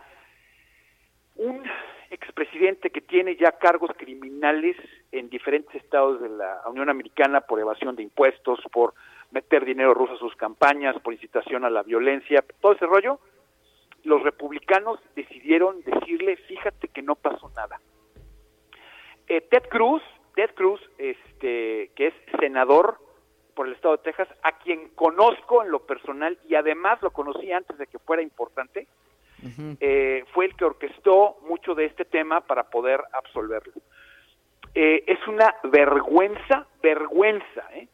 [1.36, 1.62] un
[2.10, 4.76] expresidente que tiene ya cargos criminales
[5.10, 8.94] en diferentes estados de la Unión Americana por evasión de impuestos, por
[9.30, 13.18] meter dinero ruso a sus campañas, por incitación a la violencia, todo ese rollo,
[14.04, 17.80] los republicanos decidieron decirle, fíjate que no pasó nada.
[19.28, 20.02] Eh, Ted Cruz,
[20.34, 22.98] Ted Cruz, este, que es senador
[23.54, 27.52] por el estado de Texas, a quien conozco en lo personal y además lo conocí
[27.52, 28.86] antes de que fuera importante,
[29.80, 33.72] eh, fue el que orquestó mucho de este tema para poder absolverlo.
[34.74, 37.88] Eh, es una vergüenza, vergüenza, ¿eh?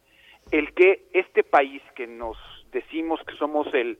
[0.50, 2.36] el que este país que nos
[2.70, 3.98] decimos que somos el,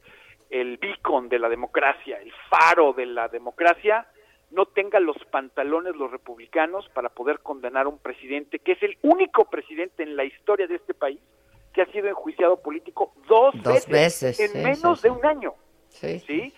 [0.51, 4.06] el beacon de la democracia, el faro de la democracia,
[4.51, 8.97] no tenga los pantalones los republicanos para poder condenar a un presidente que es el
[9.02, 11.20] único presidente en la historia de este país
[11.72, 15.54] que ha sido enjuiciado político dos, Dos veces, en sí, menos sí, de un año.
[15.88, 16.54] Sí, ¿sí?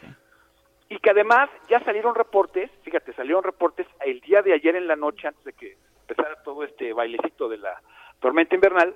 [0.88, 4.96] Y que además ya salieron reportes, fíjate, salieron reportes el día de ayer en la
[4.96, 5.76] noche, antes de que
[6.08, 7.80] empezara todo este bailecito de la
[8.18, 8.94] tormenta invernal,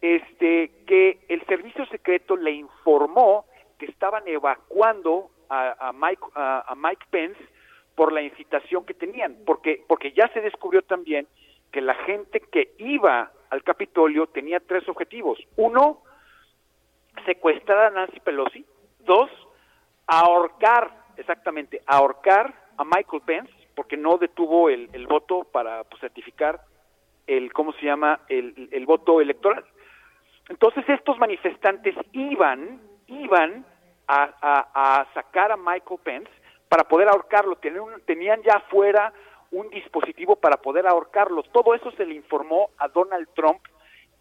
[0.00, 3.46] este, que el servicio secreto le informó
[3.78, 7.40] que estaban evacuando a, a Mike, a, a Mike Pence
[7.94, 11.26] por la incitación que tenían, porque, porque ya se descubrió también
[11.70, 15.38] que la gente que iba al Capitolio tenía tres objetivos.
[15.56, 16.02] Uno,
[17.26, 18.64] secuestrar a Nancy Pelosi.
[19.00, 19.30] Dos,
[20.06, 26.60] ahorcar, exactamente, ahorcar a Michael Pence, porque no detuvo el, el voto para pues, certificar
[27.26, 29.64] el, ¿cómo se llama?, el, el voto electoral.
[30.48, 33.66] Entonces estos manifestantes iban, iban
[34.08, 36.30] a, a- a sacar a Michael Pence
[36.68, 37.56] para poder ahorcarlo.
[37.56, 39.12] Tenían, tenían ya afuera
[39.52, 41.42] un dispositivo para poder ahorcarlo.
[41.44, 43.60] Todo eso se le informó a Donald Trump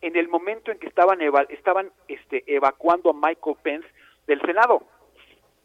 [0.02, 1.46] en el momento en que estaban, eva-
[2.08, 3.88] este, evacuando a Michael Pence
[4.28, 4.84] del Senado.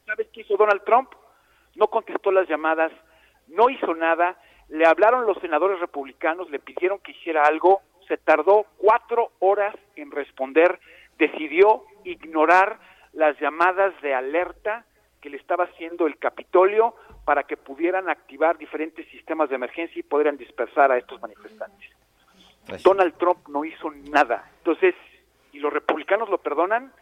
[0.06, 1.10] ¿Sabes qué hizo Donald Trump?
[1.74, 2.92] No contestó las llamadas,
[3.48, 4.38] no hizo nada,
[4.68, 10.10] le hablaron los senadores republicanos, le pidieron que hiciera algo, se tardó cuatro horas en
[10.10, 10.78] responder,
[11.18, 12.78] decidió ignorar
[13.12, 14.84] las llamadas de alerta
[15.20, 16.94] que le estaba haciendo el Capitolio
[17.26, 21.90] para que pudieran activar diferentes sistemas de emergencia y pudieran dispersar a estos manifestantes.
[22.84, 24.48] Donald Trump no hizo nada.
[24.58, 24.94] Entonces,
[25.52, 26.92] ¿y los republicanos lo perdonan?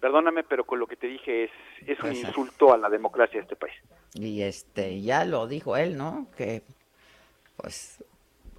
[0.00, 1.50] Perdóname, pero con lo que te dije es,
[1.86, 3.74] es un insulto a la democracia de este país.
[4.12, 6.26] Y este, ya lo dijo él, ¿no?
[6.36, 6.62] Que
[7.56, 8.04] pues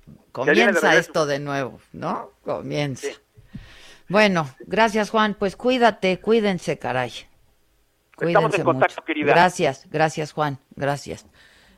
[0.07, 2.31] de comienza esto de nuevo, ¿no?
[2.43, 3.09] Comienza.
[4.07, 7.28] Bueno, gracias Juan, pues cuídate, cuídense, caray.
[8.27, 9.05] Estamos en contacto, mucho.
[9.05, 9.31] querida.
[9.31, 11.25] Gracias, gracias Juan, gracias.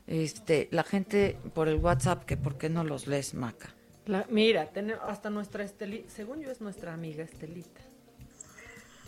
[0.08, 3.74] Este, la gente por el WhatsApp, que por qué no los lees, Maca.
[4.06, 7.82] La- mira, tenemos hasta nuestra Estelita, según yo es nuestra amiga Estelita.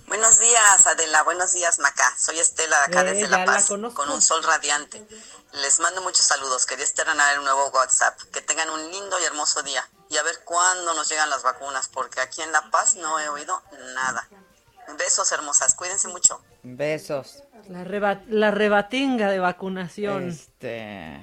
[0.07, 1.23] Buenos días, Adela.
[1.23, 2.03] Buenos días, Maca.
[2.17, 4.03] Soy Estela, de acá Eh, desde La la Paz, conozco.
[4.03, 5.03] con un sol radiante.
[5.53, 6.65] Les mando muchos saludos.
[6.65, 8.19] Quería estrenar el nuevo WhatsApp.
[8.31, 9.87] Que tengan un lindo y hermoso día.
[10.09, 13.29] Y a ver cuándo nos llegan las vacunas, porque aquí en La Paz no he
[13.29, 13.63] oído
[13.95, 14.27] nada.
[14.97, 15.75] Besos hermosas.
[15.75, 16.41] Cuídense mucho.
[16.63, 17.43] Besos.
[17.69, 20.29] La, reba- la rebatinga de vacunación.
[20.29, 21.19] Este,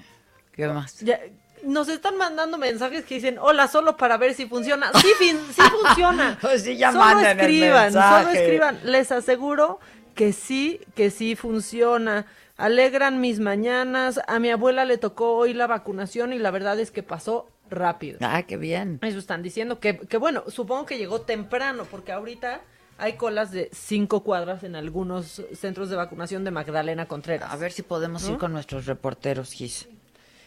[0.52, 0.98] ¿qué más?
[1.00, 1.20] Ya,
[1.62, 4.90] nos están mandando mensajes que dicen, hola, solo para ver si funciona.
[5.00, 6.38] Sí, fin- sí funciona.
[6.40, 8.80] Pues sí, ya solo manden el escriban, solo escriban.
[8.84, 9.78] Les aseguro
[10.14, 12.26] que sí, que sí funciona.
[12.56, 14.20] Alegran mis mañanas.
[14.26, 18.18] A mi abuela le tocó hoy la vacunación y la verdad es que pasó rápido.
[18.22, 18.98] Ah, qué bien.
[19.02, 22.60] Eso están diciendo que, que bueno, supongo que llegó temprano, porque ahorita
[23.00, 27.50] hay colas de cinco cuadras en algunos centros de vacunación de Magdalena Contreras.
[27.50, 29.88] A ver si podemos ir con nuestros reporteros, Gis.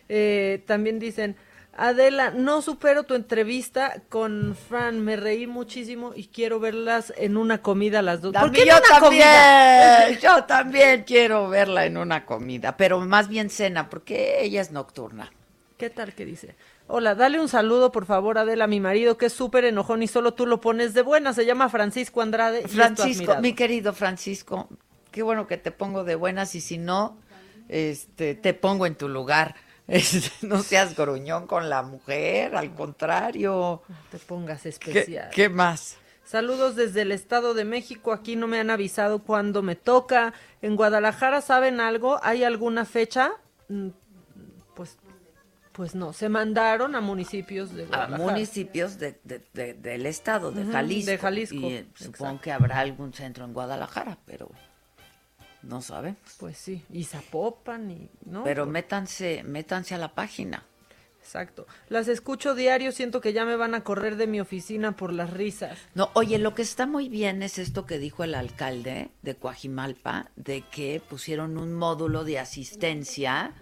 [0.08, 1.36] Eh, también dicen,
[1.76, 7.64] Adela, no supero tu entrevista con Fran, me reí muchísimo y quiero verlas en una
[7.64, 8.34] comida las dos.
[8.34, 10.10] ¿Por qué yo una también, comida?
[10.22, 15.32] yo también quiero verla en una comida, pero más bien cena, porque ella es nocturna.
[15.78, 16.56] ¿Qué tal que dice?
[16.96, 20.08] Hola, dale un saludo, por favor, Adela, a mi marido, que es súper enojón y
[20.08, 21.34] solo tú lo pones de buena.
[21.34, 22.68] Se llama Francisco Andrade.
[22.68, 24.70] Francisco, mi querido Francisco,
[25.10, 27.18] qué bueno que te pongo de buenas y si no,
[27.68, 29.56] este, te pongo en tu lugar.
[29.88, 33.82] Este, no seas gruñón con la mujer, al contrario.
[34.12, 35.30] te pongas ¿Qué, especial.
[35.34, 35.98] qué más?
[36.24, 38.14] Saludos desde el Estado de México.
[38.14, 40.34] Aquí no me han avisado cuándo me toca.
[40.62, 42.20] En Guadalajara, ¿saben algo?
[42.24, 43.34] ¿Hay alguna fecha?
[45.74, 46.14] Pues, pues no.
[46.14, 51.12] Se mandaron a municipios de A municipios de, de- de- del estado, de Jalisco.
[51.12, 54.50] de Jalisco, Y eh, supongo que habrá algún centro en Guadalajara, pero
[55.64, 56.20] no sabemos.
[56.38, 58.44] Pues sí, y Zapopan y no.
[58.44, 60.64] Pero pues, métanse, métanse a la página.
[61.20, 61.66] Exacto.
[61.88, 65.30] Las escucho diario, siento que ya me van a correr de mi oficina por las
[65.30, 65.80] risas.
[65.96, 70.30] No, oye, lo que está muy bien es esto que dijo el alcalde de Coajimalpa,
[70.36, 73.54] de que pusieron un módulo de asistencia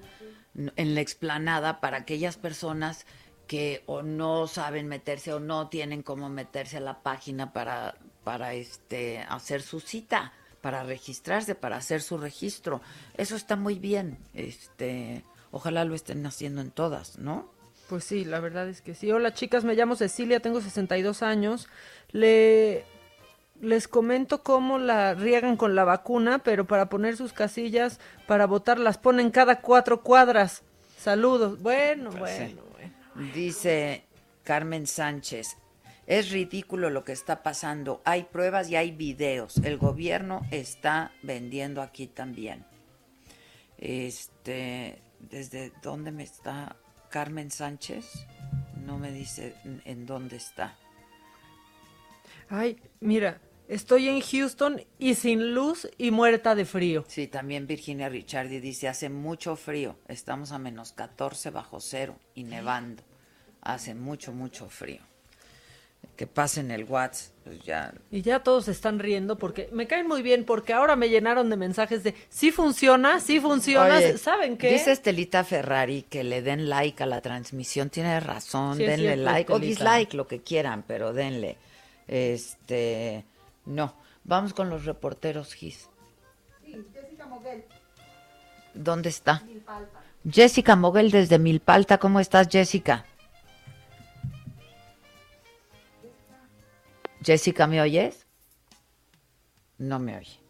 [0.56, 3.06] en la explanada para aquellas personas
[3.48, 8.54] que o no saben meterse o no tienen cómo meterse a la página para, para
[8.54, 12.82] este, hacer su cita, para registrarse, para hacer su registro.
[13.18, 14.20] Eso está muy bien.
[14.34, 17.50] Este, ojalá lo estén haciendo en todas, ¿no?
[17.90, 19.12] Pues sí, la verdad es que sí.
[19.12, 21.68] Hola chicas, me llamo Cecilia, tengo 62 años.
[22.12, 22.86] Le,
[23.62, 28.80] les comento cómo la riegan con la vacuna, pero para poner sus casillas, para votar,
[28.80, 30.64] las ponen cada cuatro cuadras.
[30.98, 31.62] Saludos.
[31.62, 32.44] Bueno, Pues sí.
[32.56, 33.32] bueno, bueno.
[33.34, 34.04] Dice
[34.44, 35.58] Carmen Sánchez,
[36.08, 38.02] es ridículo lo que está pasando.
[38.04, 39.58] Hay pruebas y hay videos.
[39.58, 42.66] El gobierno está vendiendo aquí también.
[43.78, 46.76] Este, ¿desde dónde me está
[47.10, 48.06] Carmen Sánchez?
[48.86, 49.56] No me dice
[49.86, 50.76] en dónde está.
[52.50, 53.40] Ay, mira,
[53.72, 57.06] estoy en Houston y sin luz y muerta de frío.
[57.08, 59.96] Sí, también Virginia Ricciardi dice, hace mucho frío.
[60.08, 63.02] Estamos a menos 14 bajo cero y nevando.
[63.62, 65.00] Hace mucho, mucho frío.
[66.18, 70.22] Que pasen el WhatsApp, pues ya Y ya todos están riendo porque me caen muy
[70.22, 73.98] bien porque ahora me llenaron de mensajes de sí funciona, sí funciona.
[73.98, 74.72] Oye, ¿Saben qué?
[74.74, 77.90] Dice Estelita Ferrari que le den like a la transmisión.
[77.90, 81.58] Tiene razón, Sí, denle cierto, like o dislike, lo que quieran, pero denle.
[82.08, 83.24] Este,
[83.66, 83.96] no.
[84.24, 85.90] Vamos con los reporteros, Gis.
[86.64, 87.66] Jessica Moguel.
[88.74, 89.44] ¿Dónde está?
[90.30, 91.98] Jessica Moguel desde Milpalta.
[91.98, 93.06] ¿Cómo estás, Jessica?
[97.24, 98.26] Jessica, ¿me oyes?
[99.78, 100.41] No me oye.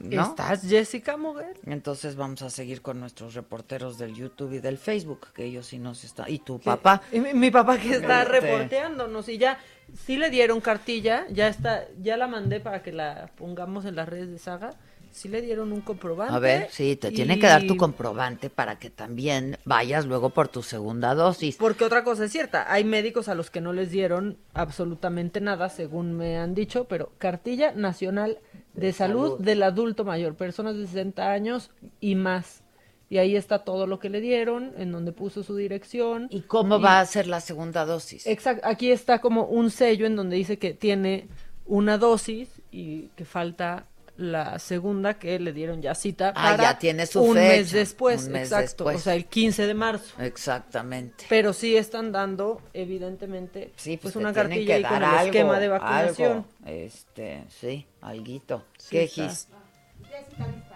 [0.00, 0.22] ¿No?
[0.22, 1.56] ¿Estás Jessica Moguel?
[1.66, 5.78] Entonces vamos a seguir con nuestros reporteros del YouTube y del Facebook, que ellos sí
[5.78, 6.26] nos están.
[6.30, 7.02] ¿Y tu papá?
[7.12, 8.40] Y mi, mi papá que está Este.
[8.40, 9.58] reporteándonos y ya
[10.06, 14.08] sí le dieron cartilla, ya está, ya la mandé para que la pongamos en las
[14.08, 14.70] redes de Saga
[15.12, 16.34] sí le dieron un comprobante.
[16.34, 20.30] A ver, sí, te y- tienen que dar tu comprobante para que también vayas luego
[20.30, 21.56] por tu segunda dosis.
[21.56, 25.68] Porque otra cosa es cierta, hay médicos a los que no les dieron absolutamente nada,
[25.68, 28.38] según me han dicho, pero cartilla nacional
[28.74, 29.40] de salud, salud.
[29.44, 31.70] del adulto mayor, personas de 60 años
[32.00, 32.62] y más.
[33.08, 36.28] Y ahí está todo lo que le dieron, en donde puso su dirección.
[36.30, 38.24] ¿Y cómo va a ser la segunda dosis?
[38.28, 41.26] Exacto, aquí está como un sello en donde dice que tiene
[41.66, 43.86] una dosis y que falta
[44.20, 48.26] la segunda que le dieron ya cita Ah, para ya tiene su un mes después,
[48.26, 48.96] un mes exacto, después.
[48.96, 50.22] o sea, el 15 de marzo.
[50.22, 51.24] Exactamente.
[51.28, 55.24] Pero sí están dando, evidentemente, Sí, pues te una cartilla ahí con dar el algo,
[55.26, 56.32] esquema de vacunación.
[56.32, 56.44] algo.
[56.66, 58.64] Este, sí, alguito.
[58.78, 59.28] Sí ¿Qué está.
[59.28, 59.48] gis?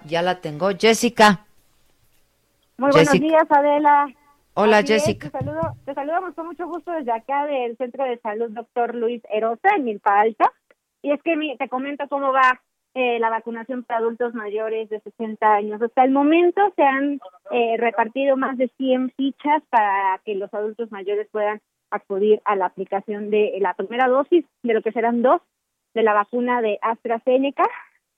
[0.06, 0.70] Ya la tengo.
[0.78, 1.44] Jessica.
[2.76, 4.06] Muy buenos días, Adela.
[4.54, 5.30] Hola, Así es, Jessica.
[5.30, 9.22] te, saludo, te saludamos con mucho gusto desde acá del Centro de Salud Doctor Luis
[9.30, 10.50] Erosa en Milpa Alta.
[11.02, 12.60] Y es que mi- te comento cómo va
[12.94, 15.82] eh, la vacunación para adultos mayores de 60 años.
[15.82, 20.90] Hasta el momento se han eh, repartido más de 100 fichas para que los adultos
[20.92, 21.60] mayores puedan
[21.90, 25.40] acudir a la aplicación de la primera dosis, de lo que serán dos,
[25.94, 27.64] de la vacuna de AstraZeneca.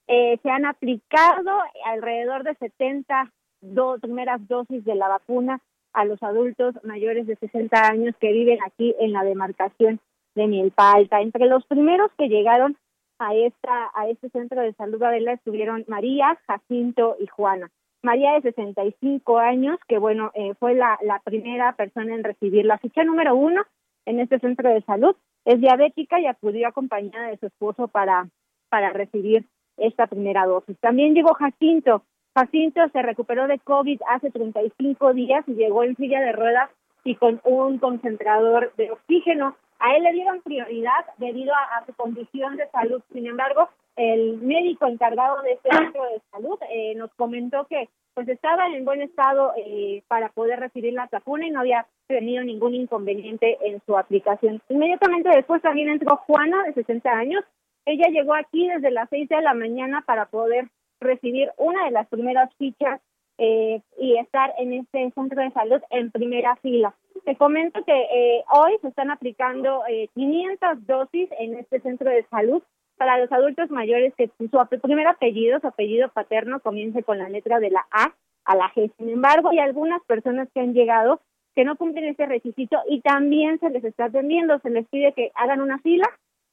[0.07, 1.51] Eh, se han aplicado
[1.85, 3.31] alrededor de 70
[3.61, 5.59] do- primeras dosis de la vacuna
[5.93, 9.99] a los adultos mayores de 60 años que viven aquí en la demarcación
[10.35, 11.21] de Milpa Alta.
[11.21, 12.77] Entre los primeros que llegaron
[13.19, 17.69] a esta a este centro de salud Adela estuvieron María, Jacinto y Juana.
[18.03, 22.77] María de 65 años, que bueno, eh, fue la, la primera persona en recibir la
[22.77, 23.63] ficha número uno
[24.05, 25.15] en este centro de salud.
[25.45, 28.27] Es diabética y acudió acompañada de su esposo para,
[28.69, 29.45] para recibir
[29.77, 30.77] esta primera dosis.
[30.79, 32.03] También llegó Jacinto.
[32.35, 36.69] Jacinto se recuperó de COVID hace 35 días y llegó en silla de ruedas
[37.03, 39.55] y con un concentrador de oxígeno.
[39.79, 43.01] A él le dieron prioridad debido a, su condición de salud.
[43.13, 48.27] Sin embargo, el médico encargado de este centro de salud eh, nos comentó que pues
[48.29, 52.73] estaba en buen estado eh, para poder recibir la vacuna y no había tenido ningún
[52.73, 54.59] inconveniente en su aplicación.
[54.69, 57.43] Inmediatamente después también entró Juana, de 60 años.
[57.85, 60.67] Ella llegó aquí desde las 6 de la mañana para poder
[60.99, 62.99] recibir una de las primeras fichas
[63.37, 66.95] eh, y estar en este centro de salud en primera fila.
[67.25, 72.25] Te comento que eh, hoy se están aplicando eh, 500 dosis en este centro de
[72.29, 72.61] salud
[72.97, 77.59] para los adultos mayores que su primer apellido, su apellido paterno, comience con la letra
[77.59, 78.13] de la A
[78.45, 78.91] a la G.
[78.97, 81.21] Sin embargo, hay algunas personas que han llegado
[81.55, 85.31] que no cumplen este requisito y también se les está atendiendo, se les pide que
[85.35, 86.07] hagan una fila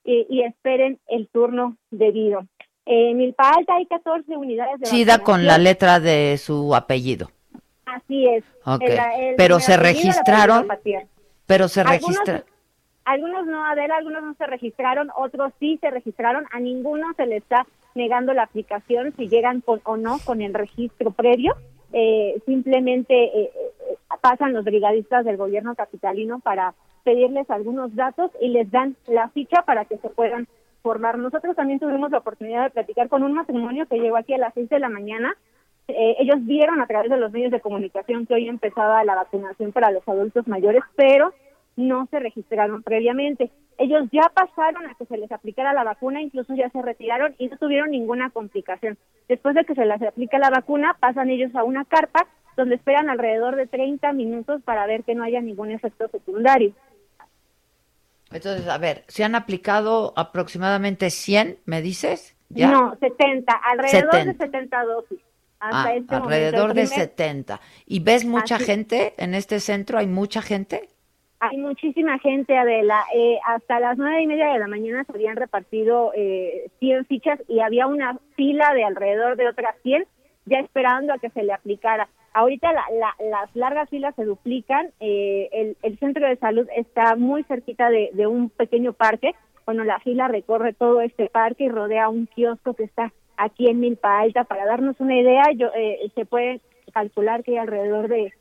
[0.04, 2.46] y, y esperen el turno debido.
[2.86, 7.30] En Milpa Alta hay 14 unidades de Chida con la letra de su apellido.
[7.94, 8.44] Así es.
[8.80, 10.66] El- el Pero se registraron,
[11.46, 12.44] pero se Algunos- registra.
[13.04, 16.46] Algunos no, Adela, algunos no se registraron, otros sí se registraron.
[16.52, 20.54] A ninguno se le está negando la aplicación si llegan con o no con el
[20.54, 21.54] registro previo.
[21.92, 28.48] Eh, simplemente eh, eh, pasan los brigadistas del gobierno capitalino para pedirles algunos datos y
[28.48, 30.48] les dan la ficha para que se puedan
[30.82, 31.18] formar.
[31.18, 34.54] Nosotros también tuvimos la oportunidad de platicar con un matrimonio que llegó aquí a las
[34.54, 35.36] seis de la mañana.
[35.88, 39.72] Eh, ellos vieron a través de los medios de comunicación que hoy empezaba la vacunación
[39.72, 41.32] para los adultos mayores, pero
[41.76, 43.50] no se registraron previamente.
[43.76, 47.48] Ellos ya pasaron a que se les aplicara la vacuna, incluso ya se retiraron y
[47.48, 48.96] no tuvieron ninguna complicación.
[49.28, 53.10] Después de que se les aplica la vacuna, pasan ellos a una carpa donde esperan
[53.10, 56.72] alrededor de 30 minutos para ver que no haya ningún efecto secundario.
[58.30, 62.36] Entonces, a ver, ¿se han aplicado aproximadamente 100, me dices?
[62.48, 62.70] ¿Ya?
[62.70, 64.32] No, 70, alrededor 70.
[64.32, 65.20] de 70 dosis.
[65.64, 67.60] Hasta Ah, este alrededor de primer- 70.
[67.86, 69.98] ¿Y ves mucha Así- gente en este centro?
[69.98, 70.88] ¿Hay mucha gente?
[71.40, 73.04] Hay muchísima gente, Adela.
[73.14, 77.38] Eh, hasta las nueve y media de la mañana se habían repartido eh, 100 fichas
[77.48, 80.06] y había una fila de alrededor de otras 100
[80.46, 82.08] ya esperando a que se le aplicara.
[82.34, 84.90] Ahorita la- la- las largas filas se duplican.
[85.00, 89.34] eh, el, el centro de salud está muy cerquita de, de un pequeño parque.
[89.66, 93.80] Bueno, la fila recorre todo este parque y rodea un kiosco que está aquí en
[93.80, 94.44] Milpa Alta.
[94.44, 96.60] Para darnos una idea, yo, eh, se puede
[96.92, 98.32] calcular que hay alrededor de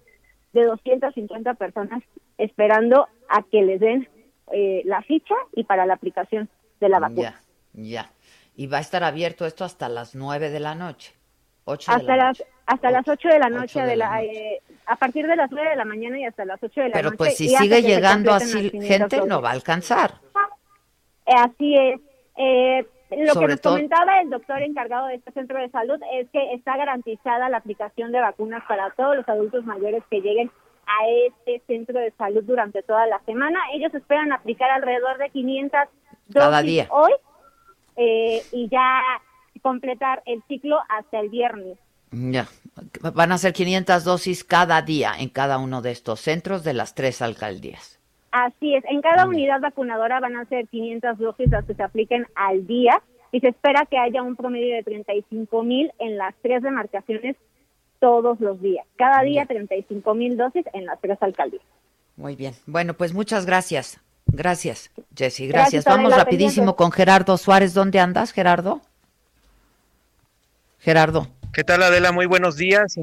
[0.54, 2.04] de 250 personas
[2.38, 4.08] esperando a que les den
[4.52, 6.48] eh, la ficha y para la aplicación
[6.80, 7.42] de la vacuna.
[7.74, 8.12] Ya, ya.
[8.56, 11.14] Y va a estar abierto esto hasta las 9 de la noche.
[11.66, 12.52] 8 de Hasta la las noche.
[12.68, 15.50] hasta las 8 de la noche, de de la la, eh, a partir de las
[15.52, 17.18] 9 de la mañana y hasta las 8 de la Pero noche.
[17.18, 20.12] pues si sigue llegando así las 500 gente, no va a alcanzar.
[21.26, 22.00] Eh, Así es.
[22.38, 22.86] Eh,
[23.18, 26.30] lo Sobre que nos todo- comentaba el doctor encargado de este centro de salud es
[26.32, 30.52] que está garantizada la aplicación de vacunas para todos los adultos mayores que lleguen
[30.86, 33.60] a este centro de salud durante toda la semana.
[33.74, 35.80] Ellos esperan aplicar alrededor de 500
[36.28, 36.88] dosis Cada día.
[36.90, 37.12] hoy
[37.96, 39.02] eh, y ya
[39.62, 41.78] completar el ciclo hasta el viernes.
[42.12, 42.48] Ya,
[43.14, 46.94] van a ser 500 dosis cada día en cada uno de estos centros de las
[46.96, 48.00] tres alcaldías.
[48.34, 52.26] Así es, en cada unidad vacunadora van a ser 500 dosis las que se apliquen
[52.34, 53.00] al día
[53.32, 57.36] y se espera que haya un promedio de 35 mil en las tres demarcaciones
[58.00, 58.88] todos los días.
[58.96, 61.62] Cada día 35 mil dosis en las tres alcaldías.
[62.18, 62.56] Muy bien.
[62.66, 64.00] Bueno, pues muchas gracias.
[64.26, 65.48] Gracias, Jessy.
[65.48, 65.86] Gracias.
[65.86, 67.76] Vamos rapidísimo con Gerardo Suárez.
[67.76, 68.82] ¿Dónde andas, Gerardo?
[70.80, 71.28] Gerardo.
[71.54, 72.12] ¿Qué tal, Adela?
[72.12, 72.98] Muy buenos días.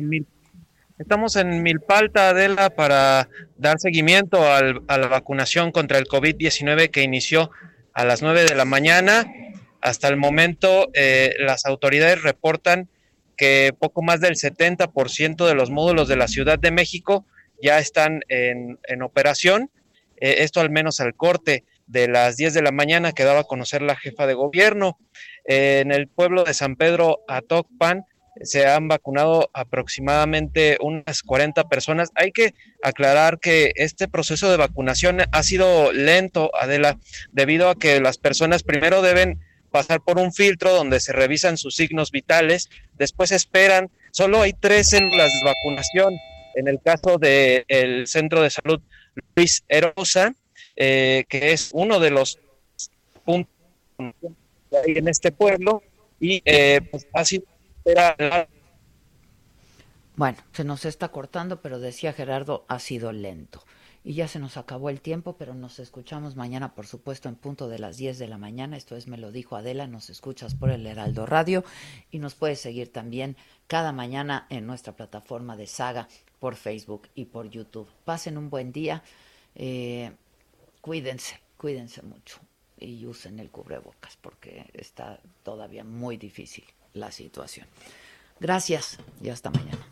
[1.01, 7.51] Estamos en Milpalta, Adela, para dar seguimiento a la vacunación contra el COVID-19 que inició
[7.95, 9.25] a las 9 de la mañana.
[9.81, 12.91] Hasta el momento, eh, las autoridades reportan
[13.35, 17.25] que poco más del 70% de los módulos de la Ciudad de México
[17.63, 19.71] ya están en, operación.
[20.21, 23.45] Eh, esto al menos al corte de las 10 de la mañana que daba a
[23.45, 24.99] conocer la jefa de gobierno.
[25.47, 28.05] Eh, en el pueblo de San Pedro Atocpan
[28.43, 32.11] se han vacunado aproximadamente unas 40 personas.
[32.15, 36.99] Hay que aclarar que este proceso de vacunación ha sido lento, Adela,
[37.33, 39.41] debido a que las personas primero deben
[39.71, 44.89] pasar por un filtro donde se revisan sus signos vitales, después esperan, solo hay tres
[44.89, 46.15] células de vacunación
[46.55, 48.81] en el caso del Centro de Salud
[49.35, 50.35] Luis Erosa,
[50.77, 52.39] eh, que es uno de los
[53.25, 53.53] puntos
[53.99, 55.83] en este pueblo,
[56.19, 57.45] y eh, pues ha sido...
[60.17, 63.65] Bueno, se nos está cortando, pero decía Gerardo, ha sido lento.
[64.03, 67.69] Y ya se nos acabó el tiempo, pero nos escuchamos mañana, por supuesto, en punto
[67.69, 68.77] de las 10 de la mañana.
[68.77, 71.65] Esto es Me lo dijo Adela, nos escuchas por el Heraldo Radio
[72.11, 73.37] y nos puedes seguir también
[73.67, 76.09] cada mañana en nuestra plataforma de saga
[76.39, 77.89] por Facebook y por YouTube.
[78.05, 79.03] Pasen un buen día,
[79.55, 80.13] eh,
[80.81, 82.41] cuídense, cuídense mucho
[82.79, 87.67] y usen el cubrebocas porque está todavía muy difícil la situación.
[88.41, 89.87] Gracias y hasta mañana.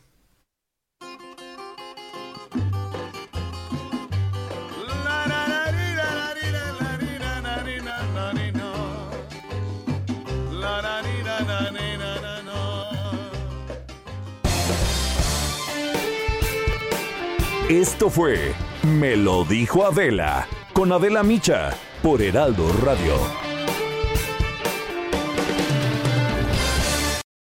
[17.69, 23.48] Esto fue Me lo dijo Adela con Adela Micha por Heraldo Radio.